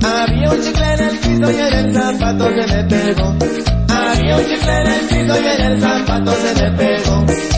Había 0.03 0.51
un 0.51 0.61
chicle 0.61 0.93
en 0.93 0.99
el 0.99 1.17
piso 1.19 1.51
y 1.51 1.55
en 1.55 1.73
el 1.73 1.93
zapato 1.93 2.49
se 2.49 2.75
me 2.75 2.83
pegó. 2.83 3.35
Había 3.89 4.37
un 4.37 4.45
chicle 4.45 4.75
en 4.75 4.87
el 4.87 5.01
piso 5.07 5.41
y 5.41 5.47
en 5.47 5.61
el 5.71 5.81
zapato 5.81 6.33
se 6.33 6.61
me 6.61 6.77
pegó. 6.77 7.50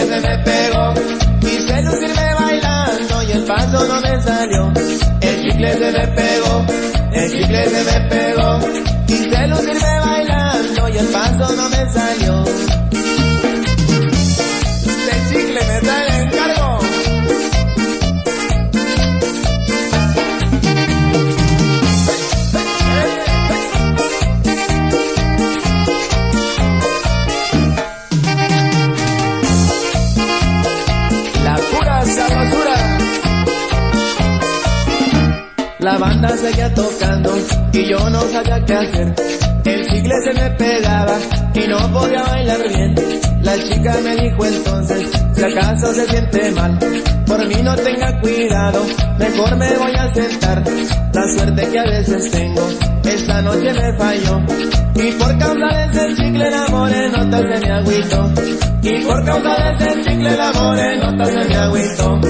Chicle 0.00 0.20
se 0.20 0.36
me. 0.38 0.59
Y 37.80 37.88
yo 37.88 38.10
no 38.10 38.20
sabía 38.20 38.64
qué 38.64 38.74
hacer. 38.74 39.14
El 39.64 39.86
chicle 39.86 40.14
se 40.24 40.32
me 40.34 40.50
pegaba 40.50 41.18
y 41.54 41.68
no 41.68 41.92
podía 41.92 42.22
bailar 42.22 42.68
bien. 42.68 42.94
La 43.42 43.54
chica 43.56 43.96
me 44.02 44.16
dijo 44.16 44.44
entonces, 44.44 45.08
si 45.34 45.44
acaso 45.44 45.94
se 45.94 46.06
siente 46.06 46.50
mal, 46.52 46.78
por 47.26 47.46
mí 47.46 47.54
no 47.62 47.74
tenga 47.76 48.20
cuidado, 48.20 48.86
mejor 49.18 49.56
me 49.56 49.76
voy 49.76 49.92
a 49.96 50.14
sentar. 50.14 50.64
La 51.12 51.28
suerte 51.28 51.68
que 51.70 51.78
a 51.78 51.84
veces 51.84 52.30
tengo, 52.30 52.68
esta 53.04 53.42
noche 53.42 53.72
me 53.72 53.92
falló. 53.94 54.40
Y 54.94 55.12
por 55.12 55.38
causa 55.38 55.66
de 55.76 55.84
ese 55.86 56.14
chicle 56.16 56.50
la 56.50 56.66
morenota 56.68 57.38
se 57.38 57.66
me 57.66 57.70
agüitó. 57.72 58.32
Y 58.82 59.04
por 59.04 59.24
causa 59.24 59.54
de 59.54 59.90
ese 59.90 60.02
chicle 60.02 60.36
la 60.36 60.52
morenota 60.52 61.24
se 61.26 61.44
me 61.48 61.56
agüitó. 61.56 62.20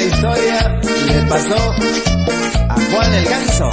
Esta 0.00 0.16
historia 0.16 0.80
le 1.06 1.22
pasó 1.28 1.74
a 2.68 2.74
Juan 2.74 3.14
el 3.14 3.24
Ganso. 3.24 3.70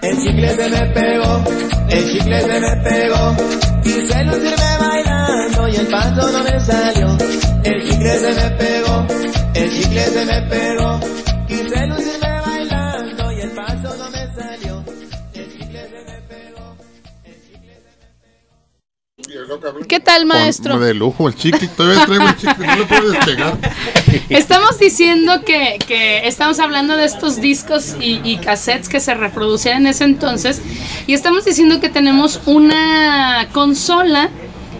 El 0.00 0.18
chicle 0.22 0.50
se 0.50 0.68
me 0.68 0.86
pegó, 0.86 1.44
el 1.90 2.10
chicle 2.10 2.40
se 2.40 2.60
me 2.60 2.76
pegó. 2.76 3.36
Quise 3.82 4.24
lucirme 4.24 4.78
bailando 4.80 5.68
y 5.68 5.76
el 5.76 5.86
paso 5.86 6.32
no 6.32 6.42
me 6.42 6.60
salió. 6.60 6.97
¿Qué 19.88 20.00
tal, 20.00 20.26
maestro? 20.26 20.78
de 20.78 20.94
lujo, 20.94 21.28
el 21.28 21.34
chicle. 21.34 21.68
Todavía 21.68 22.04
traigo 22.04 22.28
el 22.28 22.36
chicle, 22.36 22.66
no 22.66 22.76
lo 22.76 22.86
puedo 22.86 23.10
despegar. 23.10 23.58
Estamos 24.28 24.78
diciendo 24.78 25.42
que, 25.44 25.78
que 25.86 26.26
estamos 26.26 26.58
hablando 26.60 26.96
de 26.96 27.04
estos 27.04 27.40
discos 27.40 27.96
y, 28.00 28.20
y 28.24 28.38
cassettes 28.38 28.88
que 28.88 29.00
se 29.00 29.14
reproducían 29.14 29.82
en 29.82 29.86
ese 29.88 30.04
entonces. 30.04 30.62
Y 31.06 31.14
estamos 31.14 31.44
diciendo 31.44 31.80
que 31.80 31.88
tenemos 31.88 32.40
una 32.46 33.48
consola 33.52 34.30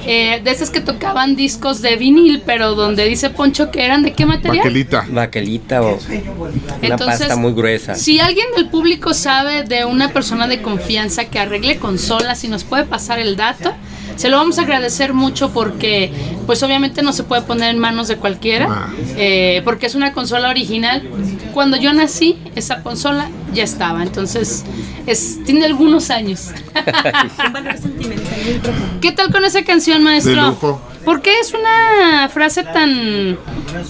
eh, 0.06 0.40
de 0.42 0.50
esas 0.50 0.70
que 0.70 0.80
tocaban 0.80 1.36
discos 1.36 1.82
de 1.82 1.96
vinil, 1.96 2.42
pero 2.46 2.74
donde 2.74 3.04
dice 3.04 3.30
Poncho 3.30 3.70
que 3.70 3.84
eran 3.84 4.02
de 4.02 4.12
qué 4.12 4.24
material. 4.24 4.58
Baquelita. 4.58 5.06
Baquelita 5.10 5.82
o 5.82 5.98
una 5.98 6.52
Entonces, 6.80 7.18
pasta 7.18 7.36
muy 7.36 7.52
gruesa. 7.52 7.94
Si 7.94 8.20
alguien 8.20 8.46
del 8.56 8.68
público 8.70 9.12
sabe 9.12 9.64
de 9.64 9.84
una 9.84 10.12
persona 10.12 10.46
de 10.46 10.62
confianza 10.62 11.26
que 11.26 11.38
arregle 11.38 11.78
consolas 11.78 12.42
y 12.44 12.48
nos 12.48 12.64
puede 12.64 12.84
pasar 12.84 13.18
el 13.18 13.36
dato, 13.36 13.74
se 14.18 14.28
lo 14.28 14.36
vamos 14.36 14.58
a 14.58 14.62
agradecer 14.62 15.14
mucho 15.14 15.50
porque, 15.52 16.12
pues 16.44 16.62
obviamente 16.64 17.02
no 17.02 17.12
se 17.12 17.22
puede 17.22 17.42
poner 17.42 17.70
en 17.70 17.78
manos 17.78 18.08
de 18.08 18.16
cualquiera, 18.16 18.66
Ah. 18.68 18.88
eh, 19.16 19.62
porque 19.64 19.86
es 19.86 19.94
una 19.94 20.12
consola 20.12 20.48
original. 20.50 21.08
Cuando 21.54 21.76
yo 21.76 21.92
nací, 21.92 22.36
esa 22.56 22.82
consola 22.82 23.30
ya 23.54 23.62
estaba, 23.62 24.02
entonces 24.02 24.64
es, 25.06 25.38
tiene 25.44 25.64
algunos 25.66 26.10
años. 26.10 26.48
Un 27.46 27.52
valor 27.52 27.78
sentimental 27.78 28.38
muy 28.44 28.54
profundo. 28.58 29.00
¿Qué 29.00 29.12
tal 29.12 29.30
con 29.32 29.44
esa 29.44 29.62
canción, 29.64 30.02
maestro? 30.02 30.34
De 30.34 30.40
lujo. 30.42 30.82
¿Por 31.04 31.22
qué 31.22 31.38
es 31.40 31.54
una 31.54 32.28
frase 32.28 32.64
tan 32.64 33.38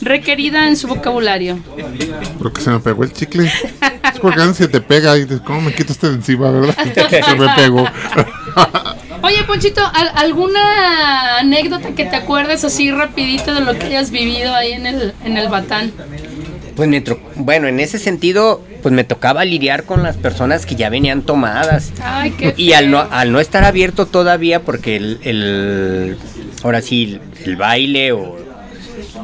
requerida 0.02 0.68
en 0.68 0.76
su 0.76 0.86
vocabulario? 0.86 1.58
Porque 2.38 2.60
se 2.60 2.70
me 2.70 2.78
pegó 2.80 3.02
el 3.02 3.12
chicle. 3.12 3.46
Es 3.46 4.20
porque 4.20 4.54
se 4.54 4.68
te 4.68 4.80
pega 4.80 5.16
y 5.16 5.22
dices, 5.22 5.40
¿cómo 5.40 5.62
me 5.62 5.74
quito 5.74 5.92
este 5.92 6.08
de 6.10 6.14
encima, 6.14 6.50
verdad? 6.50 6.76
Se 7.26 7.34
me 7.34 7.48
pegó. 7.56 7.84
Oye, 9.22 9.44
Ponchito, 9.46 9.80
¿al- 9.92 10.12
¿alguna 10.14 11.38
anécdota 11.38 11.90
que 11.94 12.04
te 12.04 12.16
acuerdes 12.16 12.64
así 12.64 12.90
rapidito 12.90 13.54
de 13.54 13.60
lo 13.60 13.78
que 13.78 13.86
hayas 13.86 14.10
vivido 14.10 14.54
ahí 14.54 14.72
en 14.72 14.86
el, 14.86 15.14
en 15.24 15.36
el 15.36 15.48
Batán? 15.48 15.92
Pues 16.76 16.88
me 16.88 17.02
bueno, 17.34 17.66
en 17.66 17.80
ese 17.80 17.98
sentido, 17.98 18.62
pues 18.82 18.94
me 18.94 19.02
tocaba 19.02 19.44
lidiar 19.44 19.82
con 19.84 20.04
las 20.04 20.16
personas 20.16 20.64
que 20.64 20.76
ya 20.76 20.88
venían 20.90 21.22
tomadas. 21.22 21.92
Ay, 22.02 22.30
qué 22.32 22.54
Y 22.56 22.72
al 22.74 22.90
no, 22.90 23.00
al 23.10 23.32
no 23.32 23.40
estar 23.40 23.64
abierto 23.64 24.06
todavía, 24.06 24.60
porque 24.62 24.96
el, 24.96 25.18
el- 25.24 26.16
ahora 26.62 26.80
sí, 26.80 27.18
el 27.44 27.56
baile 27.56 28.12
o 28.12 28.36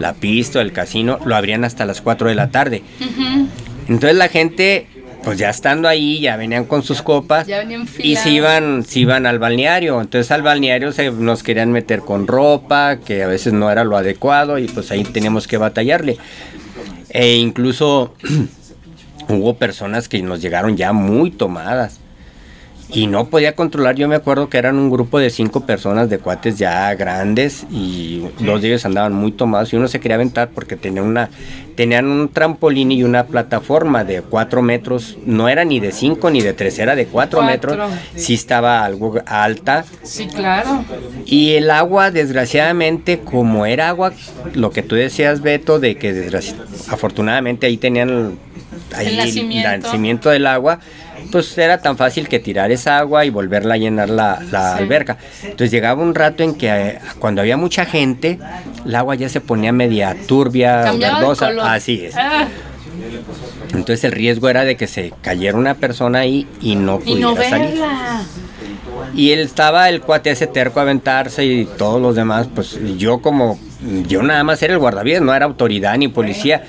la 0.01 0.15
pista 0.15 0.59
o 0.59 0.63
el 0.63 0.73
casino 0.73 1.21
lo 1.25 1.37
abrían 1.37 1.65
hasta 1.65 1.85
las 1.85 2.01
4 2.01 2.29
de 2.29 2.35
la 2.35 2.51
tarde. 2.51 2.83
Entonces 3.89 4.17
la 4.17 4.29
gente, 4.29 4.89
pues 5.25 5.39
ya 5.39 5.51
estando 5.51 5.89
ahí, 5.89 6.21
ya 6.21 6.37
venían 6.37 6.65
con 6.65 6.83
sus 6.83 7.03
copas 7.03 7.47
Ya 7.47 7.59
venían 7.59 7.89
y 7.99 8.17
se 8.17 8.31
iban, 8.31 8.85
se 8.85 9.01
iban 9.01 9.27
al 9.27 9.39
balneario. 9.39 10.01
Entonces 10.01 10.31
al 10.31 10.43
balneario 10.43 10.93
se 10.93 11.11
nos 11.11 11.43
querían 11.43 11.73
meter 11.73 12.01
con 12.01 12.27
ropa, 12.27 12.97
que 12.97 13.23
a 13.23 13.27
veces 13.27 13.53
no 13.53 13.71
era 13.71 13.85
lo 13.85 13.97
adecuado 13.97 14.59
y 14.59 14.69
pues 14.69 14.91
ahí 14.91 15.05
teníamos 15.05 15.47
que 15.47 15.57
batallarle. 15.57 16.19
E 17.09 17.37
incluso 17.37 18.15
hubo 19.29 19.55
personas 19.55 20.09
que 20.09 20.23
nos 20.23 20.43
llegaron 20.43 20.77
ya 20.77 20.93
muy 20.93 21.31
tomadas. 21.31 22.01
Y 22.95 23.09
no 23.09 23.25
podía 23.27 23.57
controlar, 23.57 23.97
yo 23.97 24.07
me 24.07 24.15
acuerdo 24.15 24.49
que 24.49 24.57
eran 24.57 24.77
un 24.77 24.89
grupo 24.89 25.19
de 25.19 25.29
cinco 25.31 25.67
personas 25.67 26.09
de 26.09 26.19
cuates 26.19 26.59
ya 26.59 26.95
grandes 26.95 27.67
y 27.71 28.23
dos 28.39 28.63
de 28.63 28.69
ellos 28.69 28.85
andaban 28.87 29.13
muy 29.13 29.33
tomados 29.33 29.73
y 29.73 29.77
uno 29.77 29.89
se 29.89 29.99
quería 29.99 30.15
aventar 30.15 30.51
porque 30.55 30.77
tenía 30.77 31.03
una, 31.03 31.29
tenían 31.75 32.07
un 32.07 32.29
trampolín 32.29 32.93
y 32.93 33.03
una 33.03 33.25
plataforma 33.27 34.05
de 34.05 34.23
cuatro 34.23 34.63
metros, 34.63 35.19
no 35.27 35.49
era 35.49 35.65
ni 35.65 35.81
de 35.81 35.91
cinco 35.91 36.31
ni 36.31 36.41
de 36.41 36.53
tres, 36.53 36.79
era 36.79 36.95
de 36.95 37.07
cuatro, 37.07 37.41
Cuatro. 37.41 37.73
metros, 37.77 37.91
sí 38.15 38.35
estaba 38.35 38.85
algo 38.85 39.15
alta 39.27 39.85
Sí, 40.05 40.27
claro. 40.29 40.85
y 41.27 41.55
el 41.55 41.71
agua, 41.71 42.13
desgraciadamente, 42.13 43.19
como 43.19 43.67
era 43.67 43.89
agua, 43.89 44.13
lo 44.55 44.71
que 44.71 44.83
tú 44.83 44.95
decías, 44.95 45.41
Beto, 45.43 45.81
de 45.81 45.97
que 45.97 46.15
desgraci- 46.15 46.55
afortunadamente 46.89 47.67
ahí 47.67 47.77
tenían 47.77 48.09
el, 48.11 48.39
ahí 48.95 49.09
El 49.09 49.17
nacimiento. 49.17 49.69
nacimiento 49.89 50.31
del 50.31 50.47
agua, 50.47 50.79
pues 51.31 51.57
era 51.59 51.79
tan 51.79 51.97
fácil 51.97 52.29
que 52.29 52.39
tirar 52.39 52.71
esa 52.73 52.99
agua 52.99 53.25
y 53.25 53.31
volverla 53.31 53.75
a 53.75 53.77
llenar 53.77 54.11
la, 54.11 54.41
la 54.51 54.77
alberca. 54.77 55.19
Entonces 55.43 55.71
llegaba 55.71 56.03
un 56.03 56.15
rato 56.15 56.43
en 56.43 56.55
que 56.55 56.69
eh, 56.69 56.99
cuando 57.19 57.41
había 57.41 57.57
mucha 57.57 57.85
gente, 57.85 58.39
el 58.85 58.95
agua 58.95 59.15
ya 59.15 59.29
se 59.29 59.41
ponía 59.41 59.73
media 59.73 60.17
turbia, 60.27 60.93
verdosa. 60.93 61.53
Así 61.63 62.05
es. 62.07 62.17
Ah, 62.17 62.49
Entonces 63.71 64.05
el 64.05 64.13
riesgo 64.13 64.49
era 64.49 64.65
de 64.65 64.77
que 64.77 64.87
se 64.87 65.13
cayera 65.23 65.57
una 65.59 65.75
persona 65.75 66.21
ahí 66.21 66.47
y 66.61 66.77
no 66.77 67.01
y 67.05 67.13
pudiera 67.13 67.31
no 67.31 67.37
salir. 67.37 67.81
Y 69.15 69.31
él 69.31 69.41
estaba 69.41 69.89
el 69.89 70.01
cuate 70.01 70.31
ese 70.31 70.47
terco 70.47 70.81
a 70.81 70.83
aventarse 70.83 71.45
y 71.45 71.65
todos 71.67 72.01
los 72.01 72.17
demás, 72.17 72.49
pues 72.53 72.79
yo 72.97 73.21
como, 73.21 73.59
yo 74.09 74.23
nada 74.23 74.43
más 74.45 74.63
era 74.63 74.73
el 74.73 74.79
guardavidas, 74.79 75.23
no 75.23 75.35
era 75.35 75.45
autoridad 75.45 75.97
ni 75.97 76.09
policía. 76.09 76.65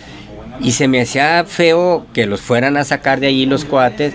Y 0.60 0.72
se 0.72 0.88
me 0.88 1.02
hacía 1.02 1.44
feo 1.46 2.06
que 2.14 2.26
los 2.26 2.42
fueran 2.42 2.78
a 2.78 2.84
sacar 2.84 3.20
de 3.20 3.28
allí 3.28 3.46
los 3.46 3.66
cuates. 3.66 4.14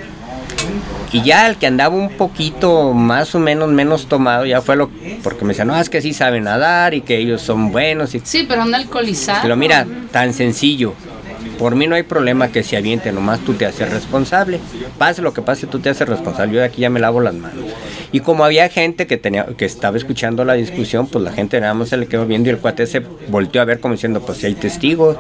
Y 1.13 1.23
ya 1.23 1.47
el 1.49 1.57
que 1.57 1.67
andaba 1.67 1.95
un 1.95 2.11
poquito 2.11 2.93
más 2.93 3.35
o 3.35 3.41
menos 3.41 3.69
menos 3.71 4.07
tomado, 4.07 4.47
ya 4.47 4.61
fue 4.61 4.77
lo, 4.77 4.91
porque 5.23 5.45
me 5.45 5.49
decían, 5.49 5.69
no, 5.69 5.79
es 5.79 5.91
que 5.91 6.01
sí 6.01 6.13
saben 6.13 6.45
nadar 6.45 6.95
y 6.95 7.01
que 7.01 7.19
ellos 7.19 7.43
son 7.43 7.73
buenos. 7.73 8.15
Y, 8.15 8.21
Sí, 8.23 8.47
pero 8.49 8.63
anda 8.63 8.79
alcoholizado. 8.79 9.41
pero 9.43 9.57
mira, 9.57 9.87
tan 10.13 10.33
sencillo. 10.33 10.95
Por 11.59 11.75
mí 11.75 11.87
no 11.87 11.95
hay 11.95 12.05
problema 12.05 12.49
que 12.49 12.63
se 12.63 12.77
aviente, 12.77 13.13
nomás 13.13 13.41
tú 13.41 13.53
te 13.55 13.67
haces 13.67 13.91
responsable. 13.91 14.61
Pase 14.97 15.21
lo 15.21 15.35
que 15.35 15.43
pase, 15.43 15.67
tú 15.67 15.79
te 15.79 15.91
haces 15.91 16.09
responsable. 16.09 16.55
Yo 16.55 16.61
de 16.61 16.67
aquí 16.67 16.81
ya 16.81 16.91
me 16.91 17.01
lavo 17.01 17.21
las 17.21 17.35
manos. 17.35 17.65
Y 18.13 18.21
como 18.21 18.45
había 18.45 18.69
gente 18.69 19.07
que 19.07 19.17
tenía 19.17 19.47
que 19.57 19.65
estaba 19.65 19.97
escuchando 19.97 20.45
la 20.45 20.55
discusión, 20.55 21.07
pues 21.07 21.23
la 21.25 21.33
gente 21.33 21.61
nada 21.61 21.75
más 21.75 21.89
se 21.91 21.97
le 21.97 22.07
quedó 22.07 22.27
viendo 22.27 22.49
y 22.49 22.53
el 22.53 22.59
cuate 22.59 22.87
se 22.87 23.01
volteó 23.29 23.63
a 23.63 23.65
ver 23.65 23.81
como 23.81 23.95
diciendo, 23.95 24.21
pues 24.21 24.39
si 24.39 24.47
hay 24.47 24.55
testigos. 24.55 25.17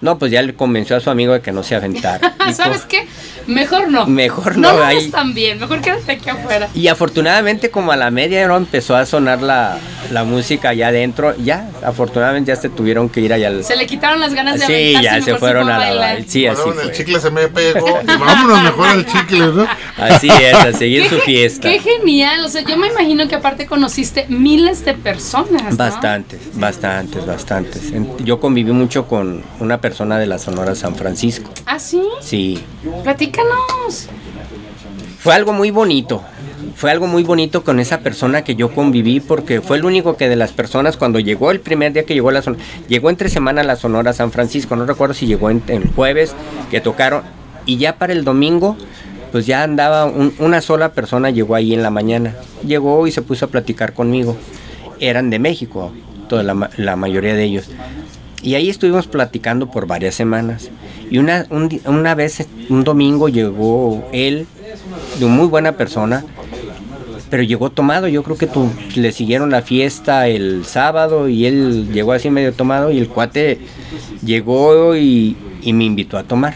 No, 0.00 0.18
pues 0.18 0.32
ya 0.32 0.42
le 0.42 0.54
convenció 0.54 0.96
a 0.96 1.00
su 1.00 1.10
amigo 1.10 1.32
de 1.32 1.40
que 1.40 1.52
no 1.52 1.62
se 1.62 1.74
aventara. 1.74 2.34
¿Sabes 2.54 2.82
qué? 2.82 3.06
Mejor 3.46 3.88
no. 3.90 4.06
Mejor 4.06 4.56
no. 4.56 4.72
no, 4.72 4.82
ahí- 4.82 5.10
tan 5.10 5.34
bien. 5.34 5.58
Mejor 5.58 5.80
quédate 5.80 6.12
aquí 6.12 6.28
afuera. 6.30 6.68
y 6.74 6.88
afortunadamente 6.88 7.70
como 7.70 7.92
a 7.92 7.96
la 7.96 8.10
media 8.10 8.44
hora 8.44 8.56
empezó 8.56 8.96
a 8.96 9.04
sonar 9.06 9.42
la, 9.42 9.78
la 10.10 10.24
música 10.24 10.70
allá 10.70 10.88
adentro, 10.88 11.34
ya, 11.36 11.68
afortunadamente 11.82 12.48
ya 12.50 12.56
se 12.56 12.68
tuvieron 12.68 13.08
que 13.08 13.20
ir 13.20 13.32
allá 13.32 13.48
al... 13.48 13.64
Se 13.64 13.76
le 13.76 13.86
quitaron 13.86 14.20
las 14.20 14.34
ganas 14.34 14.58
de 14.60 14.66
Sí, 14.66 14.94
ya 15.02 15.20
se 15.20 15.34
fueron 15.36 15.64
fue 15.64 15.72
a 15.74 15.94
la. 15.94 16.16
Sí, 16.26 16.46
así 16.46 16.56
Perdón, 16.62 16.78
el 16.80 16.84
fue. 16.86 16.92
chicle 16.92 17.20
se 17.20 17.30
me 17.30 17.48
pegó. 17.48 18.00
Y 18.02 18.06
vámonos 18.06 18.62
mejor 18.62 18.88
al 18.88 19.06
chicle, 19.06 19.38
¿no? 19.40 19.66
Así 19.98 20.28
es, 20.28 20.54
a 20.54 20.72
seguir 20.72 21.08
su 21.08 21.16
fiesta. 21.20 21.69
Qué 21.70 21.78
genial. 21.78 22.44
O 22.44 22.48
sea, 22.48 22.62
yo 22.62 22.76
me 22.76 22.88
imagino 22.88 23.28
que 23.28 23.36
aparte 23.36 23.66
conociste 23.66 24.26
miles 24.28 24.84
de 24.84 24.94
personas. 24.94 25.62
¿no? 25.70 25.76
Bastantes, 25.76 26.40
bastantes, 26.54 27.24
bastantes. 27.24 27.92
Yo 28.24 28.40
conviví 28.40 28.72
mucho 28.72 29.06
con 29.06 29.42
una 29.60 29.80
persona 29.80 30.18
de 30.18 30.26
la 30.26 30.38
Sonora 30.38 30.74
San 30.74 30.96
Francisco. 30.96 31.50
¿Ah, 31.66 31.78
sí? 31.78 32.02
Sí, 32.20 32.62
Platícanos. 33.04 34.08
fue 35.18 35.34
algo 35.34 35.52
muy 35.52 35.70
bonito. 35.70 36.22
Fue 36.74 36.90
algo 36.90 37.06
muy 37.06 37.24
bonito 37.24 37.62
con 37.62 37.78
esa 37.78 38.00
persona 38.00 38.42
que 38.42 38.54
yo 38.54 38.74
conviví 38.74 39.20
porque 39.20 39.60
fue 39.60 39.76
el 39.76 39.84
único 39.84 40.16
que 40.16 40.28
de 40.28 40.36
las 40.36 40.52
personas 40.52 40.96
cuando 40.96 41.20
llegó 41.20 41.50
el 41.50 41.60
primer 41.60 41.92
día 41.92 42.04
que 42.04 42.14
llegó 42.14 42.30
a 42.30 42.32
la 42.32 42.42
Sonora, 42.42 42.62
llegó 42.88 43.10
entre 43.10 43.28
semana 43.28 43.60
a 43.60 43.64
la 43.64 43.76
Sonora 43.76 44.12
San 44.12 44.32
Francisco, 44.32 44.76
no 44.76 44.86
recuerdo 44.86 45.14
si 45.14 45.26
llegó 45.26 45.50
en, 45.50 45.62
el 45.68 45.90
jueves 45.94 46.34
que 46.70 46.80
tocaron 46.80 47.22
y 47.66 47.76
ya 47.76 47.96
para 47.96 48.14
el 48.14 48.24
domingo 48.24 48.76
pues 49.32 49.46
ya 49.46 49.62
andaba 49.62 50.04
un- 50.06 50.34
una 50.38 50.60
sola 50.60 50.92
persona 50.92 51.30
llegó 51.30 51.54
ahí 51.54 51.72
en 51.74 51.82
la 51.82 51.90
mañana. 51.90 52.34
Llegó 52.66 53.06
y 53.06 53.12
se 53.12 53.22
puso 53.22 53.46
a 53.46 53.48
platicar 53.48 53.92
conmigo. 53.94 54.36
Eran 54.98 55.30
de 55.30 55.38
México, 55.38 55.92
toda 56.28 56.42
la, 56.42 56.54
ma- 56.54 56.70
la 56.76 56.96
mayoría 56.96 57.34
de 57.34 57.44
ellos. 57.44 57.68
Y 58.42 58.54
ahí 58.54 58.70
estuvimos 58.70 59.06
platicando 59.06 59.70
por 59.70 59.86
varias 59.86 60.14
semanas. 60.14 60.70
Y 61.10 61.18
una, 61.18 61.46
una 61.86 62.14
vez, 62.14 62.46
un 62.68 62.84
domingo, 62.84 63.28
llegó 63.28 64.08
él, 64.12 64.46
de 65.18 65.26
muy 65.26 65.46
buena 65.46 65.72
persona, 65.72 66.24
pero 67.28 67.42
llegó 67.42 67.70
tomado. 67.70 68.08
Yo 68.08 68.22
creo 68.22 68.36
que 68.38 68.46
tu- 68.46 68.70
le 68.96 69.12
siguieron 69.12 69.50
la 69.50 69.62
fiesta 69.62 70.26
el 70.28 70.64
sábado 70.64 71.28
y 71.28 71.46
él 71.46 71.88
llegó 71.92 72.12
así 72.12 72.30
medio 72.30 72.52
tomado 72.52 72.90
y 72.90 72.98
el 72.98 73.08
cuate 73.08 73.58
llegó 74.24 74.96
y 74.96 75.36
me 75.64 75.84
invitó 75.84 76.16
a 76.18 76.22
tomar. 76.24 76.54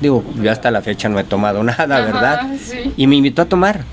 Digo, 0.00 0.24
yo 0.40 0.50
hasta 0.50 0.70
la 0.70 0.82
fecha 0.82 1.08
no 1.08 1.18
he 1.18 1.24
tomado 1.24 1.62
nada, 1.64 1.96
Ajá, 1.96 2.06
¿verdad? 2.06 2.48
sí. 2.62 2.92
Y 2.96 3.06
me 3.06 3.16
invitó 3.16 3.42
a 3.42 3.44
tomar. 3.46 3.84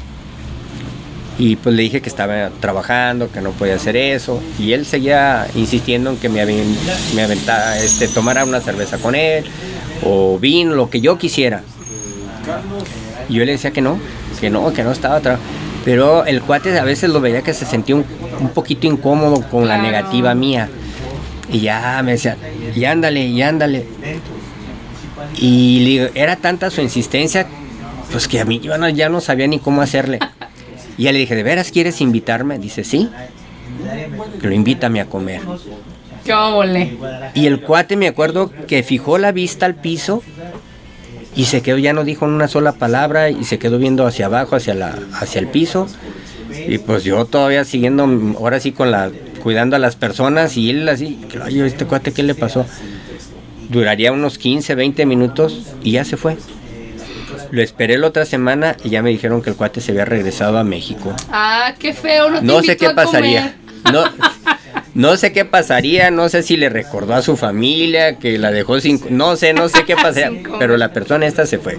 Y 1.40 1.56
pues 1.56 1.74
le 1.76 1.82
dije 1.84 2.02
que 2.02 2.10
estaba 2.10 2.50
trabajando, 2.60 3.32
que 3.32 3.42
no 3.42 3.52
podía 3.52 3.76
hacer 3.76 3.96
eso. 3.96 4.42
Y 4.60 4.74
él 4.74 4.86
seguía 4.86 5.48
insistiendo 5.56 6.12
en 6.12 6.18
que 6.18 6.30
me, 6.30 6.46
me 7.16 7.24
aventara, 7.24 7.80
este, 7.80 8.08
tomara 8.08 8.44
una 8.46 8.60
cerveza 8.62 8.98
con 8.98 9.16
él, 9.16 9.46
o 10.04 10.38
vino, 10.38 10.76
lo 10.76 10.90
que 10.90 11.02
yo 11.02 11.18
quisiera. 11.18 11.64
Y 13.28 13.36
yo 13.36 13.46
le 13.46 13.54
decía 13.54 13.72
que 13.72 13.82
no, 13.82 13.98
que 14.40 14.50
no, 14.50 14.72
que 14.74 14.84
no 14.84 14.92
estaba 14.92 15.20
trabajando. 15.20 15.52
Pero 15.84 16.26
el 16.26 16.42
cuate 16.42 16.78
a 16.78 16.84
veces 16.84 17.10
lo 17.10 17.22
veía 17.22 17.42
que 17.42 17.56
se 17.56 17.66
sentía 17.66 17.96
un, 17.96 18.06
un 18.40 18.50
poquito 18.50 18.86
incómodo 18.86 19.42
con 19.50 19.68
la 19.68 19.80
negativa 19.80 20.36
mía. 20.36 20.70
Y 21.52 21.62
ya 21.62 22.02
me 22.04 22.12
decía, 22.12 22.38
y 22.76 22.86
ándale, 22.86 23.26
y 23.26 23.42
ándale. 23.42 23.86
Y 25.38 26.00
era 26.16 26.36
tanta 26.36 26.70
su 26.70 26.82
insistencia, 26.82 27.48
pues 28.12 28.28
que 28.28 28.40
a 28.40 28.46
mí 28.46 28.60
yo 28.60 28.78
no- 28.78 28.90
ya 28.90 29.10
no 29.10 29.22
sabía 29.22 29.48
ni 29.48 29.60
cómo 29.60 29.82
hacerle. 29.82 30.20
Y 30.98 31.04
ya 31.04 31.12
le 31.14 31.20
dije, 31.20 31.36
¿de 31.36 31.44
veras 31.44 31.72
quieres 31.72 32.02
invitarme? 32.02 32.60
Dice, 32.60 32.84
sí. 32.84 33.10
Pero 34.42 34.54
invítame 34.54 35.00
a 35.02 35.06
comer. 35.06 35.42
¡Qué! 36.24 36.98
Y 37.34 37.48
el 37.48 37.62
cuate 37.62 37.96
me 37.96 38.08
acuerdo 38.08 38.52
que 38.68 38.84
fijó 38.84 39.18
la 39.18 39.32
vista 39.32 39.66
al 39.66 39.76
piso 39.76 40.22
y 41.36 41.46
se 41.46 41.62
quedó, 41.62 41.78
ya 41.78 41.94
no 41.94 42.04
dijo 42.04 42.26
una 42.26 42.48
sola 42.48 42.74
palabra 42.74 43.30
y 43.30 43.44
se 43.46 43.58
quedó 43.58 43.80
viendo 43.80 44.06
hacia 44.06 44.28
abajo, 44.28 44.56
hacia, 44.56 44.74
la, 44.76 45.00
hacia 45.14 45.40
el 45.40 45.48
piso. 45.48 45.88
Y 46.68 46.78
pues 46.80 47.04
yo 47.04 47.26
todavía 47.26 47.64
siguiendo, 47.66 48.04
ahora 48.38 48.60
sí 48.60 48.72
con 48.74 48.92
la, 48.92 49.10
cuidando 49.42 49.78
a 49.78 49.80
las 49.80 49.96
personas 49.96 50.58
y 50.58 50.70
él 50.70 50.88
así, 50.90 51.20
ay, 51.44 51.62
este 51.62 51.86
cuate, 51.86 52.12
¿qué 52.12 52.22
le 52.24 52.36
pasó? 52.36 52.66
Duraría 53.72 54.12
unos 54.12 54.38
15, 54.38 54.76
20 54.76 55.06
minutos 55.06 55.74
y 55.82 55.92
ya 55.94 56.04
se 56.04 56.18
fue. 56.18 56.36
Lo 57.52 57.62
esperé 57.62 57.98
la 57.98 58.08
otra 58.08 58.26
semana 58.26 58.76
y 58.84 58.90
ya 58.90 59.02
me 59.02 59.10
dijeron 59.10 59.42
que 59.42 59.50
el 59.50 59.56
cuate 59.56 59.80
se 59.82 59.92
había 59.92 60.06
regresado 60.06 60.58
a 60.58 60.64
México. 60.64 61.14
Ah, 61.30 61.74
qué 61.80 61.94
feo, 61.94 62.30
no 62.30 62.40
te 62.40 62.46
No 62.46 62.62
sé 62.62 62.78
qué 62.78 62.88
a 62.88 62.90
comer. 62.90 63.06
pasaría. 63.06 63.56
No, 63.92 64.04
no 64.94 65.18
sé 65.18 65.32
qué 65.32 65.46
pasaría, 65.46 66.12
no 66.12 66.28
sé 66.30 66.44
si 66.44 66.58
le 66.58 66.70
recordó 66.70 67.14
a 67.14 67.22
su 67.22 67.38
familia 67.38 68.18
que 68.18 68.38
la 68.38 68.52
dejó 68.52 68.80
sin... 68.80 69.02
No 69.10 69.36
sé, 69.38 69.54
no 69.54 69.70
sé 69.70 69.86
qué 69.86 69.96
pasaría, 70.02 70.32
pero 70.60 70.76
la 70.78 70.92
persona 70.92 71.26
esta 71.26 71.46
se 71.46 71.58
fue. 71.58 71.78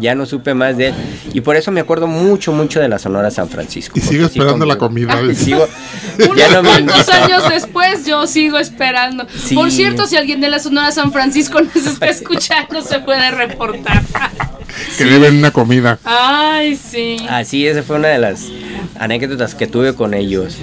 Ya 0.00 0.14
no 0.14 0.26
supe 0.26 0.54
más 0.54 0.76
de 0.76 0.88
él. 0.88 0.94
Y 1.32 1.40
por 1.40 1.56
eso 1.56 1.70
me 1.72 1.80
acuerdo 1.80 2.06
mucho, 2.06 2.52
mucho 2.52 2.80
de 2.80 2.88
la 2.88 2.98
Sonora 2.98 3.30
San 3.30 3.48
Francisco. 3.48 3.98
Y 3.98 4.02
sigo 4.02 4.28
sí 4.28 4.38
esperando 4.38 4.64
la 4.66 4.76
comida. 4.76 5.18
Sigo, 5.34 5.66
Unos 6.18 6.36
ya 6.36 6.60
no 6.62 6.78
invitan. 6.78 7.22
años 7.22 7.48
después 7.48 8.04
yo 8.06 8.26
sigo 8.26 8.58
esperando. 8.58 9.26
Sí. 9.44 9.54
Por 9.54 9.70
cierto, 9.70 10.06
si 10.06 10.16
alguien 10.16 10.40
de 10.40 10.48
la 10.50 10.58
Sonora 10.58 10.90
San 10.92 11.12
Francisco 11.12 11.60
nos 11.60 11.76
está 11.76 12.06
escuchando, 12.10 12.82
se 12.82 13.00
puede 13.00 13.30
reportar. 13.30 14.02
Que 14.96 15.04
deben 15.04 15.38
una 15.38 15.50
comida. 15.50 15.98
Ay, 16.04 16.76
sí. 16.76 17.16
Así, 17.28 17.66
esa 17.66 17.82
fue 17.82 17.96
una 17.96 18.08
de 18.08 18.18
las 18.18 18.46
anécdotas 18.98 19.54
que 19.54 19.66
tuve 19.66 19.94
con 19.94 20.14
ellos. 20.14 20.56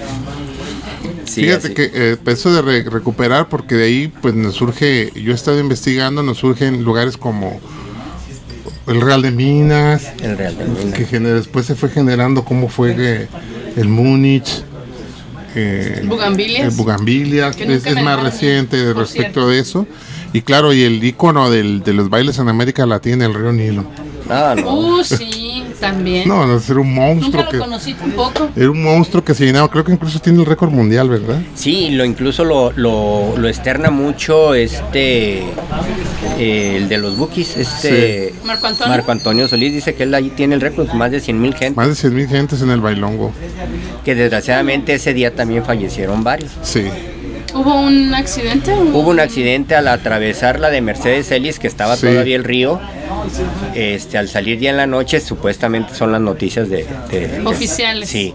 Sí, 1.26 1.42
Fíjate 1.42 1.68
así. 1.68 1.74
que 1.74 1.92
eh, 1.94 2.18
eso 2.28 2.54
de 2.54 2.62
re- 2.62 2.90
recuperar, 2.90 3.50
porque 3.50 3.76
de 3.76 3.86
ahí 3.86 4.08
pues 4.22 4.34
nos 4.36 4.56
surge, 4.56 5.12
yo 5.16 5.32
he 5.32 5.36
estado 5.36 5.60
investigando, 5.60 6.22
nos 6.24 6.38
surgen 6.38 6.84
lugares 6.84 7.18
como 7.18 7.60
el 8.88 9.02
Real 9.02 9.22
de 9.22 9.32
Minas, 9.32 10.12
El 10.22 10.38
Real 10.38 10.58
de 10.58 10.66
Minas. 10.66 10.94
que 10.94 11.06
gener- 11.08 11.36
después 11.36 11.66
se 11.66 11.76
fue 11.76 11.90
generando 11.90 12.44
cómo 12.46 12.70
fue 12.70 12.96
que 12.96 13.28
el 13.80 13.88
Múnich, 13.88 14.64
eh, 15.56 16.02
Bugambilias. 16.06 16.64
el 16.66 16.72
Bugambilias, 16.72 17.56
Que 17.56 17.74
es, 17.76 18.04
más 18.04 18.22
reciente 18.22 18.94
respecto 18.94 19.48
de 19.48 19.60
eso. 19.60 19.88
Y 20.34 20.42
claro, 20.42 20.74
y 20.74 20.84
el 20.84 21.02
icono 21.04 21.50
del, 21.50 21.82
de 21.84 21.94
los 21.94 22.10
bailes 22.10 22.38
en 22.40 22.50
América 22.50 22.86
Latina, 22.86 23.26
el 23.26 23.34
río 23.34 23.54
Nilo. 23.54 23.86
Ah, 24.30 24.54
no. 24.58 24.74
Uh, 24.76 25.04
sí, 25.04 25.45
también. 25.80 26.28
No, 26.28 26.46
no, 26.46 26.58
era 26.60 26.80
un 26.80 26.94
monstruo 26.94 27.32
Nunca 27.32 27.50
que 27.50 27.58
lo 27.58 27.64
conocí 27.64 27.94
tampoco. 27.94 28.50
era 28.56 28.70
un 28.72 28.82
monstruo 28.84 29.24
que 29.24 29.34
se 29.34 29.46
llenaba, 29.46 29.70
creo 29.70 29.84
que 29.84 29.92
incluso 29.92 30.20
tiene 30.20 30.40
el 30.40 30.46
récord 30.46 30.72
mundial, 30.72 31.10
¿verdad? 31.10 31.42
Sí, 31.56 31.90
lo 31.92 32.06
incluso 32.06 32.44
lo, 32.44 32.72
lo, 32.72 33.38
lo 33.38 33.48
externa 33.48 33.90
mucho 33.92 34.54
este 34.54 35.44
eh, 36.38 36.78
el 36.78 36.90
de 36.90 36.98
los 36.98 37.18
bookies, 37.18 37.58
este 37.58 38.34
Marco 38.44 38.68
Antonio. 38.68 38.90
Marco 38.90 39.12
Antonio 39.12 39.48
Solís 39.48 39.74
dice 39.74 39.96
que 39.96 40.04
él 40.04 40.14
ahí 40.14 40.30
tiene 40.30 40.56
el 40.56 40.62
récord, 40.62 40.92
más 40.94 41.12
de 41.12 41.20
100 41.20 41.42
mil 41.42 41.54
gente, 41.56 41.76
Más 41.78 41.88
de 41.88 41.96
100 41.96 42.14
mil 42.16 42.28
gentes 42.28 42.62
en 42.62 42.70
el 42.72 42.82
bailongo. 42.82 43.32
que 44.04 44.16
desgraciadamente 44.16 44.94
ese 44.94 45.14
día 45.14 45.34
también 45.36 45.64
fallecieron 45.64 46.24
varios. 46.24 46.52
Sí. 46.62 46.84
¿Hubo 47.56 47.74
un 47.80 48.14
accidente? 48.14 48.74
Hubo 48.74 49.10
un 49.10 49.20
accidente 49.20 49.76
al 49.76 49.88
atravesar 49.88 50.60
la 50.60 50.70
de 50.70 50.82
Mercedes 50.82 51.32
Ellis, 51.32 51.58
que 51.58 51.68
estaba 51.68 51.96
Sí. 51.96 52.06
todavía 52.08 52.36
el 52.36 52.44
río. 52.44 52.80
Este, 53.74 54.18
al 54.18 54.28
salir 54.28 54.60
ya 54.60 54.70
en 54.72 54.78
la 54.78 54.88
noche, 54.88 55.20
supuestamente 55.20 55.96
son 55.96 56.12
las 56.12 56.22
noticias 56.22 56.70
de, 56.70 56.86
de- 57.10 57.42
Oficiales. 57.46 58.10
Sí. 58.10 58.34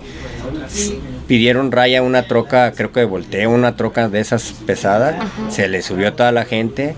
Pidieron 1.26 1.70
raya 1.70 2.02
una 2.02 2.22
troca, 2.26 2.72
creo 2.72 2.92
que 2.92 3.00
de 3.00 3.06
volteo, 3.06 3.50
una 3.50 3.76
troca 3.76 4.08
de 4.08 4.20
esas 4.20 4.52
pesadas. 4.66 5.14
Se 5.50 5.68
le 5.68 5.82
subió 5.82 6.12
toda 6.14 6.32
la 6.32 6.44
gente. 6.44 6.96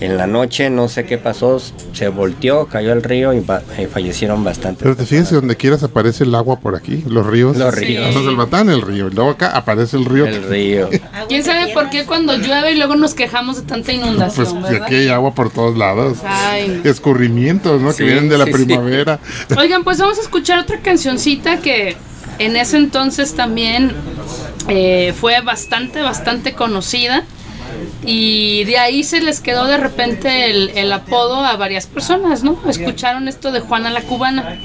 En 0.00 0.16
la 0.16 0.28
noche, 0.28 0.70
no 0.70 0.88
sé 0.88 1.04
qué 1.04 1.18
pasó, 1.18 1.60
se 1.92 2.08
volteó, 2.08 2.66
cayó 2.66 2.92
al 2.92 3.02
río 3.02 3.32
y, 3.32 3.38
y 3.38 3.86
fallecieron 3.86 4.44
bastante. 4.44 4.84
Pero 4.84 4.94
te 4.94 5.04
fijas, 5.04 5.32
donde 5.32 5.56
quieras 5.56 5.82
aparece 5.82 6.22
el 6.22 6.34
agua 6.36 6.60
por 6.60 6.76
aquí, 6.76 7.02
los 7.08 7.26
ríos. 7.26 7.56
Los 7.56 7.74
ríos. 7.74 8.06
Nosotros 8.06 8.30
el 8.30 8.36
Batán, 8.36 8.70
el 8.70 8.82
río. 8.82 9.08
Y 9.08 9.10
luego 9.10 9.30
acá 9.30 9.50
aparece 9.56 9.96
el 9.96 10.04
río. 10.04 10.26
El 10.26 10.48
río. 10.48 10.88
¿Quién 11.28 11.42
sabe 11.42 11.72
por 11.74 11.90
qué 11.90 12.04
cuando 12.06 12.36
llueve 12.36 12.72
y 12.72 12.76
luego 12.76 12.94
nos 12.94 13.14
quejamos 13.14 13.56
de 13.56 13.62
tanta 13.62 13.86
Pues 13.86 13.96
inundación, 13.96 14.62
que 14.62 14.70
verdad? 14.70 14.82
aquí 14.86 14.94
hay 14.94 15.08
agua 15.08 15.34
por 15.34 15.50
todos 15.50 15.76
lados. 15.76 16.18
Ay. 16.24 16.80
Escurrimientos, 16.84 17.80
¿no? 17.80 17.90
Sí, 17.90 17.98
que 17.98 18.04
vienen 18.04 18.28
de 18.28 18.38
la 18.38 18.44
sí, 18.44 18.52
sí. 18.52 18.64
primavera. 18.64 19.18
Oigan, 19.56 19.82
pues 19.82 19.98
vamos 19.98 20.18
a 20.18 20.20
escuchar 20.22 20.60
otra 20.60 20.78
cancioncita 20.80 21.58
que 21.58 21.96
en 22.38 22.56
ese 22.56 22.76
entonces 22.76 23.34
también 23.34 23.92
eh, 24.68 25.12
fue 25.18 25.40
bastante, 25.40 26.02
bastante 26.02 26.52
conocida. 26.52 27.24
Y 28.04 28.64
de 28.64 28.78
ahí 28.78 29.04
se 29.04 29.20
les 29.20 29.40
quedó 29.40 29.66
de 29.66 29.76
repente 29.76 30.50
el, 30.50 30.70
el 30.74 30.92
apodo 30.92 31.44
a 31.44 31.56
varias 31.56 31.86
personas, 31.86 32.42
¿no? 32.42 32.58
Escucharon 32.68 33.28
esto 33.28 33.52
de 33.52 33.60
Juana 33.60 33.90
la 33.90 34.02
Cubana. 34.02 34.58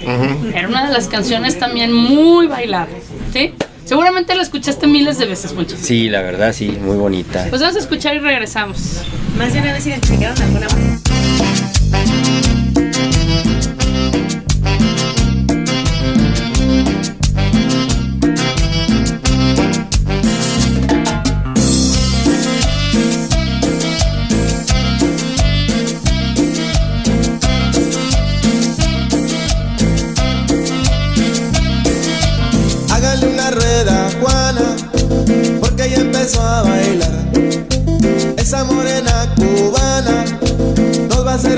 Era 0.54 0.68
una 0.68 0.88
de 0.88 0.94
las 0.94 1.08
canciones 1.08 1.60
también 1.60 1.94
muy 1.94 2.48
bailada, 2.48 2.88
¿sí? 3.32 3.54
Seguramente 3.86 4.34
la 4.34 4.44
escuchaste 4.44 4.88
miles 4.88 5.18
de 5.18 5.26
veces, 5.26 5.52
Poncho. 5.52 5.76
Sí, 5.80 6.10
la 6.10 6.22
verdad, 6.22 6.54
sí, 6.54 6.70
muy 6.70 6.96
bonita. 6.96 7.48
Pues 7.50 7.62
vamos 7.62 7.76
a 7.76 7.80
escuchar 7.80 8.16
y 8.16 8.20
regresamos. 8.20 9.02
Más 9.38 9.54
de 9.54 9.60
una 9.60 9.74
vez 9.74 9.86
identificaron 9.86 10.42
alguna 10.42 10.68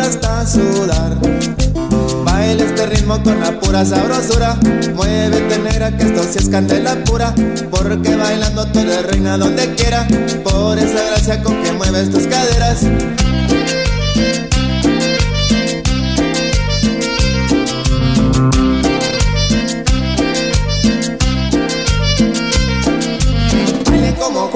hasta 0.06 0.46
sudar. 0.46 1.18
Baila 2.24 2.64
este 2.64 2.86
ritmo 2.86 3.22
con 3.24 3.40
la 3.40 3.60
pura 3.60 3.84
sabrosura. 3.86 4.58
Muévete 4.94 5.58
negra 5.60 5.96
que 5.98 6.04
esto 6.04 6.24
sí 6.24 6.40
es 6.40 6.50
candela 6.50 6.96
pura. 7.06 7.34
Porque 7.72 8.16
bailando 8.16 8.66
tú 8.68 8.80
eres 8.80 9.06
reina 9.08 9.38
donde 9.38 9.74
quiera. 9.76 10.08
Por 10.44 10.78
esa 10.78 11.04
gracia 11.08 11.42
con 11.42 11.62
que 11.64 11.72
mueves 11.72 12.12
tus 12.12 12.28
caderas. 12.28 12.86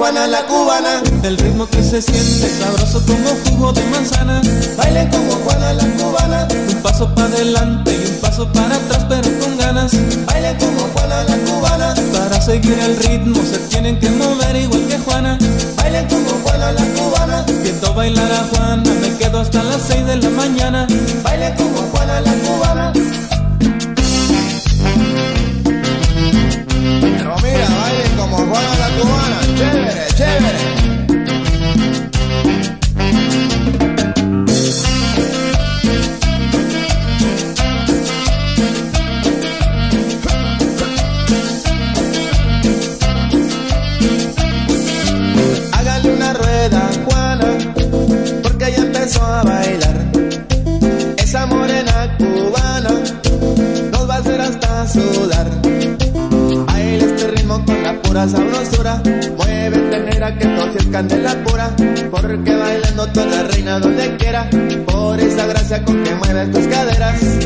Juana 0.00 0.26
la 0.26 0.46
cubana. 0.46 1.02
El 1.22 1.36
ritmo 1.36 1.68
que 1.68 1.82
se 1.82 2.00
siente 2.00 2.48
sabroso 2.48 3.02
como 3.06 3.28
jugo 3.44 3.70
de 3.74 3.84
manzana. 3.90 4.40
Baile 4.78 5.06
como 5.10 5.32
Juana 5.44 5.74
la 5.74 5.84
cubana. 5.98 6.48
Un 6.70 6.82
paso 6.82 7.14
para 7.14 7.26
adelante 7.26 7.92
y 7.92 8.08
un 8.08 8.16
paso 8.16 8.50
para 8.50 8.76
atrás, 8.76 9.04
pero 9.10 9.28
con 9.40 9.58
ganas. 9.58 9.92
Baile 10.24 10.56
como 10.58 10.88
Juana 10.94 11.24
la 11.24 11.36
cubana. 11.44 11.94
Para 12.14 12.40
seguir 12.40 12.78
el 12.78 12.96
ritmo 12.96 13.42
se 13.44 13.58
tienen 13.68 14.00
que 14.00 14.08
mover 14.08 14.56
igual 14.56 14.86
que 14.88 14.96
Juana. 15.00 15.36
Baile 15.76 16.06
como 16.08 16.30
Juana 16.44 16.72
la 16.72 16.84
cubana. 16.96 17.44
Viendo 17.62 17.92
bailar 17.92 18.32
a 18.32 18.56
Juana, 18.56 18.82
me 19.02 19.18
quedo 19.18 19.40
hasta 19.40 19.62
las 19.62 19.82
6 19.86 20.06
de 20.06 20.16
la 20.16 20.30
mañana. 20.30 20.86
Baile 21.22 21.54
como 21.58 21.76
Juana 21.92 22.22
la 22.22 22.32
cubana. 22.32 22.69
Chévere, 30.20 30.99
candela 60.90 61.34
pura. 61.44 61.70
Porque 62.10 62.54
bailando 62.56 63.08
eres 63.14 63.54
reina 63.54 63.78
donde 63.78 64.16
quiera. 64.16 64.48
Por 64.86 65.20
esa 65.20 65.46
gracia 65.46 65.84
con 65.84 66.02
que 66.02 66.14
mueves 66.14 66.50
tus 66.50 66.66
caderas. 66.66 67.39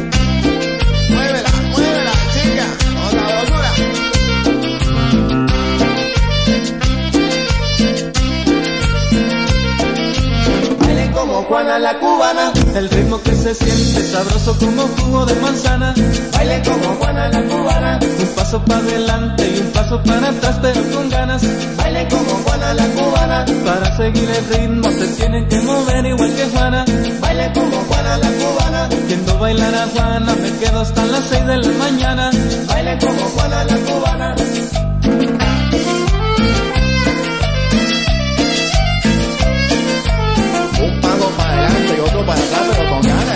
La 11.63 11.99
cubana. 12.01 12.53
El 12.75 12.91
ritmo 12.91 13.23
que 13.23 13.33
se 13.33 13.55
siente 13.55 14.03
sabroso 14.11 14.57
como 14.59 14.83
jugo 14.99 15.25
de 15.25 15.35
manzana. 15.37 15.95
Bailen 16.33 16.63
como 16.65 16.95
Juana 16.97 17.29
la 17.29 17.43
cubana. 17.43 18.01
Un 18.03 18.29
paso 18.35 18.65
para 18.65 18.81
adelante 18.81 19.53
y 19.55 19.61
un 19.61 19.71
paso 19.71 20.03
para 20.03 20.29
atrás, 20.31 20.59
pero 20.61 20.83
con 20.93 21.09
ganas. 21.09 21.43
Bailen 21.77 22.09
como 22.09 22.31
Juana 22.45 22.75
la 22.75 22.87
cubana. 22.87 23.45
Para 23.65 23.97
seguir 23.97 24.29
el 24.31 24.47
ritmo 24.57 24.91
se 24.91 25.07
tienen 25.17 25.49
que 25.49 25.61
mover 25.61 26.07
igual 26.07 26.35
que 26.35 26.45
Juana. 26.47 26.85
Bailen 27.21 27.53
como 27.53 27.77
Juana 27.89 28.17
la 28.19 28.31
cubana. 28.31 28.89
Viendo 29.07 29.39
bailar 29.39 29.75
a 29.75 29.87
Juana 29.87 30.35
me 30.35 30.51
quedo 30.59 30.81
hasta 30.81 31.05
las 31.07 31.25
6 31.25 31.47
de 31.47 31.57
la 31.59 31.69
mañana. 31.79 32.31
Bailen 32.67 32.99
como 32.99 33.21
Juana 33.35 33.65
la 33.65 33.77
cubana. 33.77 34.35
Con 42.95 43.03
ganas, 43.03 43.34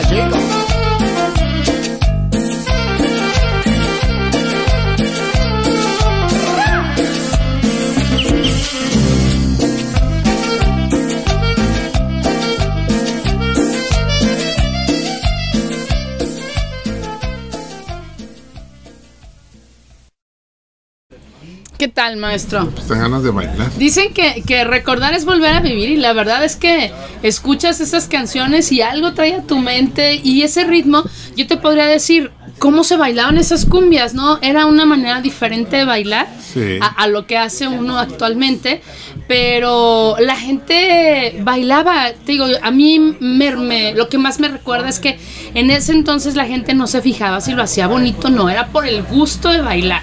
¿Qué 21.79 21.87
tal, 21.87 22.17
maestro? 22.17 22.69
Pues 22.71 22.89
dan 22.89 22.99
ganas 22.99 23.23
de 23.23 23.31
bailar. 23.31 23.71
Dicen 23.79 24.13
que, 24.13 24.43
que 24.45 24.65
recordar 24.65 25.15
es 25.15 25.25
volver 25.25 25.55
a 25.55 25.61
vivir 25.61 25.91
y 25.91 25.97
la 25.97 26.13
verdad 26.13 26.45
es 26.45 26.57
que 26.57 26.91
escuchas 27.23 27.81
esas 27.81 28.09
canciones 28.09 28.73
y 28.73 28.83
algo 28.83 29.13
trae 29.15 29.35
a 29.37 29.43
tu 29.43 29.59
mente 29.59 30.17
y 30.23 30.43
ese 30.43 30.65
ritmo, 30.65 31.05
yo 31.37 31.47
te 31.47 31.57
podría 31.57 31.87
decir 31.87 32.33
cómo 32.59 32.83
se 32.83 32.97
bailaban 32.97 33.39
esas 33.39 33.65
cumbias, 33.65 34.13
¿no? 34.15 34.41
Era 34.43 34.67
una 34.67 34.87
manera 34.87 35.21
diferente 35.21 35.77
de 35.77 35.85
bailar 35.85 36.27
Sí. 36.53 36.79
a, 36.81 36.87
a 36.87 37.07
lo 37.07 37.27
que 37.27 37.37
hace 37.39 37.69
uno 37.69 37.97
actualmente, 37.99 38.81
pero 39.29 40.17
la 40.19 40.35
gente 40.35 41.39
bailaba, 41.45 42.07
te 42.27 42.33
digo, 42.33 42.47
a 42.61 42.71
mí 42.73 42.99
me, 43.21 43.55
me- 43.55 43.95
lo 43.95 44.09
que 44.09 44.19
más 44.19 44.41
me 44.41 44.49
recuerda 44.49 44.89
es 44.89 44.99
que 44.99 45.21
en 45.55 45.71
ese 45.71 45.93
entonces 45.93 46.35
la 46.35 46.47
gente 46.47 46.75
no 46.75 46.89
se 46.89 47.03
fijaba 47.03 47.41
si 47.41 47.53
lo 47.53 47.63
hacía 47.63 47.87
bonito, 47.87 48.31
no, 48.31 48.49
era 48.51 48.67
por 48.69 48.85
el 48.85 49.05
gusto 49.05 49.51
de 49.51 49.61
bailar, 49.61 50.03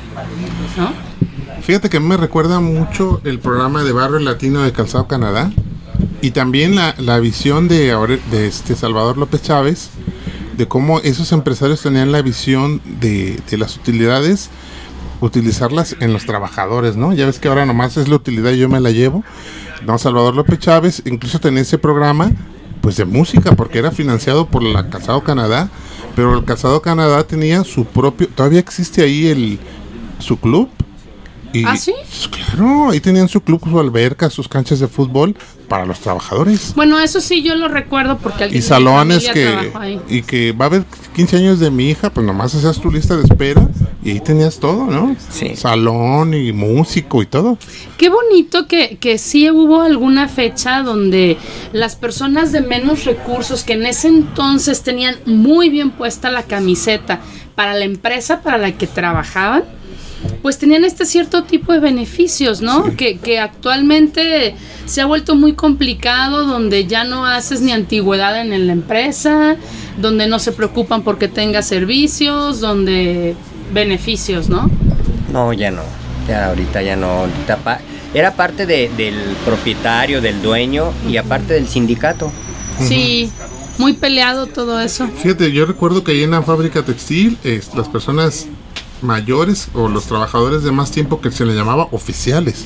¿no? 0.77 0.93
Fíjate 1.65 1.89
que 1.89 1.99
me 1.99 2.15
recuerda 2.15 2.59
mucho 2.59 3.21
el 3.23 3.39
programa 3.39 3.83
de 3.83 3.91
Barrio 3.91 4.19
Latino 4.19 4.61
de 4.61 4.71
Calzado 4.71 5.07
Canadá 5.07 5.51
y 6.21 6.29
también 6.29 6.75
la, 6.75 6.93
la 6.99 7.17
visión 7.19 7.67
de, 7.67 8.19
este 8.33 8.75
Salvador 8.75 9.17
López 9.17 9.41
Chávez 9.41 9.89
de 10.55 10.67
cómo 10.67 10.99
esos 10.99 11.31
empresarios 11.31 11.81
tenían 11.81 12.11
la 12.11 12.21
visión 12.21 12.81
de, 13.01 13.39
de 13.49 13.57
las 13.57 13.77
utilidades, 13.77 14.51
utilizarlas 15.21 15.95
en 16.01 16.13
los 16.13 16.27
trabajadores, 16.27 16.97
¿no? 16.97 17.13
Ya 17.13 17.25
ves 17.25 17.39
que 17.39 17.47
ahora 17.47 17.65
nomás 17.65 17.97
es 17.97 18.09
la 18.09 18.17
utilidad 18.17 18.51
y 18.51 18.59
yo 18.59 18.69
me 18.69 18.79
la 18.79 18.91
llevo. 18.91 19.23
No, 19.87 19.97
Salvador 19.97 20.35
López 20.35 20.59
Chávez 20.59 21.01
incluso 21.03 21.39
tenía 21.39 21.63
ese 21.63 21.79
programa 21.79 22.29
pues 22.81 22.97
de 22.97 23.05
música 23.05 23.55
porque 23.55 23.79
era 23.79 23.89
financiado 23.89 24.45
por 24.45 24.61
la 24.61 24.91
Calzado 24.91 25.23
Canadá, 25.23 25.69
pero 26.15 26.37
el 26.37 26.45
Calzado 26.45 26.83
Canadá 26.83 27.23
tenía 27.23 27.63
su 27.63 27.85
propio, 27.85 28.27
todavía 28.27 28.59
existe 28.59 29.01
ahí 29.01 29.25
el 29.25 29.59
su 30.19 30.39
club. 30.39 30.69
Y, 31.59 31.63
¿Ah, 31.65 31.77
sí? 31.77 31.93
pues, 31.97 32.27
Claro, 32.27 32.89
ahí 32.91 32.99
tenían 32.99 33.27
su 33.29 33.41
club, 33.41 33.61
su 33.63 33.79
alberca, 33.79 34.29
sus 34.29 34.47
canchas 34.47 34.79
de 34.79 34.87
fútbol 34.87 35.35
para 35.67 35.85
los 35.85 35.99
trabajadores. 35.99 36.73
Bueno, 36.75 36.99
eso 36.99 37.21
sí 37.21 37.41
yo 37.43 37.55
lo 37.55 37.67
recuerdo 37.67 38.17
porque 38.17 38.43
alguien 38.45 38.59
Y 38.59 38.61
salones 38.61 39.27
que 39.29 39.71
ahí. 39.73 39.99
y 40.09 40.21
que 40.21 40.51
va 40.51 40.65
a 40.65 40.67
haber 40.67 40.83
15 41.15 41.37
años 41.37 41.59
de 41.59 41.71
mi 41.71 41.89
hija, 41.89 42.09
pues 42.09 42.25
nomás 42.25 42.53
hacías 42.55 42.79
tu 42.79 42.91
lista 42.91 43.15
de 43.15 43.23
espera 43.23 43.67
y 44.03 44.11
ahí 44.11 44.19
tenías 44.19 44.59
todo, 44.59 44.85
¿no? 44.85 45.15
Sí. 45.31 45.55
Salón 45.55 46.33
y 46.33 46.51
músico 46.51 47.21
y 47.21 47.25
todo. 47.25 47.57
Qué 47.97 48.09
bonito 48.09 48.67
que, 48.67 48.97
que 48.97 49.17
sí 49.17 49.49
hubo 49.49 49.81
alguna 49.81 50.27
fecha 50.27 50.83
donde 50.83 51.37
las 51.73 51.95
personas 51.95 52.51
de 52.51 52.61
menos 52.61 53.05
recursos 53.05 53.63
que 53.63 53.73
en 53.73 53.85
ese 53.85 54.07
entonces 54.09 54.83
tenían 54.83 55.15
muy 55.25 55.69
bien 55.69 55.91
puesta 55.91 56.29
la 56.29 56.43
camiseta 56.43 57.21
para 57.55 57.73
la 57.73 57.85
empresa 57.85 58.41
para 58.41 58.57
la 58.57 58.73
que 58.73 58.85
trabajaban, 58.85 59.63
pues 60.41 60.57
tenían 60.57 60.83
este 60.85 61.05
cierto 61.05 61.43
tipo 61.43 61.73
de 61.73 61.79
beneficios, 61.79 62.61
¿no? 62.61 62.95
Que, 62.95 63.17
que 63.17 63.39
actualmente 63.39 64.55
se 64.85 65.01
ha 65.01 65.05
vuelto 65.05 65.35
muy 65.35 65.53
complicado, 65.53 66.45
donde 66.45 66.85
ya 66.85 67.03
no 67.03 67.25
haces 67.25 67.61
ni 67.61 67.71
antigüedad 67.71 68.39
en 68.39 68.67
la 68.67 68.73
empresa, 68.73 69.55
donde 69.99 70.27
no 70.27 70.39
se 70.39 70.51
preocupan 70.51 71.01
porque 71.03 71.27
tengas 71.27 71.67
servicios, 71.67 72.59
donde 72.59 73.35
beneficios, 73.73 74.49
¿no? 74.49 74.69
No, 75.31 75.51
ya 75.53 75.71
no. 75.71 75.81
Ya 76.27 76.47
ahorita 76.49 76.81
ya 76.81 76.95
no. 76.95 77.07
Ahorita 77.07 77.57
pa- 77.57 77.79
Era 78.13 78.33
parte 78.35 78.65
de- 78.65 78.89
del 78.95 79.15
propietario, 79.43 80.21
del 80.21 80.41
dueño 80.41 80.91
y 81.09 81.17
aparte 81.17 81.53
del 81.53 81.67
sindicato. 81.67 82.31
Sí, 82.79 83.29
muy 83.77 83.93
peleado 83.93 84.47
todo 84.47 84.79
eso. 84.79 85.07
Fíjate, 85.21 85.51
yo 85.51 85.65
recuerdo 85.65 86.03
que 86.03 86.13
ahí 86.13 86.23
en 86.23 86.31
la 86.31 86.41
fábrica 86.41 86.81
textil, 86.83 87.37
es, 87.43 87.73
las 87.75 87.89
personas 87.89 88.47
mayores 89.01 89.69
o 89.73 89.87
los 89.87 90.05
trabajadores 90.05 90.63
de 90.63 90.71
más 90.71 90.91
tiempo 90.91 91.21
que 91.21 91.31
se 91.31 91.45
le 91.45 91.55
llamaba 91.55 91.87
oficiales, 91.91 92.65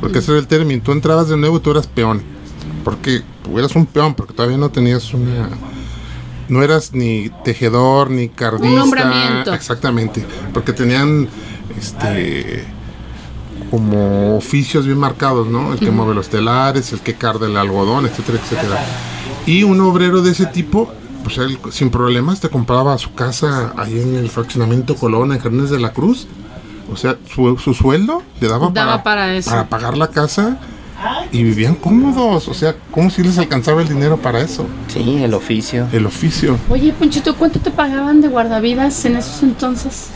porque 0.00 0.18
ese 0.18 0.32
era 0.32 0.40
el 0.40 0.46
término. 0.46 0.82
Tú 0.82 0.92
entrabas 0.92 1.28
de 1.28 1.36
nuevo 1.36 1.58
y 1.58 1.60
tú 1.60 1.70
eras 1.70 1.86
peón, 1.86 2.22
porque 2.84 3.22
tú 3.42 3.58
eras 3.58 3.74
un 3.74 3.86
peón, 3.86 4.14
porque 4.14 4.34
todavía 4.34 4.58
no 4.58 4.70
tenías 4.70 5.12
una. 5.14 5.48
No 6.48 6.62
eras 6.62 6.92
ni 6.92 7.30
tejedor 7.44 8.10
ni 8.10 8.28
cardista. 8.28 8.76
nombramiento. 8.76 9.54
Exactamente, 9.54 10.24
porque 10.52 10.72
tenían 10.72 11.28
este 11.78 12.64
como 13.70 14.36
oficios 14.36 14.84
bien 14.84 14.98
marcados, 14.98 15.46
¿no? 15.46 15.72
El 15.72 15.78
que 15.78 15.90
mueve 15.90 16.14
los 16.14 16.28
telares, 16.28 16.92
el 16.92 17.00
que 17.00 17.14
carga 17.14 17.46
el 17.46 17.56
algodón, 17.56 18.04
etcétera, 18.04 18.38
etcétera. 18.42 18.84
Y 19.46 19.62
un 19.62 19.80
obrero 19.80 20.20
de 20.20 20.32
ese 20.32 20.44
tipo, 20.44 20.92
pues 21.22 21.38
él 21.38 21.58
sin 21.70 21.90
problemas 21.90 22.40
te 22.40 22.48
compraba 22.48 22.96
su 22.98 23.14
casa 23.14 23.72
ahí 23.76 24.00
en 24.00 24.14
el 24.16 24.28
fraccionamiento 24.30 24.94
Colón, 24.96 25.32
en 25.32 25.38
Jardines 25.38 25.70
de 25.70 25.78
la 25.80 25.92
Cruz. 25.92 26.26
O 26.92 26.96
sea, 26.96 27.16
su, 27.32 27.56
su 27.58 27.72
sueldo 27.74 28.22
le 28.40 28.48
daba, 28.48 28.70
Daba 28.70 29.02
para 29.02 29.34
eso. 29.34 29.50
para 29.50 29.66
pagar 29.68 29.96
la 29.96 30.08
casa 30.08 30.58
y 31.32 31.42
vivían 31.42 31.74
cómodos. 31.74 32.48
O 32.48 32.54
sea, 32.54 32.74
¿cómo 32.90 33.08
si 33.10 33.22
les 33.22 33.38
alcanzaba 33.38 33.80
el 33.82 33.88
dinero 33.88 34.16
para 34.18 34.40
eso? 34.40 34.66
Sí, 34.88 35.22
el 35.22 35.32
oficio. 35.34 35.86
El 35.92 36.06
oficio. 36.06 36.58
Oye, 36.68 36.92
Ponchito, 36.92 37.34
¿cuánto 37.36 37.60
te 37.60 37.70
pagaban 37.70 38.20
de 38.20 38.28
guardavidas 38.28 39.04
en 39.06 39.16
esos 39.16 39.42
entonces? 39.42 40.08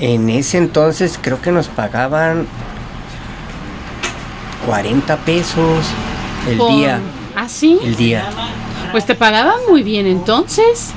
En 0.00 0.28
ese 0.28 0.58
entonces 0.58 1.18
creo 1.22 1.40
que 1.40 1.50
nos 1.52 1.68
pagaban 1.68 2.46
40 4.66 5.16
pesos 5.18 5.86
el 6.48 6.58
Por- 6.58 6.70
día. 6.70 7.00
¿Ah, 7.34 7.48
sí? 7.48 7.78
El 7.82 7.96
día. 7.96 8.26
Pues 8.92 9.06
te 9.06 9.14
pagaban 9.14 9.56
muy 9.68 9.82
bien 9.82 10.06
entonces. 10.06 10.92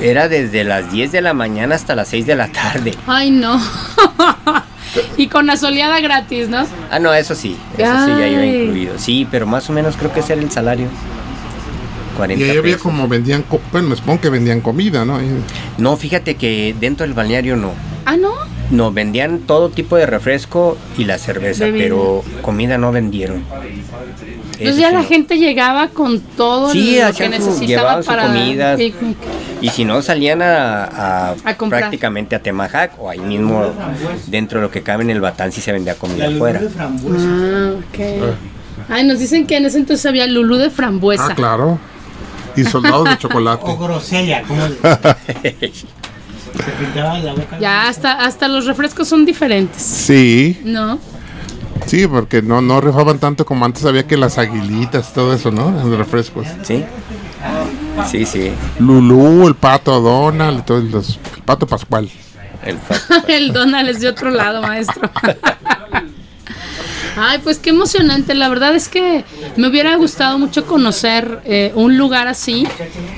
Era 0.00 0.28
desde 0.28 0.64
las 0.64 0.90
10 0.90 1.12
de 1.12 1.20
la 1.20 1.32
mañana 1.34 1.74
hasta 1.74 1.94
las 1.94 2.08
6 2.08 2.26
de 2.26 2.34
la 2.36 2.48
tarde. 2.48 2.94
Ay, 3.06 3.30
no. 3.30 3.60
y 5.16 5.28
con 5.28 5.46
la 5.46 5.56
soleada 5.56 6.00
gratis, 6.00 6.48
¿no? 6.48 6.66
Ah, 6.90 6.98
no, 6.98 7.12
eso 7.14 7.34
sí. 7.34 7.56
Eso 7.78 8.04
sí 8.06 8.10
ya 8.18 8.26
iba 8.26 8.44
incluido. 8.46 8.98
Sí, 8.98 9.26
pero 9.30 9.46
más 9.46 9.68
o 9.70 9.72
menos 9.72 9.96
creo 9.96 10.12
que 10.12 10.20
ese 10.20 10.32
era 10.32 10.42
el 10.42 10.50
salario. 10.50 10.88
40 12.16 12.44
Y 12.44 12.50
ahí 12.50 12.56
había 12.58 12.72
pesos. 12.74 12.82
como 12.82 13.06
vendían, 13.08 13.44
bueno, 13.72 13.88
me 13.88 13.96
supongo 13.96 14.20
que 14.20 14.30
vendían 14.30 14.60
comida, 14.60 15.04
¿no? 15.04 15.18
No, 15.78 15.96
fíjate 15.96 16.34
que 16.34 16.74
dentro 16.78 17.06
del 17.06 17.14
balneario 17.14 17.56
no. 17.56 17.72
Ah, 18.04 18.16
no. 18.16 18.32
No, 18.70 18.92
vendían 18.92 19.40
todo 19.40 19.68
tipo 19.70 19.96
de 19.96 20.06
refresco 20.06 20.76
y 20.96 21.04
la 21.04 21.18
cerveza, 21.18 21.64
Bebida. 21.66 21.84
pero 21.84 22.24
comida 22.42 22.78
no 22.78 22.92
vendieron. 22.92 23.44
Entonces 24.60 24.80
ya 24.82 24.90
la 24.92 25.02
gente 25.04 25.38
llegaba 25.38 25.88
con 25.88 26.20
todo 26.20 26.70
Sí, 26.70 26.98
lo 27.00 27.12
que 27.12 27.28
necesitaba 27.28 28.02
su 28.02 28.06
para 28.06 28.26
comida. 28.26 28.76
picnic. 28.76 29.16
Y 29.60 29.68
si 29.70 29.84
no, 29.84 30.00
salían 30.02 30.42
a, 30.42 30.84
a 30.84 31.30
A 31.44 31.54
prácticamente 31.56 32.36
a 32.36 32.40
Temajac 32.42 32.92
o 32.98 33.10
ahí 33.10 33.18
mismo 33.20 33.72
dentro 34.26 34.60
de 34.60 34.66
lo 34.66 34.70
que 34.70 34.82
cabe 34.82 35.02
en 35.04 35.10
el 35.10 35.20
Batán 35.20 35.50
si 35.52 35.60
se 35.60 35.72
vendía 35.72 35.94
comida 35.96 36.28
afuera. 36.28 36.60
Ah, 36.78 37.72
ok. 37.78 37.98
Ay, 38.88 39.04
nos 39.04 39.18
dicen 39.18 39.46
que 39.46 39.56
en 39.56 39.66
ese 39.66 39.78
entonces 39.78 40.04
había 40.06 40.26
lulú 40.26 40.56
de 40.56 40.70
frambuesa. 40.70 41.28
Ah, 41.30 41.34
claro. 41.34 41.78
Y 42.56 42.64
soldados 42.64 43.08
de 43.08 43.18
chocolate. 43.18 43.62
O 43.66 43.76
grosella, 43.76 44.42
como 44.42 44.60
le 44.66 44.74
se 45.64 46.70
pintaba 46.78 47.18
la 47.20 47.32
boca. 47.32 47.58
Ya 47.60 47.88
hasta, 47.88 48.24
hasta 48.24 48.48
los 48.48 48.66
refrescos 48.66 49.06
son 49.08 49.24
diferentes. 49.24 49.82
Sí, 49.82 50.60
¿No? 50.64 50.98
Sí, 51.90 52.06
porque 52.06 52.40
no, 52.42 52.60
no 52.60 52.80
rifaban 52.80 53.18
tanto 53.18 53.44
como 53.44 53.64
antes 53.64 53.84
había 53.84 54.06
que 54.06 54.16
las 54.16 54.38
aguilitas, 54.38 55.12
todo 55.12 55.34
eso, 55.34 55.50
¿no? 55.50 55.70
Los 55.70 55.98
refrescos. 55.98 56.46
Sí, 56.62 56.84
sí, 58.10 58.24
sí. 58.26 58.52
Lulú, 58.78 59.48
el 59.48 59.54
pato 59.54 60.00
Donald, 60.00 60.64
todos 60.64 60.84
los, 60.84 61.18
el 61.36 61.42
pato 61.42 61.66
Pascual. 61.66 62.08
El 62.64 62.78
fa- 62.86 63.24
El 63.28 63.52
Donald 63.52 63.88
es 63.88 64.00
de 64.00 64.08
otro 64.08 64.30
lado, 64.30 64.62
maestro. 64.62 65.10
Ay, 67.22 67.38
pues 67.42 67.58
qué 67.58 67.70
emocionante. 67.70 68.34
La 68.34 68.48
verdad 68.48 68.74
es 68.74 68.88
que 68.88 69.24
me 69.56 69.68
hubiera 69.68 69.94
gustado 69.96 70.38
mucho 70.38 70.64
conocer 70.64 71.40
eh, 71.44 71.70
un 71.74 71.98
lugar 71.98 72.28
así. 72.28 72.66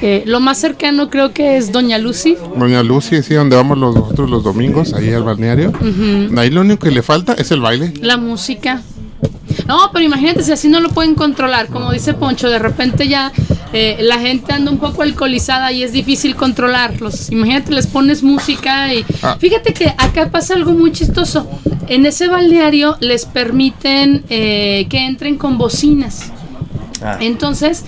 Eh, 0.01 0.25
lo 0.27 0.41
más 0.41 0.59
cercano 0.59 1.09
creo 1.09 1.33
que 1.33 1.57
es 1.57 1.71
Doña 1.71 1.99
Lucy. 1.99 2.37
Doña 2.57 2.83
Lucy, 2.83 3.23
sí, 3.23 3.35
donde 3.35 3.55
vamos 3.55 3.79
los, 3.79 3.95
nosotros 3.95 4.29
los 4.29 4.43
domingos, 4.43 4.93
ahí 4.93 5.13
al 5.13 5.23
balneario. 5.23 5.73
Ahí 6.37 6.51
lo 6.51 6.63
único 6.63 6.85
que 6.85 6.91
le 6.91 7.03
falta 7.03 7.35
es 7.35 7.53
el 7.53 7.61
baile. 7.61 7.95
La 8.01 8.17
música. 8.17 8.83
No, 9.69 9.91
pero 9.93 10.05
imagínate 10.05 10.43
si 10.43 10.51
así 10.51 10.69
no 10.69 10.81
lo 10.81 10.89
pueden 10.89 11.15
controlar, 11.15 11.69
como 11.69 11.93
dice 11.93 12.15
Poncho, 12.15 12.51
de 12.51 12.59
repente 12.59 13.07
ya 13.07 13.33
eh, 13.73 13.99
la 14.01 14.19
gente 14.19 14.53
anda 14.53 14.71
un 14.71 14.79
poco 14.79 15.03
alcoholizada 15.03 15.73
y 15.73 15.83
es 15.83 15.93
difícil 15.93 16.37
controlarlos. 16.37 17.31
Imagínate, 17.31 17.73
les 17.73 17.87
pones 17.87 18.23
música 18.23 18.93
y... 18.93 19.05
Ah. 19.23 19.37
Fíjate 19.39 19.73
que 19.73 19.95
acá 19.97 20.31
pasa 20.31 20.55
algo 20.55 20.73
muy 20.73 20.93
chistoso. 20.93 21.49
En 21.89 22.05
ese 22.05 22.29
balneario 22.29 22.97
les 23.01 23.25
permiten 23.25 24.25
eh, 24.29 24.87
que 24.91 24.99
entren 24.99 25.39
con 25.39 25.57
bocinas. 25.57 26.33
Ah. 27.03 27.17
Entonces, 27.21 27.85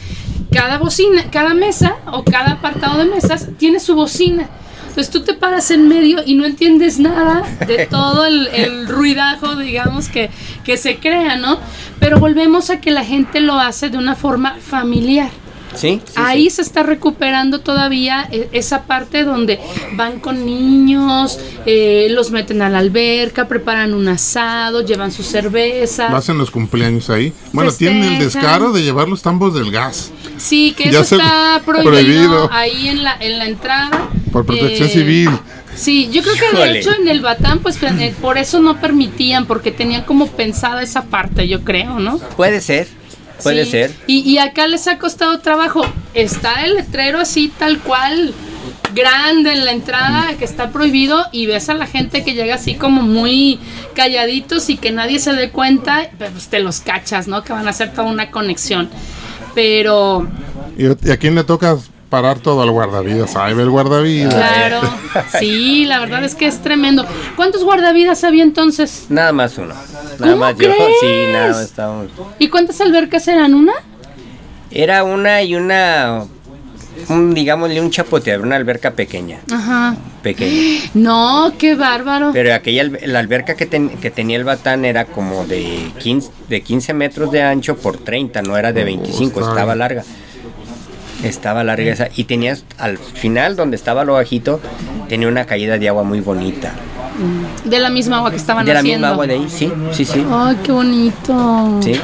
cada 0.50 0.78
bocina, 0.78 1.30
cada 1.30 1.52
mesa 1.52 1.96
o 2.06 2.24
cada 2.24 2.52
apartado 2.52 2.98
de 2.98 3.04
mesas 3.06 3.48
tiene 3.58 3.78
su 3.78 3.94
bocina. 3.94 4.48
Entonces 4.88 5.12
tú 5.12 5.22
te 5.22 5.34
paras 5.34 5.72
en 5.72 5.88
medio 5.88 6.20
y 6.24 6.34
no 6.34 6.44
entiendes 6.44 7.00
nada 7.00 7.42
de 7.66 7.86
todo 7.90 8.24
el, 8.24 8.46
el 8.46 8.86
ruidajo, 8.86 9.56
digamos, 9.56 10.08
que, 10.08 10.30
que 10.64 10.76
se 10.76 10.98
crea, 10.98 11.36
¿no? 11.36 11.58
Pero 11.98 12.20
volvemos 12.20 12.70
a 12.70 12.80
que 12.80 12.92
la 12.92 13.04
gente 13.04 13.40
lo 13.40 13.54
hace 13.54 13.90
de 13.90 13.98
una 13.98 14.14
forma 14.14 14.56
familiar. 14.60 15.30
Sí, 15.74 16.00
sí, 16.04 16.12
Ahí 16.16 16.50
se 16.50 16.62
está 16.62 16.82
recuperando 16.82 17.60
todavía 17.60 18.28
eh, 18.30 18.48
esa 18.52 18.84
parte 18.84 19.24
donde 19.24 19.58
van 19.96 20.20
con 20.20 20.46
niños, 20.46 21.38
eh, 21.66 22.06
los 22.10 22.30
meten 22.30 22.62
a 22.62 22.68
la 22.70 22.78
alberca, 22.78 23.48
preparan 23.48 23.92
un 23.94 24.06
asado, 24.08 24.82
llevan 24.86 25.10
su 25.12 25.22
cerveza. 25.22 26.08
Lo 26.10 26.16
hacen 26.16 26.38
los 26.38 26.50
cumpleaños 26.50 27.10
ahí. 27.10 27.32
Bueno, 27.52 27.72
tienen 27.72 28.04
el 28.04 28.18
descaro 28.18 28.72
de 28.72 28.82
llevar 28.82 29.08
los 29.08 29.22
tambos 29.22 29.54
del 29.54 29.70
gas. 29.70 30.12
Sí, 30.36 30.74
que 30.76 30.84
Ya 30.90 31.00
eso 31.00 31.04
se- 31.04 31.16
está 31.16 31.60
prohibido, 31.66 31.90
prohibido. 31.90 32.48
ahí 32.52 32.88
en 32.88 33.02
la, 33.02 33.16
en 33.18 33.38
la 33.38 33.46
entrada. 33.46 34.08
Por 34.32 34.44
protección 34.46 34.88
Eh, 34.88 34.92
civil. 34.92 35.30
Sí, 35.76 36.08
yo 36.12 36.22
creo 36.22 36.34
que 36.36 36.56
de 36.56 36.78
hecho 36.78 36.90
en 36.94 37.08
el 37.08 37.20
Batán, 37.20 37.58
pues 37.58 37.78
por 38.20 38.38
eso 38.38 38.60
no 38.60 38.80
permitían, 38.80 39.44
porque 39.46 39.72
tenían 39.72 40.02
como 40.04 40.28
pensada 40.28 40.82
esa 40.84 41.02
parte, 41.06 41.48
yo 41.48 41.62
creo, 41.64 41.98
¿no? 41.98 42.18
Puede 42.36 42.60
ser, 42.60 42.86
puede 43.42 43.64
Sí. 43.64 43.70
ser. 43.72 43.92
Y, 44.06 44.20
y 44.20 44.38
acá 44.38 44.66
les 44.66 44.86
ha 44.88 44.98
costado 44.98 45.38
trabajo. 45.40 45.82
Está 46.14 46.64
el 46.64 46.74
letrero 46.74 47.18
así, 47.20 47.52
tal 47.58 47.78
cual, 47.80 48.32
grande 48.94 49.52
en 49.52 49.64
la 49.64 49.72
entrada, 49.72 50.34
que 50.38 50.44
está 50.44 50.70
prohibido, 50.70 51.24
y 51.32 51.46
ves 51.46 51.68
a 51.68 51.74
la 51.74 51.86
gente 51.86 52.22
que 52.24 52.34
llega 52.34 52.54
así 52.54 52.74
como 52.74 53.02
muy 53.02 53.58
calladitos 53.94 54.70
y 54.70 54.76
que 54.76 54.92
nadie 54.92 55.18
se 55.18 55.32
dé 55.32 55.50
cuenta, 55.50 56.08
pues 56.18 56.48
te 56.48 56.60
los 56.60 56.80
cachas, 56.80 57.26
¿no? 57.26 57.42
Que 57.42 57.52
van 57.52 57.66
a 57.66 57.70
hacer 57.70 57.90
toda 57.92 58.08
una 58.08 58.30
conexión. 58.30 58.88
Pero, 59.54 60.28
¿Y, 60.76 60.86
y 61.08 61.10
a 61.10 61.16
quién 61.16 61.34
le 61.34 61.44
toca 61.44 61.76
parar 62.14 62.38
todo 62.38 62.62
al 62.62 62.70
guardavidas? 62.70 63.34
Ahí 63.36 63.54
ve 63.54 63.62
el 63.64 63.70
guardavidas. 63.70 64.34
claro, 64.34 64.80
sí, 65.40 65.84
la 65.86 65.98
verdad 66.00 66.22
es 66.24 66.34
que 66.34 66.46
es 66.46 66.60
tremendo. 66.62 67.04
¿Cuántos 67.36 67.64
guardavidas 67.64 68.22
había 68.24 68.42
entonces? 68.44 69.06
Nada 69.08 69.32
más 69.32 69.58
uno. 69.58 69.74
Nada 69.74 70.16
¿Cómo 70.18 70.36
más 70.36 70.52
yo. 70.52 70.58
crees? 70.58 70.76
Sí, 71.00 71.32
nada 71.32 71.48
más 71.48 71.60
estaba- 71.62 72.04
¿Y 72.38 72.48
cuántas 72.48 72.80
albercas 72.80 73.26
eran? 73.26 73.54
¿Una? 73.54 73.72
Era 74.70 75.02
una 75.04 75.42
y 75.42 75.54
una, 75.56 76.24
un, 77.08 77.34
digámosle 77.34 77.80
un 77.80 77.90
chapoteador, 77.90 78.44
una 78.46 78.56
alberca 78.56 78.92
pequeña, 78.92 79.40
Ajá. 79.52 79.96
pequeña. 80.22 80.80
No, 80.94 81.52
qué 81.58 81.74
bárbaro. 81.74 82.30
Pero 82.32 82.54
aquella, 82.54 82.84
la 83.06 83.18
alberca 83.18 83.54
que, 83.56 83.66
ten- 83.66 83.90
que 83.98 84.10
tenía 84.10 84.36
el 84.36 84.44
batán 84.44 84.84
era 84.84 85.04
como 85.04 85.44
de 85.46 85.90
15, 85.98 86.30
de 86.48 86.62
15 86.62 86.94
metros 86.94 87.30
de 87.32 87.42
ancho 87.42 87.76
por 87.76 87.98
30, 87.98 88.42
no 88.42 88.56
era 88.56 88.72
de 88.72 88.84
25, 88.84 89.40
está 89.40 89.52
estaba 89.52 89.74
larga. 89.74 90.04
Estaba 91.24 91.64
larga 91.64 91.90
esa. 91.92 92.08
Y 92.14 92.24
tenías 92.24 92.64
al 92.78 92.98
final, 92.98 93.56
donde 93.56 93.76
estaba 93.76 94.04
lo 94.04 94.14
bajito, 94.14 94.60
tenía 95.08 95.28
una 95.28 95.44
caída 95.46 95.78
de 95.78 95.88
agua 95.88 96.02
muy 96.04 96.20
bonita. 96.20 96.72
De 97.64 97.78
la 97.78 97.90
misma 97.90 98.18
agua 98.18 98.30
que 98.30 98.36
estaban 98.36 98.66
De 98.66 98.72
la 98.74 98.80
haciendo. 98.80 99.06
misma 99.06 99.12
agua 99.14 99.26
de 99.26 99.34
ahí, 99.34 99.46
sí, 99.48 99.72
sí, 99.92 100.04
sí. 100.04 100.24
Ay, 100.30 100.56
qué 100.62 100.72
bonito. 100.72 101.78
Sí. 101.82 102.00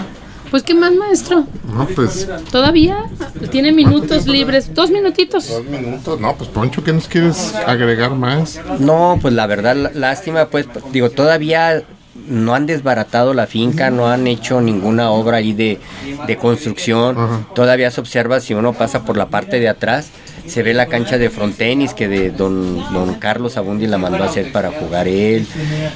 Pues, 0.50 0.64
¿qué 0.64 0.74
más, 0.74 0.92
maestro? 0.94 1.44
No, 1.72 1.86
pues 1.86 2.28
¿Todavía? 2.50 3.04
Tiene 3.52 3.70
minutos 3.70 4.26
libres. 4.26 4.74
Dos 4.74 4.90
minutitos. 4.90 5.48
dos 5.48 5.64
minutos. 5.64 6.18
No, 6.20 6.34
pues 6.34 6.50
Poncho, 6.50 6.82
¿qué 6.82 6.92
nos 6.92 7.06
quieres 7.06 7.54
agregar 7.66 8.10
más? 8.16 8.60
No, 8.80 9.16
pues 9.22 9.32
la 9.34 9.46
verdad, 9.46 9.76
lá- 9.76 9.90
lástima, 9.94 10.46
pues, 10.46 10.66
digo, 10.92 11.10
todavía 11.10 11.82
no 12.28 12.54
han 12.54 12.66
desbaratado 12.66 13.34
la 13.34 13.46
finca, 13.46 13.90
no 13.90 14.08
han 14.08 14.26
hecho 14.26 14.60
ninguna 14.60 15.10
obra 15.10 15.38
ahí 15.38 15.52
de, 15.52 15.78
de 16.26 16.36
construcción. 16.36 17.16
Ajá. 17.18 17.46
Todavía 17.54 17.90
se 17.90 18.00
observa, 18.00 18.40
si 18.40 18.54
uno 18.54 18.72
pasa 18.72 19.04
por 19.04 19.16
la 19.16 19.26
parte 19.26 19.60
de 19.60 19.68
atrás, 19.68 20.10
se 20.46 20.62
ve 20.62 20.74
la 20.74 20.86
cancha 20.86 21.18
de 21.18 21.30
frontenis 21.30 21.94
que 21.94 22.08
de 22.08 22.30
don, 22.30 22.76
don 22.92 23.14
Carlos 23.14 23.56
Abundi 23.56 23.86
la 23.86 23.98
mandó 23.98 24.24
a 24.24 24.26
hacer 24.26 24.50
para 24.52 24.70
jugar 24.70 25.06
él. 25.06 25.46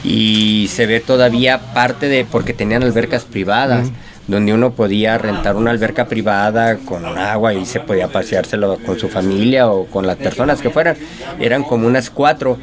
Y 0.05 0.68
se 0.70 0.87
ve 0.87 1.01
todavía 1.01 1.72
parte 1.75 2.09
de, 2.09 2.25
porque 2.25 2.53
tenían 2.53 2.83
albercas 2.83 3.25
privadas. 3.25 3.91
donde 4.27 4.55
uno 4.55 4.72
podía 4.72 5.18
rentar 5.18 5.55
una 5.55 5.70
alberca 5.70 6.07
privada 6.07 6.79
con 6.79 7.05
agua 7.05 7.53
y 7.53 7.66
se 7.66 7.81
podía 7.81 8.09
paseárselo 8.09 8.79
con 8.79 8.99
su 8.99 9.09
familia 9.11 9.68
o 9.68 9.85
con 9.85 10.07
las 10.07 10.16
personas 10.16 10.62
que 10.62 10.70
fueran. 10.70 10.97
Eran 11.39 11.62
como 11.62 11.87
unas 11.87 12.09
cuatro. 12.09 12.59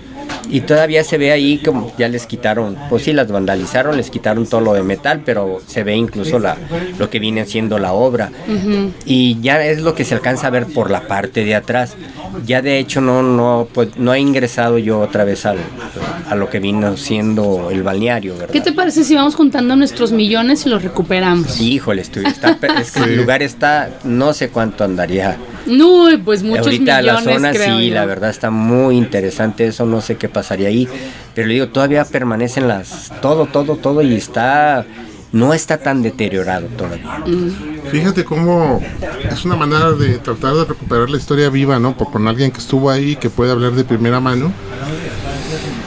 Y 0.49 0.61
todavía 0.61 1.03
se 1.03 1.17
ve 1.17 1.31
ahí 1.31 1.59
como 1.59 1.93
ya 1.97 2.07
les 2.07 2.25
quitaron, 2.25 2.77
pues 2.89 3.03
sí, 3.03 3.13
las 3.13 3.31
vandalizaron, 3.31 3.95
les 3.95 4.09
quitaron 4.09 4.45
todo 4.45 4.61
lo 4.61 4.73
de 4.73 4.83
metal, 4.83 5.21
pero 5.25 5.61
se 5.65 5.83
ve 5.83 5.95
incluso 5.95 6.39
la, 6.39 6.57
lo 6.97 7.09
que 7.09 7.19
viene 7.19 7.45
siendo 7.45 7.79
la 7.79 7.93
obra. 7.93 8.31
Y 9.05 9.39
ya 9.41 9.63
es 9.63 9.81
lo 9.81 9.95
que 9.95 10.03
se 10.03 10.13
alcanza 10.15 10.47
a 10.47 10.49
ver 10.49 10.67
por 10.67 10.89
la 10.89 11.07
parte 11.07 11.45
de 11.45 11.55
atrás. 11.55 11.95
Ya 12.45 12.61
de 12.61 12.79
hecho 12.79 13.01
no, 13.01 13.23
no, 13.23 13.67
pues, 13.73 13.97
no 13.97 14.13
he 14.13 14.19
ingresado 14.19 14.77
yo 14.77 14.99
otra 14.99 15.23
vez 15.23 15.45
al, 15.45 15.57
a 16.29 16.35
lo 16.35 16.49
que 16.49 16.59
vino 16.59 16.95
siendo 16.97 17.69
el 17.71 17.83
balneario, 17.83 18.33
¿verdad? 18.33 18.53
¿Qué 18.53 18.61
te 18.61 18.71
parece 18.71 19.03
si 19.03 19.15
vamos 19.15 19.35
juntando 19.35 19.75
nuestros 19.75 20.11
millones 20.11 20.65
y 20.65 20.69
los 20.69 20.81
recuperamos? 20.81 21.59
Híjole, 21.59 22.01
estoy, 22.01 22.25
está, 22.25 22.57
es 22.79 22.91
que 22.91 23.01
el 23.01 23.17
lugar 23.17 23.43
está, 23.43 23.89
no 24.03 24.33
sé 24.33 24.49
cuánto 24.49 24.83
andaría. 24.83 25.37
No, 25.66 26.07
pues 26.24 26.43
muchos 26.43 26.68
Ahorita 26.68 27.01
millones, 27.01 27.26
la 27.26 27.34
zona 27.34 27.51
creo 27.51 27.78
sí, 27.78 27.88
yo. 27.89 27.93
la 27.95 28.05
verdad 28.05 28.30
está 28.30 28.49
muy 28.49 28.97
interesante 28.97 29.68
eso, 29.68 29.86
no 29.86 30.01
sé 30.01 30.16
qué 30.16 30.28
pasaría 30.30 30.70
ahí, 30.70 30.88
pero 31.36 31.47
le 31.47 31.55
digo, 31.55 31.68
todavía 31.68 32.03
permanecen 32.05 32.68
las, 32.68 33.12
todo, 33.22 33.45
todo, 33.45 33.76
todo 33.76 34.01
y 34.01 34.16
está, 34.16 34.86
no 35.32 35.53
está 35.53 35.78
tan 35.78 36.01
deteriorado 36.01 36.68
todavía. 36.78 37.24
Fíjate 37.91 38.26
cómo 38.26 38.82
es 39.30 39.45
una 39.45 39.55
manera 39.55 39.91
de 39.91 40.18
tratar 40.18 40.55
de 40.55 40.66
recuperar 40.66 41.09
la 41.09 41.18
historia 41.18 41.49
viva, 41.49 41.80
¿no? 41.80 41.95
Por, 41.95 42.12
con 42.12 42.28
alguien 42.28 42.51
que 42.51 42.59
estuvo 42.59 42.89
ahí, 42.89 43.16
que 43.16 43.30
puede 43.30 43.51
hablar 43.51 43.74
de 43.74 43.84
primera 43.84 44.20
mano. 44.20 44.51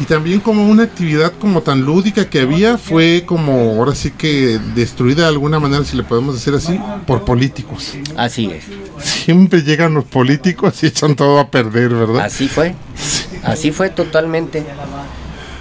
Y 0.01 0.07
también 0.07 0.41
como 0.41 0.68
una 0.68 0.83
actividad 0.83 1.33
como 1.39 1.62
tan 1.62 1.83
lúdica 1.83 2.29
que 2.29 2.41
había 2.41 2.79
fue 2.79 3.22
como 3.25 3.53
ahora 3.77 3.95
sí 3.95 4.11
que 4.11 4.59
destruida 4.75 5.22
de 5.22 5.29
alguna 5.29 5.61
manera, 5.61 5.85
si 5.85 5.97
le 5.97 6.03
podemos 6.03 6.35
decir 6.35 6.53
así, 6.55 6.79
por 7.07 7.25
políticos. 7.25 7.95
Así 8.16 8.51
es, 8.51 8.64
Siempre 9.05 9.62
llegan 9.62 9.94
los 9.94 10.05
políticos 10.05 10.82
y 10.82 10.86
echan 10.86 11.14
todo 11.14 11.38
a 11.38 11.50
perder, 11.50 11.90
¿verdad? 11.94 12.20
así 12.24 12.48
fue, 12.48 12.74
así 13.42 13.70
fue 13.70 13.90
totalmente. 13.90 14.64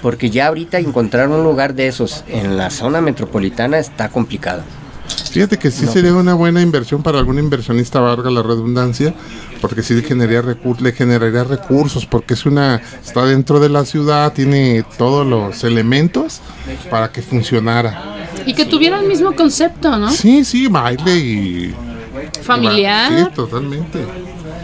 Porque 0.01 0.29
ya 0.29 0.47
ahorita 0.47 0.79
encontrar 0.79 1.29
un 1.29 1.43
lugar 1.43 1.75
de 1.75 1.87
esos 1.87 2.23
en 2.27 2.57
la 2.57 2.69
zona 2.69 2.99
metropolitana 3.01 3.77
está 3.79 4.09
complicado. 4.09 4.63
Fíjate 5.31 5.57
que 5.57 5.71
sí 5.71 5.85
sería 5.87 6.13
una 6.13 6.33
buena 6.33 6.61
inversión 6.61 7.03
para 7.03 7.19
algún 7.19 7.37
inversionista, 7.39 7.99
valga 7.99 8.29
la 8.29 8.41
redundancia, 8.43 9.13
porque 9.61 9.81
sí 9.83 9.93
le 9.93 10.01
generaría, 10.03 10.41
recur- 10.41 10.79
le 10.79 10.91
generaría 10.93 11.43
recursos, 11.43 12.05
porque 12.05 12.35
es 12.35 12.45
una 12.45 12.81
está 13.03 13.25
dentro 13.25 13.59
de 13.59 13.69
la 13.69 13.83
ciudad, 13.85 14.31
tiene 14.33 14.83
todos 14.97 15.25
los 15.25 15.63
elementos 15.63 16.39
para 16.89 17.11
que 17.11 17.21
funcionara. 17.21 18.27
Y 18.45 18.53
que 18.53 18.65
tuviera 18.65 18.99
el 18.99 19.07
mismo 19.07 19.33
concepto, 19.35 19.97
¿no? 19.97 20.09
Sí, 20.11 20.43
sí, 20.45 20.67
baile 20.67 21.15
y... 21.17 21.75
Familiar. 22.43 23.11
Sí, 23.11 23.35
totalmente. 23.35 24.05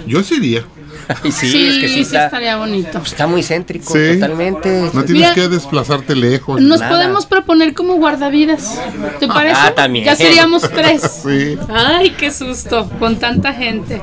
Yo 0.05 0.23
sí 0.23 0.35
iría. 0.35 0.65
Y 1.23 1.31
sí, 1.31 1.49
sí, 1.51 1.67
es 1.67 1.77
que 1.77 1.87
sí 1.87 1.93
sí 1.95 1.99
está, 2.01 2.25
estaría 2.25 2.57
bonito. 2.57 2.99
está 3.03 3.27
muy 3.27 3.41
céntrico, 3.43 3.93
Sí. 3.93 4.13
totalmente. 4.19 4.69
No 4.93 5.03
tienes 5.03 5.09
Mira, 5.09 5.33
que 5.33 5.47
desplazarte 5.47 6.15
lejos. 6.15 6.61
Nos 6.61 6.79
Nada. 6.79 6.91
podemos 6.91 7.25
proponer 7.25 7.73
como 7.73 7.95
guardavidas. 7.95 8.79
¿Te 9.19 9.27
parece? 9.27 9.55
Ah, 9.59 9.73
también. 9.75 10.05
Ya 10.05 10.15
seríamos 10.15 10.61
tres. 10.69 11.01
Sí. 11.29 11.57
Ay, 11.69 12.11
qué 12.11 12.31
susto, 12.31 12.89
con 12.99 13.17
tanta 13.17 13.53
gente. 13.53 14.01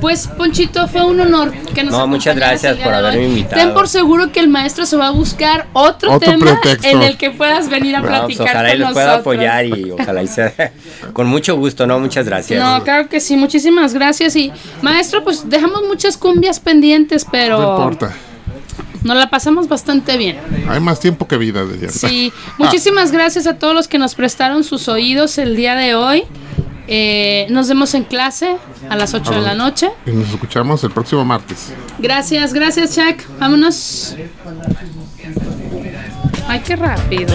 Pues, 0.00 0.26
Ponchito, 0.28 0.88
fue 0.88 1.04
un 1.04 1.20
honor 1.20 1.52
que 1.74 1.82
nos 1.84 1.92
No, 1.92 2.06
muchas 2.06 2.34
gracias 2.36 2.76
por 2.78 2.92
haberme 2.92 3.24
invitado. 3.24 3.60
Ten 3.62 3.74
por 3.74 3.88
seguro 3.88 4.32
que 4.32 4.40
el 4.40 4.48
maestro 4.48 4.86
se 4.86 4.96
va 4.96 5.08
a 5.08 5.10
buscar 5.10 5.66
otro, 5.72 6.12
Otro 6.14 6.30
tema 6.32 6.58
pretexto. 6.60 6.88
en 6.88 7.02
el 7.02 7.16
que 7.16 7.30
puedas 7.30 7.68
venir 7.68 7.96
a 7.96 8.00
No, 8.00 8.06
pues, 8.08 8.18
platicar 8.36 8.48
ojalá 8.56 8.68
y 8.68 8.72
con 8.72 8.80
los 8.80 8.92
pueda 8.92 9.06
nosotros. 9.16 9.20
apoyar 9.34 9.66
y 9.66 9.90
ojalá 9.90 10.22
y 10.22 10.26
sea 10.26 10.52
con 11.12 11.26
mucho 11.26 11.56
gusto, 11.56 11.86
¿no? 11.86 11.98
Muchas 12.00 12.26
gracias. 12.26 12.62
No, 12.62 12.82
claro 12.82 13.08
que 13.08 13.20
sí, 13.20 13.36
muchísimas 13.36 13.92
gracias. 13.94 14.34
Y 14.36 14.52
maestro, 14.82 15.22
pues 15.22 15.48
dejamos 15.48 15.82
muchas 15.86 16.16
cumbias 16.40 16.58
pendientes, 16.58 17.26
pero 17.30 17.60
No 17.60 17.76
importa. 17.76 18.14
Nos 19.02 19.16
la 19.16 19.28
pasamos 19.28 19.68
bastante 19.68 20.16
bien. 20.16 20.38
Hay 20.68 20.80
más 20.80 20.98
tiempo 21.00 21.28
que 21.28 21.36
vida, 21.36 21.64
Diana. 21.66 21.92
Sí, 21.92 22.32
muchísimas 22.56 23.12
gracias 23.12 23.46
a 23.46 23.58
todos 23.58 23.74
los 23.74 23.88
que 23.88 23.98
nos 23.98 24.14
prestaron 24.14 24.64
sus 24.64 24.88
oídos 24.88 25.36
el 25.36 25.54
día 25.54 25.74
de 25.74 25.94
hoy. 25.94 26.24
Eh, 26.86 27.46
nos 27.50 27.68
vemos 27.68 27.92
en 27.94 28.04
clase 28.04 28.56
a 28.88 28.96
las 28.96 29.12
8 29.12 29.32
de 29.32 29.40
la 29.42 29.54
noche. 29.54 29.90
Y 30.06 30.12
nos 30.12 30.30
escuchamos 30.30 30.82
el 30.82 30.90
próximo 30.90 31.24
martes. 31.26 31.72
Gracias, 31.98 32.54
gracias, 32.54 32.94
Chuck. 32.94 33.22
Vámonos. 33.38 34.16
Ay, 36.48 36.60
qué 36.60 36.76
rápido. 36.76 37.34